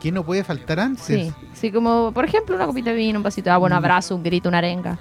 ¿Qué 0.02 0.12
no 0.12 0.24
puede 0.24 0.44
faltar 0.44 0.80
antes? 0.80 1.04
Sí, 1.06 1.34
sí, 1.54 1.72
como 1.72 2.12
por 2.12 2.26
ejemplo 2.26 2.56
una 2.56 2.66
copita 2.68 2.92
de 2.92 2.96
vino, 2.98 3.18
un 3.20 3.24
vasito 3.24 3.46
de 3.50 3.54
agua, 3.54 3.68
un 3.68 3.74
Mm. 3.74 3.78
abrazo, 3.78 4.16
un 4.16 4.24
grito, 4.24 4.48
una 4.50 4.60
arenga. 4.60 5.00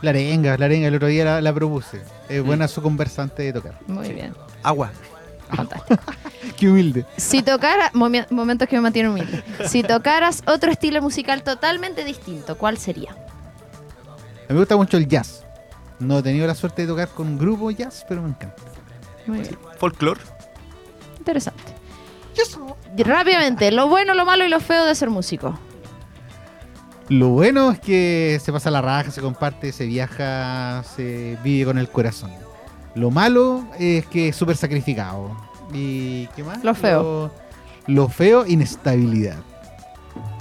La 0.00 0.10
arenga, 0.10 0.56
la 0.56 0.64
arenga. 0.64 0.88
El 0.88 0.94
otro 0.94 1.08
día 1.08 1.24
la, 1.26 1.40
la 1.42 1.52
propuse. 1.52 2.02
Es 2.28 2.42
buena 2.42 2.66
su 2.68 2.80
conversante 2.80 3.42
de 3.42 3.52
tocar. 3.52 3.78
Muy 3.86 4.08
bien, 4.12 4.32
Agua. 4.62 4.90
fantástico. 5.54 6.00
Qué 6.56 6.68
humilde. 6.70 7.04
Si 7.18 7.42
tocara, 7.42 7.90
momi- 7.92 8.26
momentos 8.30 8.66
que 8.66 8.76
me 8.76 8.82
mantienen 8.82 9.12
humilde. 9.12 9.42
Si 9.68 9.82
tocaras 9.82 10.42
otro 10.46 10.70
estilo 10.70 11.02
musical 11.02 11.42
totalmente 11.42 12.02
distinto, 12.04 12.56
¿cuál 12.56 12.78
sería? 12.78 13.10
A 13.10 14.52
mí 14.52 14.54
me 14.54 14.58
gusta 14.60 14.76
mucho 14.76 14.96
el 14.96 15.06
jazz. 15.06 15.44
No 15.98 16.18
he 16.18 16.22
tenido 16.22 16.46
la 16.46 16.54
suerte 16.54 16.82
de 16.82 16.88
tocar 16.88 17.08
con 17.08 17.26
un 17.26 17.38
grupo 17.38 17.70
jazz, 17.70 18.06
pero 18.08 18.22
me 18.22 18.30
encanta. 18.30 18.56
Muy 19.26 19.40
bien, 19.40 19.58
Folklore. 19.78 20.20
interesante. 21.18 21.74
Rápidamente, 22.96 23.70
lo 23.70 23.88
bueno, 23.88 24.14
lo 24.14 24.24
malo 24.24 24.44
y 24.44 24.48
lo 24.48 24.60
feo 24.60 24.84
de 24.84 24.94
ser 24.94 25.10
músico. 25.10 25.58
Lo 27.08 27.30
bueno 27.30 27.72
es 27.72 27.80
que 27.80 28.40
se 28.42 28.52
pasa 28.52 28.70
la 28.70 28.80
raja, 28.82 29.10
se 29.10 29.20
comparte, 29.20 29.72
se 29.72 29.86
viaja, 29.86 30.84
se 30.84 31.36
vive 31.42 31.64
con 31.64 31.78
el 31.78 31.88
corazón. 31.88 32.30
Lo 32.94 33.10
malo 33.10 33.64
es 33.78 34.06
que 34.06 34.28
es 34.28 34.36
súper 34.36 34.56
sacrificado. 34.56 35.36
¿Y 35.72 36.26
qué 36.28 36.44
más? 36.44 36.62
Lo 36.62 36.74
feo. 36.74 37.02
Lo, 37.02 37.94
lo 37.94 38.08
feo, 38.08 38.46
inestabilidad. 38.46 39.38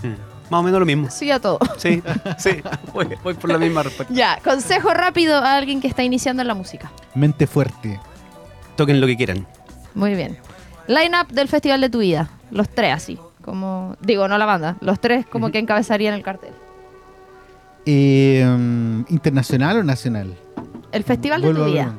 Mm. 0.03 0.29
Más 0.49 0.59
o 0.59 0.63
menos 0.63 0.79
lo 0.79 0.85
mismo. 0.85 1.09
Sí 1.09 1.31
a 1.31 1.39
todo. 1.39 1.59
Sí, 1.77 2.03
sí. 2.37 2.61
Voy, 2.93 3.07
voy 3.23 3.33
por 3.35 3.49
la 3.49 3.57
misma 3.57 3.83
respuesta. 3.83 4.13
Ya, 4.13 4.39
consejo 4.43 4.93
rápido 4.93 5.37
a 5.37 5.55
alguien 5.55 5.79
que 5.79 5.87
está 5.87 6.03
iniciando 6.03 6.41
en 6.41 6.47
la 6.47 6.55
música. 6.55 6.91
Mente 7.15 7.47
fuerte. 7.47 7.99
Toquen 8.75 8.99
lo 8.99 9.07
que 9.07 9.15
quieran. 9.15 9.47
Muy 9.93 10.15
bien. 10.15 10.37
Line-up 10.89 11.27
del 11.31 11.47
festival 11.47 11.81
de 11.81 11.89
tu 11.91 11.99
vida. 11.99 12.31
Los 12.49 12.67
tres 12.67 12.95
así. 12.95 13.19
Como, 13.43 13.95
digo, 14.01 14.27
no 14.27 14.39
la 14.39 14.45
banda. 14.47 14.75
Los 14.81 14.99
tres 14.99 15.23
como 15.27 15.51
que 15.51 15.59
encabezarían 15.59 16.15
el 16.15 16.23
cartel. 16.23 16.49
Eh, 17.85 18.43
mm, 18.43 19.05
¿Internacional 19.09 19.77
o 19.77 19.83
nacional? 19.83 20.35
El 20.91 21.03
festival 21.03 21.43
de 21.43 21.53
tu 21.53 21.65
vida. 21.65 21.93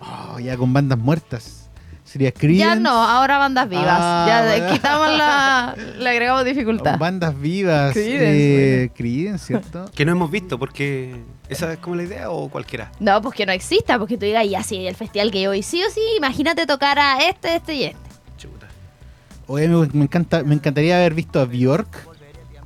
Oh, 0.00 0.40
ya 0.40 0.56
con 0.56 0.72
bandas 0.72 0.98
muertas. 0.98 1.70
Sería 2.02 2.32
Creedence. 2.32 2.64
Ya 2.64 2.74
no, 2.74 2.90
ahora 2.90 3.38
bandas 3.38 3.68
vivas. 3.68 3.86
Ah, 3.88 4.26
ya 4.28 4.72
quitamos 4.72 5.08
la. 5.16 5.76
Le 5.98 6.10
agregamos 6.10 6.44
dificultad. 6.44 6.98
Bandas 6.98 7.38
vivas. 7.38 7.92
Creedence, 7.92 8.84
eh, 8.84 8.90
Creedence, 8.92 9.46
¿cierto? 9.46 9.84
Que 9.94 10.04
no 10.04 10.10
hemos 10.10 10.32
visto, 10.32 10.58
porque 10.58 11.14
esa 11.48 11.72
es 11.72 11.78
como 11.78 11.94
la 11.94 12.02
idea 12.02 12.30
o 12.30 12.48
cualquiera. 12.48 12.90
No, 12.98 13.22
pues 13.22 13.36
que 13.36 13.46
no 13.46 13.52
exista, 13.52 14.00
porque 14.00 14.18
tú 14.18 14.26
digas, 14.26 14.48
ya 14.48 14.64
sí, 14.64 14.84
el 14.84 14.96
festival 14.96 15.30
que 15.30 15.42
yo 15.42 15.50
voy 15.50 15.62
sí 15.62 15.80
o 15.84 15.90
sí, 15.90 16.00
imagínate 16.16 16.66
tocar 16.66 16.98
a 16.98 17.18
este, 17.18 17.54
este 17.54 17.74
y 17.74 17.84
este. 17.84 18.05
Chuta. 18.36 18.66
Oye, 19.48 19.68
me, 19.68 19.86
me 19.92 20.04
encanta, 20.04 20.42
me 20.42 20.54
encantaría 20.54 20.96
haber 20.98 21.14
visto 21.14 21.40
a 21.40 21.44
Bjork, 21.44 22.08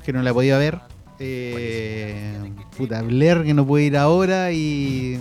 que 0.05 0.13
no 0.13 0.23
la 0.23 0.31
he 0.31 0.35
podido 0.35 0.59
ver. 0.59 0.81
Eh, 1.19 2.51
puta, 2.77 3.03
Blair, 3.03 3.43
que 3.45 3.53
no 3.55 3.67
puede 3.67 3.85
ir 3.85 3.97
ahora. 3.97 4.53
Y, 4.53 5.19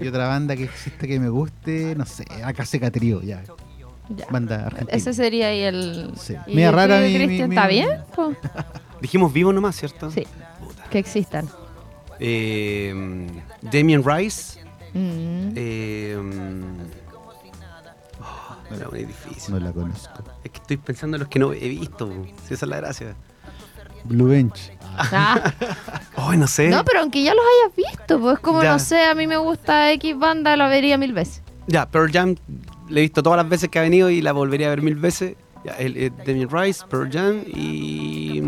y 0.00 0.06
otra 0.08 0.28
banda 0.28 0.54
que 0.56 0.64
existe 0.64 1.08
que 1.08 1.18
me 1.18 1.28
guste. 1.30 1.94
No 1.96 2.04
sé, 2.06 2.24
acá 2.44 2.64
se 2.66 2.78
Trio, 2.90 3.22
ya. 3.22 3.42
Ya. 4.14 4.26
Banda 4.28 4.66
argentina. 4.66 4.96
Ese 4.96 5.14
sería 5.14 5.48
ahí 5.48 5.60
el. 5.62 6.12
Sí. 6.18 6.34
¿Y 6.46 6.56
Media 6.56 6.70
tú, 6.70 6.76
rara 6.76 7.00
mi- 7.00 7.14
¿Está 7.16 7.66
mi- 7.66 7.74
bien? 7.74 7.88
Dijimos 9.00 9.32
vivo 9.32 9.52
nomás, 9.52 9.76
¿cierto? 9.76 10.10
Sí, 10.10 10.26
Puta. 10.58 10.84
que 10.90 10.98
existan. 10.98 11.48
Eh, 12.18 12.92
Damien 13.62 14.04
Rice. 14.04 14.60
Mm. 14.92 15.52
Eh, 15.54 16.18
oh, 18.70 18.74
era 18.74 18.88
muy 18.88 19.04
difícil. 19.04 19.54
No 19.54 19.60
la 19.60 19.72
conozco. 19.72 20.22
Es 20.44 20.50
que 20.50 20.58
estoy 20.58 20.76
pensando 20.76 21.16
en 21.16 21.20
los 21.20 21.28
que 21.28 21.38
no 21.38 21.52
he 21.52 21.68
visto. 21.68 22.10
Si 22.46 22.54
esa 22.54 22.66
es 22.66 22.68
la 22.70 22.76
gracia. 22.78 23.14
Blue 24.04 24.28
Bench. 24.28 24.72
Ah, 24.96 25.52
Ay, 26.16 26.38
no 26.38 26.46
sé. 26.46 26.68
no, 26.68 26.84
pero 26.84 27.00
aunque 27.00 27.22
ya 27.22 27.34
los 27.34 27.44
hayas 27.44 27.76
visto, 27.76 28.18
pues 28.20 28.38
como 28.40 28.62
Ya. 28.62 28.72
no 28.72 28.78
sé, 28.78 29.04
a 29.04 29.14
mí 29.14 29.26
me 29.26 29.36
gusta 29.36 29.92
X 29.92 30.18
banda, 30.18 30.56
lo 30.56 30.68
vería 30.68 30.96
mil 30.98 31.12
veces. 31.12 31.42
Ya, 31.66 31.88
Pearl 31.88 32.10
Jam 32.10 32.34
le 32.88 33.00
he 33.00 33.02
visto 33.02 33.22
todas 33.22 33.36
las 33.36 33.48
veces 33.48 33.68
que 33.68 33.78
ha 33.78 33.82
venido 33.82 34.10
y 34.10 34.20
la 34.22 34.32
volvería 34.32 34.66
a 34.66 34.70
ver 34.70 34.82
mil 34.82 34.96
veces. 34.96 35.36
Ya, 35.64 35.72
el, 35.74 35.96
el 35.96 36.16
Damien 36.26 36.48
Rice, 36.50 36.82
Pearl 36.88 37.10
Jam 37.12 37.42
y. 37.46 38.42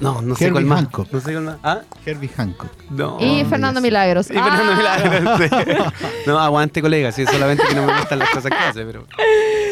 No, 0.00 0.20
no 0.22 0.34
sé 0.34 0.44
Herbie 0.46 0.52
cuál 0.54 0.64
más. 0.66 0.78
Hancock. 0.80 1.12
No 1.12 1.20
sé 1.20 1.32
cuál 1.32 1.44
más. 1.44 1.56
¿Ah? 1.62 1.80
Herbie 2.04 2.28
Hancock. 2.28 2.70
No. 2.90 3.18
y 3.20 3.44
Fernando. 3.44 3.80
Milagros. 3.80 4.30
Y 4.30 4.34
Fernando 4.34 4.72
Ah, 4.72 4.76
Milagros, 4.76 5.38
sí. 5.38 6.04
No, 6.26 6.38
aguante, 6.38 6.82
colega. 6.82 7.12
Sí, 7.12 7.24
solamente 7.26 7.62
que 7.68 7.74
no 7.74 7.86
me 7.86 7.96
gustan 7.98 8.18
las 8.18 8.30
cosas 8.30 8.50
que 8.50 8.56
hace, 8.58 8.84
pero. 8.84 9.06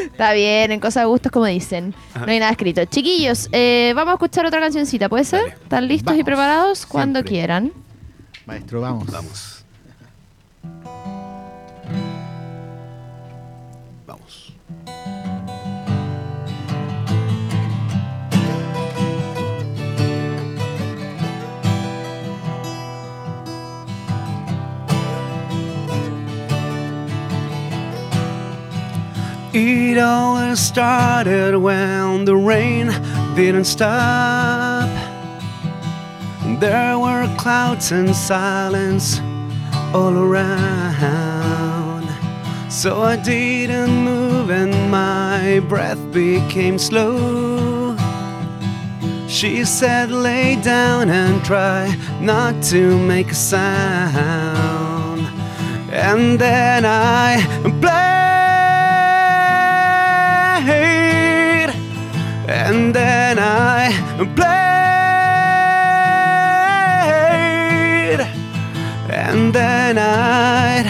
Está 0.04 0.32
bien, 0.32 0.70
en 0.72 0.80
cosas 0.80 1.02
de 1.02 1.06
gustos, 1.06 1.32
como 1.32 1.46
dicen. 1.46 1.94
Ajá. 2.14 2.26
No 2.26 2.32
hay 2.32 2.38
nada 2.38 2.52
escrito. 2.52 2.84
Chiquillos, 2.84 3.48
eh, 3.52 3.92
vamos 3.96 4.12
a 4.12 4.14
escuchar 4.14 4.46
otra 4.46 4.60
cancioncita, 4.60 5.08
¿puede 5.08 5.24
ser? 5.24 5.40
Dale. 5.42 5.54
¿Están 5.62 5.88
listos 5.88 6.16
y 6.16 6.22
preparados? 6.24 6.86
Cuando 6.86 7.18
siempre. 7.18 7.30
quieran. 7.30 7.72
Maestro. 8.46 8.80
Vamos. 8.80 9.10
Vamos. 9.10 9.61
It 29.54 29.98
all 29.98 30.56
started 30.56 31.54
when 31.58 32.24
the 32.24 32.34
rain 32.34 32.86
didn't 33.36 33.66
stop. 33.66 34.88
There 36.58 36.98
were 36.98 37.28
clouds 37.36 37.92
and 37.92 38.16
silence 38.16 39.20
all 39.92 40.16
around. 40.16 42.08
So 42.70 43.02
I 43.02 43.16
didn't 43.16 43.90
move 44.04 44.48
and 44.48 44.90
my 44.90 45.60
breath 45.68 46.00
became 46.12 46.78
slow. 46.78 47.94
She 49.28 49.66
said, 49.66 50.10
lay 50.10 50.56
down 50.62 51.10
and 51.10 51.44
try 51.44 51.94
not 52.22 52.62
to 52.70 52.98
make 52.98 53.32
a 53.32 53.34
sound. 53.34 55.26
And 55.90 56.38
then 56.38 56.86
I 56.86 57.36
and 62.72 62.94
then 62.94 63.38
I 63.38 63.90
played, 64.36 64.60
and 69.10 69.52
then 69.52 69.98
I'd. 69.98 70.86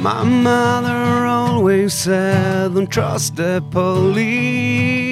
My 0.00 0.24
mother 0.24 1.26
always 1.26 1.92
said, 1.92 2.74
Don't 2.74 2.88
trust 2.90 3.36
the 3.36 3.62
police. 3.70 5.11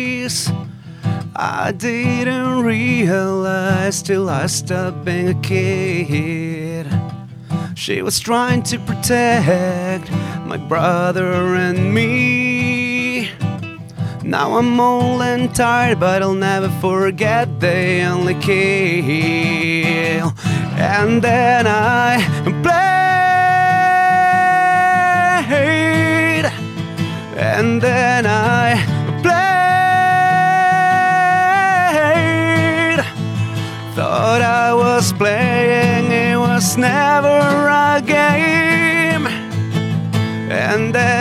I 1.43 1.73
didn't 1.73 2.65
realize 2.65 4.03
till 4.03 4.29
I 4.29 4.47
stopped 4.47 5.07
being 5.07 5.29
a 5.29 5.35
kid. 5.41 6.87
She 7.75 8.03
was 8.03 8.21
trying 8.21 8.63
to 8.65 8.79
protect 8.79 10.11
my 10.45 10.59
brother 10.59 11.55
and 11.55 11.95
me. 11.95 13.31
Now 14.23 14.59
I'm 14.59 14.79
old 14.79 15.23
and 15.23 15.55
tired, 15.55 15.99
but 15.99 16.21
I'll 16.21 16.35
never 16.35 16.69
forget 16.79 17.59
they 17.59 18.03
only 18.03 18.35
kill. 18.35 20.35
And 20.77 21.23
then 21.23 21.67
I 21.67 22.19
played, 26.23 26.53
and 27.39 27.81
then 27.81 28.27
I 28.27 28.50
playing, 35.21 36.11
it 36.11 36.39
was 36.39 36.79
never 36.79 37.29
a 37.69 38.01
game. 38.01 39.27
And 40.49 40.95
then 40.95 41.20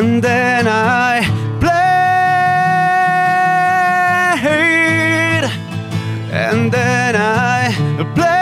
And 0.00 0.22
then 0.22 0.66
I 0.66 1.20
played, 1.60 1.84
and 6.32 6.72
then 6.72 7.16
I 7.16 7.70
played. 8.16 8.40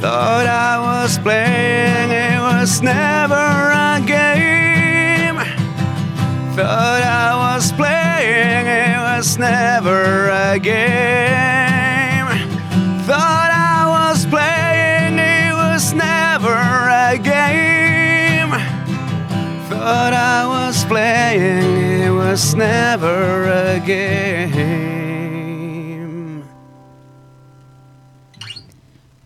Thought 0.00 0.46
I 0.46 0.78
was 0.78 1.18
playing, 1.18 2.10
it 2.12 2.38
was 2.38 2.80
never 2.80 3.34
a 3.34 4.00
game. 4.06 5.38
Thought 6.54 7.02
I 7.02 7.34
was 7.34 7.72
playing, 7.72 8.66
it 8.68 8.98
was 8.98 9.36
never 9.36 10.28
a 10.28 10.60
game. 10.60 11.59
Playing, 20.90 22.02
it 22.02 22.10
was 22.10 22.54
never 22.54 23.48
a 23.48 23.78
game. 23.78 25.30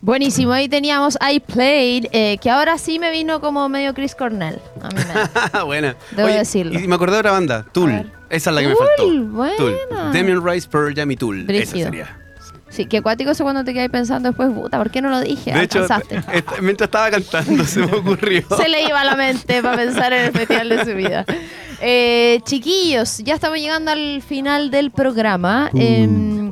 Buenísimo, 0.01 0.53
ahí 0.53 0.69
teníamos 0.69 1.17
I 1.19 1.39
Played, 1.39 2.09
eh, 2.11 2.37
que 2.37 2.51
ahora 2.51 2.77
sí 2.77 2.99
me 2.99 3.09
vino 3.09 3.41
como 3.41 3.67
medio 3.69 3.95
Chris 3.95 4.13
Cornell. 4.13 4.59
A 4.83 4.89
mí 4.89 5.01
me- 5.01 5.63
Buena. 5.65 5.95
Debo 6.11 6.27
decirlo. 6.27 6.79
Y 6.79 6.87
me 6.87 6.93
acordé 6.95 7.13
de 7.13 7.19
otra 7.21 7.31
banda, 7.31 7.65
Tool. 7.71 8.11
Esa 8.29 8.49
es 8.51 8.55
la 8.55 8.61
que 8.61 8.67
me 8.67 8.75
faltó. 8.75 9.07
buena. 9.31 9.55
Tool. 9.57 9.75
Damian 10.13 10.45
Rice, 10.45 10.67
Pearl 10.69 10.93
Jam 10.93 11.09
y 11.09 11.15
Tool. 11.15 11.49
Esa 11.49 11.71
sería. 11.71 12.15
Sí, 12.75 12.85
que 12.85 12.97
acuático 12.97 13.31
eso 13.31 13.43
cuando 13.43 13.63
te 13.63 13.73
quedas 13.73 13.89
pensando 13.89 14.29
después, 14.29 14.51
puta, 14.51 14.77
¿por 14.77 14.89
qué 14.91 15.01
no 15.01 15.09
lo 15.09 15.21
dije? 15.21 15.53
De 15.53 15.63
hecho, 15.63 15.85
est- 16.33 16.59
mientras 16.61 16.87
estaba 16.87 17.09
cantando 17.09 17.63
se 17.63 17.79
me 17.79 17.85
ocurrió. 17.95 18.43
Se 18.57 18.67
le 18.67 18.83
iba 18.83 18.99
a 19.01 19.05
la 19.05 19.15
mente 19.15 19.61
para 19.61 19.77
pensar 19.77 20.11
en 20.13 20.25
el 20.25 20.31
festival 20.33 20.69
de 20.69 20.85
su 20.85 20.93
vida. 20.95 21.25
Eh, 21.81 22.39
chiquillos, 22.45 23.19
ya 23.19 23.35
estamos 23.35 23.57
llegando 23.59 23.91
al 23.91 24.21
final 24.21 24.71
del 24.71 24.91
programa. 24.91 25.69
Uh. 25.73 25.79
Em, 25.79 26.51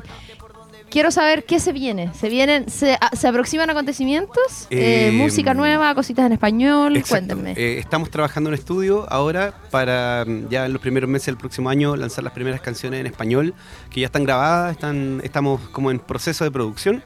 quiero 0.93 1.09
saber 1.11 1.43
qué 1.43 1.59
se 1.59 1.73
viene. 1.73 2.13
¿Se 2.13 2.29
vienen, 2.29 2.69
se, 2.69 2.93
a- 2.93 3.09
se 3.15 3.27
aproximan 3.27 3.67
acontecimientos? 3.69 4.67
Eh, 4.69 5.07
Em, 5.09 5.17
música 5.17 5.53
nueva, 5.55 5.93
cositas 5.95 6.25
en 6.27 6.33
español. 6.33 6.95
Exacto. 6.95 7.33
Cuéntenme. 7.35 7.53
Eh, 7.57 7.79
estamos 7.79 8.11
trabajando 8.11 8.49
en 8.51 8.53
estudio 8.53 9.05
ahora 9.11 9.53
para 9.71 10.23
mm, 10.25 10.49
ya 10.49 10.67
en 10.67 10.71
los 10.73 10.81
primeros 10.81 11.09
meses 11.09 11.25
del 11.25 11.37
próximo 11.37 11.69
año 11.69 11.95
lanzar 11.95 12.23
las 12.23 12.31
primeras 12.33 12.61
canciones 12.61 12.99
en 12.99 13.07
español 13.07 13.55
que 13.89 14.01
ya 14.01 14.05
están 14.05 14.23
grabadas, 14.23 14.71
están, 14.73 15.19
estamos 15.23 15.59
como 15.69 15.89
en 15.89 15.97
proceso 15.99 16.43
de 16.43 16.51
producción. 16.51 17.03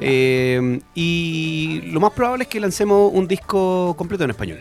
Eh, 0.00 0.80
y 0.94 1.82
lo 1.86 1.98
más 2.00 2.12
probable 2.12 2.44
es 2.44 2.48
que 2.48 2.60
lancemos 2.60 3.10
un 3.12 3.26
disco 3.26 3.94
completo 3.98 4.24
en 4.24 4.30
español. 4.30 4.60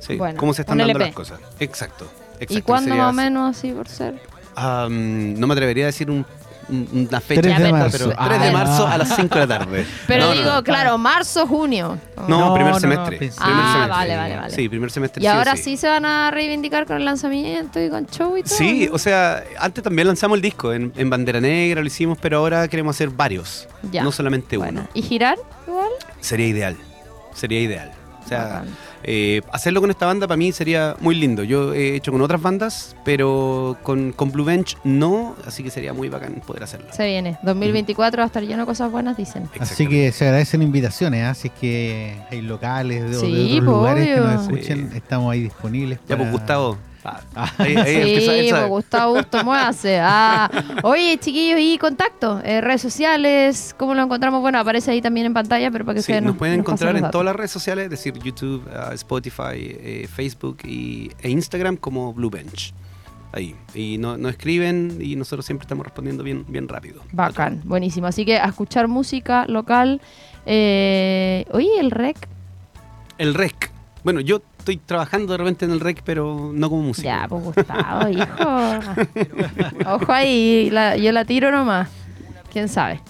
Sí, 0.00 0.16
Bueno, 0.16 0.38
cómo 0.38 0.54
se 0.54 0.62
están 0.62 0.78
dando 0.78 0.98
las 0.98 1.12
cosas. 1.14 1.38
Exacto. 1.60 2.10
¿Y 2.48 2.62
cuándo 2.62 2.94
más 2.96 3.10
o 3.10 3.12
menos 3.12 3.56
así 3.56 3.72
por 3.72 3.88
ser? 3.88 4.20
Ah, 4.56 4.88
no 4.90 5.46
me 5.46 5.52
atrevería 5.52 5.84
a 5.84 5.86
decir 5.88 6.10
un- 6.10 6.24
una 6.68 7.20
fecha. 7.20 7.42
3 7.42 7.58
de 7.58 7.72
marzo. 7.72 7.98
Pero 7.98 8.26
3 8.28 8.40
de 8.40 8.48
Ah, 8.48 8.52
marzo 8.52 8.86
no. 8.86 8.92
a 8.92 8.98
las 8.98 9.14
5 9.16 9.34
de 9.38 9.46
la 9.46 9.58
tarde. 9.58 9.86
Pero 10.06 10.24
No, 10.24 10.34
no, 10.34 10.40
digo, 10.40 10.52
no. 10.54 10.64
claro, 10.64 10.98
marzo, 10.98 11.46
junio. 11.46 11.98
No, 12.16 12.28
No, 12.28 12.54
primer 12.54 12.72
no, 12.72 12.76
no, 12.76 12.80
semestre. 12.80 13.18
pensé- 13.18 13.36
primer 13.42 13.60
Ah, 13.60 13.72
semestre. 13.72 13.88
vale, 13.90 14.16
vale, 14.16 14.36
vale. 14.36 14.54
Sí, 14.54 14.68
primer 14.68 14.90
semestre. 14.90 15.22
Y 15.22 15.26
o 15.26 15.32
ahora 15.32 15.56
sí. 15.56 15.62
sí 15.62 15.76
se 15.76 15.88
van 15.88 16.04
a 16.04 16.30
reivindicar 16.30 16.86
con 16.86 16.96
el 16.96 17.04
lanzamiento 17.04 17.80
y 17.80 17.88
con 17.90 18.06
show 18.06 18.36
y 18.36 18.42
todo. 18.42 18.56
Sí, 18.56 18.88
o 18.92 18.98
sea, 18.98 19.44
antes 19.60 19.84
también 19.84 20.08
lanzamos 20.08 20.36
el 20.36 20.42
disco 20.42 20.72
en, 20.72 20.92
en 20.96 21.08
Bandera 21.10 21.40
Negra, 21.40 21.80
lo 21.80 21.86
hicimos, 21.86 22.18
pero 22.20 22.38
ahora 22.38 22.66
queremos 22.68 22.96
hacer 22.96 23.10
varios, 23.10 23.68
Ya. 23.90 24.02
no 24.02 24.10
solamente 24.12 24.56
Bueno, 24.56 24.80
uno. 24.82 24.88
¿Y 24.94 25.02
girar 25.02 25.36
igual? 25.66 25.88
Sería 26.20 26.46
ideal, 26.48 26.76
sería 27.34 27.60
ideal. 27.60 27.92
O 28.26 28.28
sea, 28.28 28.64
eh, 29.04 29.40
hacerlo 29.52 29.80
con 29.80 29.90
esta 29.90 30.04
banda 30.04 30.26
para 30.26 30.36
mí 30.36 30.50
sería 30.50 30.96
muy 30.98 31.14
lindo. 31.14 31.44
Yo 31.44 31.72
he 31.72 31.94
hecho 31.94 32.10
con 32.10 32.20
otras 32.20 32.42
bandas, 32.42 32.96
pero 33.04 33.76
con, 33.84 34.10
con 34.12 34.32
Blue 34.32 34.44
Bench 34.44 34.76
no, 34.82 35.36
así 35.46 35.62
que 35.62 35.70
sería 35.70 35.92
muy 35.92 36.08
bacán 36.08 36.42
poder 36.44 36.64
hacerlo. 36.64 36.88
Se 36.90 37.06
viene. 37.06 37.38
2024 37.42 38.18
va 38.18 38.24
a 38.24 38.26
estar 38.26 38.42
lleno 38.42 38.62
de 38.62 38.66
cosas 38.66 38.90
buenas, 38.90 39.16
dicen. 39.16 39.48
Así 39.60 39.86
que 39.86 40.10
se 40.10 40.24
agradecen 40.24 40.60
invitaciones, 40.62 41.22
¿ah? 41.22 41.30
así 41.30 41.50
que 41.50 42.16
hay 42.30 42.42
locales 42.42 43.02
de, 43.04 43.08
de 43.10 43.14
Sí, 43.16 43.52
otros 43.58 43.64
lugares 43.64 44.06
que 44.06 44.20
nos 44.20 44.42
escuchen, 44.42 44.90
estamos 44.94 45.32
ahí 45.32 45.42
disponibles. 45.44 46.00
Ya, 46.08 46.16
pues 46.16 46.32
Gustavo. 46.32 46.76
Ah, 47.08 47.20
Ah. 47.36 47.52
ahí- 47.58 47.76
ahí 47.76 47.94
el 47.96 48.04
que 48.18 48.20
sabe, 48.26 48.38
él 48.38 48.44
Sí, 48.44 48.50
sabe. 48.50 48.60
pues 48.62 48.70
Gustavo 48.70 49.14
Gusto 49.14 49.44
muévase. 49.44 50.00
Ah, 50.02 50.50
oye, 50.82 51.18
chiquillos, 51.18 51.60
y 51.60 51.78
contacto, 51.78 52.40
eh, 52.44 52.60
redes 52.60 52.82
sociales, 52.82 53.74
¿cómo 53.78 53.94
lo 53.94 54.02
encontramos? 54.02 54.40
Bueno, 54.40 54.58
aparece 54.58 54.90
ahí 54.90 55.00
también 55.00 55.26
en 55.26 55.34
pantalla, 55.34 55.70
pero 55.70 55.84
para 55.84 55.94
que 55.96 56.02
Sí, 56.02 56.10
ustedes 56.12 56.22
nos 56.24 56.36
pueden 56.36 56.58
nos 56.58 56.64
pasen 56.66 56.88
encontrar 56.88 57.04
en 57.04 57.10
todas 57.12 57.24
las 57.24 57.36
redes 57.36 57.50
sociales, 57.52 57.84
es 57.84 57.90
decir, 57.90 58.14
YouTube, 58.18 58.68
ah, 58.74 58.90
Spotify, 58.94 59.54
eh, 59.56 60.08
Facebook 60.12 60.58
y, 60.64 61.10
e 61.22 61.30
Instagram 61.30 61.76
como 61.76 62.12
Blue 62.12 62.30
Bench. 62.30 62.74
Ahí. 63.32 63.54
Y 63.74 63.98
no- 63.98 64.16
nos 64.16 64.30
escriben 64.32 64.98
y 65.00 65.14
nosotros 65.14 65.44
siempre 65.44 65.64
estamos 65.64 65.84
respondiendo 65.84 66.22
bien, 66.24 66.44
bien 66.48 66.68
rápido. 66.68 67.02
Bacán, 67.12 67.60
buenísimo. 67.64 68.06
Así 68.06 68.24
que 68.24 68.38
a 68.38 68.46
escuchar 68.46 68.88
música 68.88 69.44
local. 69.46 70.00
Eh, 70.46 71.44
oye, 71.52 71.68
el 71.80 71.90
rec. 71.90 72.16
El 73.18 73.34
REC. 73.34 73.70
Bueno, 74.04 74.20
yo 74.20 74.40
estoy 74.66 74.78
trabajando 74.78 75.32
de 75.32 75.38
repente 75.38 75.64
en 75.64 75.70
el 75.70 75.78
REC, 75.80 76.02
pero 76.04 76.50
no 76.52 76.68
como 76.68 76.82
músico. 76.82 77.04
Ya, 77.04 77.26
pues 77.28 77.44
Gustavo, 77.44 78.08
hijo. 78.08 79.86
Ojo 79.94 80.12
ahí, 80.12 80.70
la- 80.70 80.96
yo 80.96 81.12
la 81.12 81.24
tiro 81.24 81.50
nomás. 81.52 81.88
¿Quién 82.52 82.68
sabe? 82.68 83.00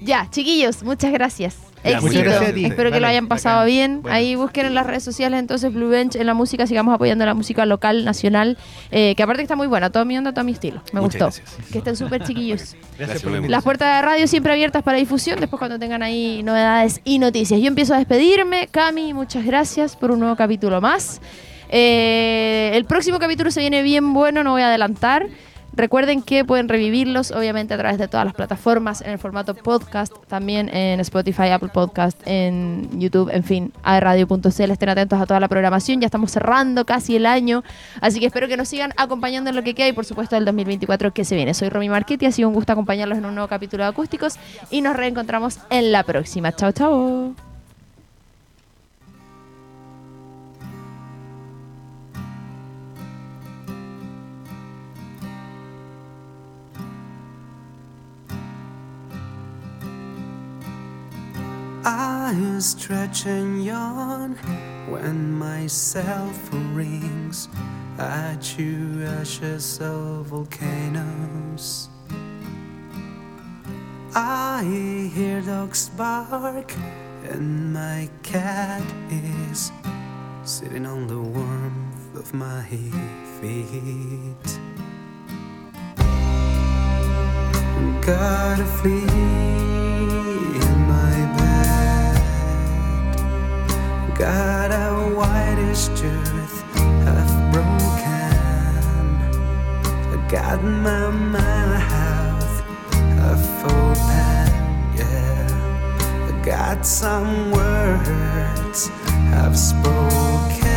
Ya, 0.00 0.28
chiquillos, 0.30 0.82
muchas 0.84 1.12
gracias. 1.12 1.56
Muchas 1.84 2.04
Éxito. 2.04 2.24
gracias 2.24 2.50
a 2.50 2.54
ti. 2.54 2.64
Espero 2.66 2.92
que 2.92 3.00
lo 3.00 3.06
hayan 3.06 3.26
pasado 3.28 3.56
bacán. 3.56 3.66
bien. 3.66 4.02
Bueno. 4.02 4.16
Ahí 4.16 4.34
busquen 4.36 4.66
en 4.66 4.74
las 4.74 4.86
redes 4.86 5.02
sociales 5.02 5.38
entonces 5.40 5.72
Blue 5.72 5.88
Bench 5.88 6.16
en 6.16 6.26
la 6.26 6.34
música, 6.34 6.66
sigamos 6.66 6.94
apoyando 6.94 7.24
la 7.24 7.34
música 7.34 7.64
local, 7.66 8.04
nacional, 8.04 8.58
eh, 8.90 9.14
que 9.16 9.22
aparte 9.22 9.42
está 9.42 9.56
muy 9.56 9.66
buena, 9.66 9.90
todo 9.90 10.04
mi 10.04 10.16
onda, 10.18 10.32
todo 10.32 10.44
mi 10.44 10.52
estilo. 10.52 10.82
Me 10.92 11.00
Muchas 11.00 11.20
gustó. 11.20 11.42
gracias. 11.42 11.70
Que 11.72 11.78
estén 11.78 11.96
súper 11.96 12.24
chiquillos. 12.24 12.76
Gracias 12.98 13.22
por. 13.22 13.48
Las 13.48 13.64
puertas 13.64 13.96
de 13.96 14.02
radio 14.02 14.26
siempre 14.28 14.52
abiertas 14.52 14.82
para 14.82 14.98
difusión, 14.98 15.40
después 15.40 15.58
cuando 15.58 15.78
tengan 15.78 16.02
ahí 16.02 16.42
novedades 16.42 17.00
y 17.04 17.18
noticias. 17.18 17.60
Yo 17.60 17.66
empiezo 17.66 17.94
a 17.94 17.98
despedirme. 17.98 18.68
Cami, 18.70 19.14
muchas 19.14 19.46
gracias 19.46 19.96
por 19.96 20.10
un 20.10 20.20
nuevo 20.20 20.36
capítulo 20.36 20.80
más. 20.80 21.20
Eh, 21.70 22.72
el 22.74 22.84
próximo 22.84 23.18
capítulo 23.18 23.50
se 23.50 23.60
viene 23.60 23.82
bien 23.82 24.12
bueno, 24.12 24.44
no 24.44 24.52
voy 24.52 24.62
a 24.62 24.66
adelantar. 24.68 25.28
Recuerden 25.72 26.22
que 26.22 26.44
pueden 26.44 26.68
revivirlos, 26.68 27.30
obviamente, 27.30 27.74
a 27.74 27.78
través 27.78 27.98
de 27.98 28.08
todas 28.08 28.24
las 28.24 28.34
plataformas, 28.34 29.00
en 29.02 29.10
el 29.10 29.18
formato 29.18 29.54
podcast, 29.54 30.12
también 30.26 30.68
en 30.74 31.00
Spotify, 31.00 31.50
Apple 31.50 31.70
Podcast, 31.72 32.20
en 32.26 32.88
YouTube, 32.98 33.30
en 33.32 33.44
fin, 33.44 33.72
aerradio.cl. 33.82 34.70
Estén 34.70 34.88
atentos 34.88 35.20
a 35.20 35.26
toda 35.26 35.40
la 35.40 35.48
programación. 35.48 36.00
Ya 36.00 36.06
estamos 36.06 36.32
cerrando 36.32 36.84
casi 36.84 37.16
el 37.16 37.26
año, 37.26 37.62
así 38.00 38.20
que 38.20 38.26
espero 38.26 38.48
que 38.48 38.56
nos 38.56 38.68
sigan 38.68 38.92
acompañando 38.96 39.50
en 39.50 39.56
lo 39.56 39.62
que 39.62 39.74
queda 39.74 39.88
y, 39.88 39.92
por 39.92 40.04
supuesto, 40.04 40.36
el 40.36 40.44
2024 40.44 41.12
que 41.12 41.24
se 41.24 41.36
viene. 41.36 41.54
Soy 41.54 41.68
Romy 41.68 41.88
Marchetti, 41.88 42.26
ha 42.26 42.32
sido 42.32 42.48
un 42.48 42.54
gusto 42.54 42.72
acompañarlos 42.72 43.18
en 43.18 43.24
un 43.24 43.34
nuevo 43.34 43.48
capítulo 43.48 43.84
de 43.84 43.90
Acústicos 43.90 44.38
y 44.70 44.80
nos 44.80 44.96
reencontramos 44.96 45.60
en 45.70 45.92
la 45.92 46.02
próxima. 46.02 46.52
Chao, 46.52 46.72
chao. 46.72 47.49
I 62.30 62.60
stretch 62.60 63.26
and 63.26 63.64
yawn 63.64 64.36
when 64.88 65.36
my 65.36 65.66
cell 65.66 66.30
phone 66.30 66.76
rings. 66.76 67.48
I 67.98 68.36
chew 68.40 69.02
ashes 69.04 69.80
of 69.80 70.26
volcanoes. 70.26 71.88
I 74.14 74.62
hear 75.12 75.40
dogs 75.40 75.88
bark, 75.88 76.72
and 77.24 77.72
my 77.72 78.08
cat 78.22 78.84
is 79.10 79.72
sitting 80.44 80.86
on 80.86 81.08
the 81.08 81.18
warmth 81.18 82.14
of 82.14 82.32
my 82.32 82.62
feet. 83.40 84.50
Gotta 88.06 88.66
flee 88.78 89.49
God, 94.20 94.70
our 94.70 95.14
widest 95.14 95.92
earth 96.04 96.62
hath 97.06 97.52
broken. 97.54 97.88
God, 100.28 100.62
my 100.62 101.08
mouth 101.08 102.60
hath 103.18 103.64
opened. 103.64 104.52
Yeah, 104.94 106.42
God, 106.44 106.84
some 106.84 107.50
words 107.50 108.88
have 109.32 109.58
spoken. 109.58 110.69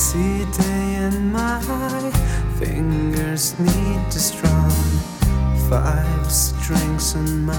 Lazy 0.00 0.46
day 0.52 0.94
and 0.94 1.30
my 1.30 1.60
fingers 2.58 3.58
need 3.58 4.10
to 4.10 4.18
strum 4.18 4.70
five 5.68 6.32
strings 6.32 7.14
on 7.14 7.44
my 7.44 7.52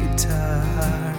guitar. 0.00 1.12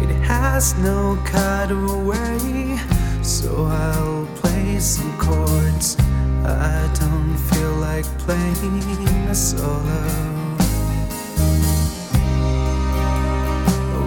It 0.00 0.14
has 0.22 0.78
no 0.78 1.18
cutaway, 1.24 2.78
so 3.20 3.64
I'll 3.64 4.26
play 4.36 4.78
some 4.78 5.18
chords. 5.18 5.96
I 6.44 6.88
don't 7.00 7.36
feel 7.50 7.72
like 7.88 8.06
playing 8.18 9.28
a 9.28 9.34
solo. 9.34 10.56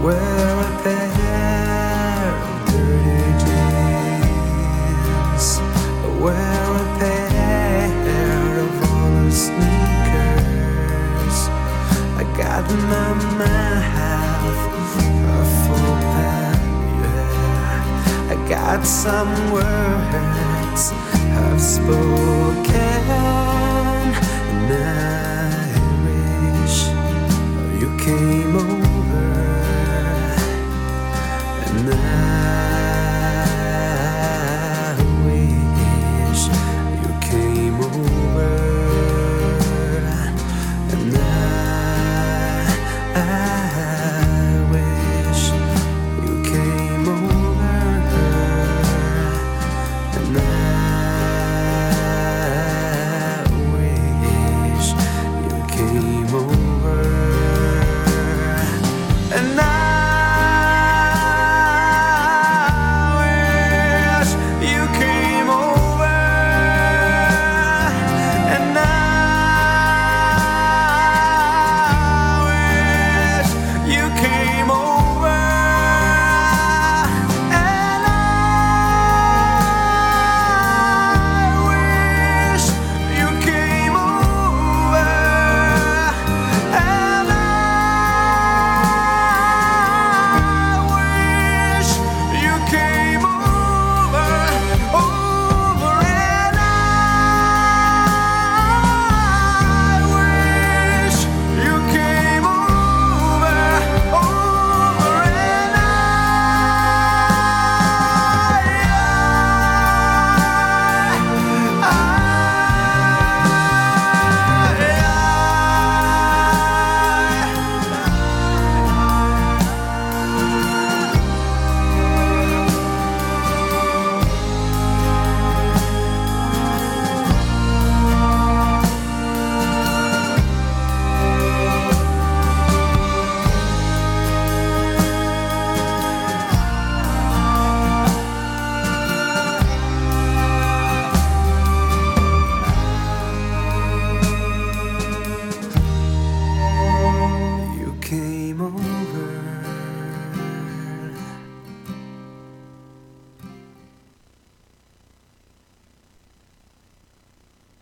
Wear 0.02 0.59
my 13.40 13.46
mouth 13.96 14.64
full 15.66 15.96
pen, 16.14 16.60
yeah. 17.02 18.34
I 18.34 18.36
got 18.50 18.86
some 18.86 19.34
words 19.52 20.84
I've 21.42 21.62
spoken, 21.62 23.04
and 24.52 24.70
I 24.74 25.72
wish 26.64 26.78
you 27.82 27.90
came 27.98 28.56
over. 28.58 28.79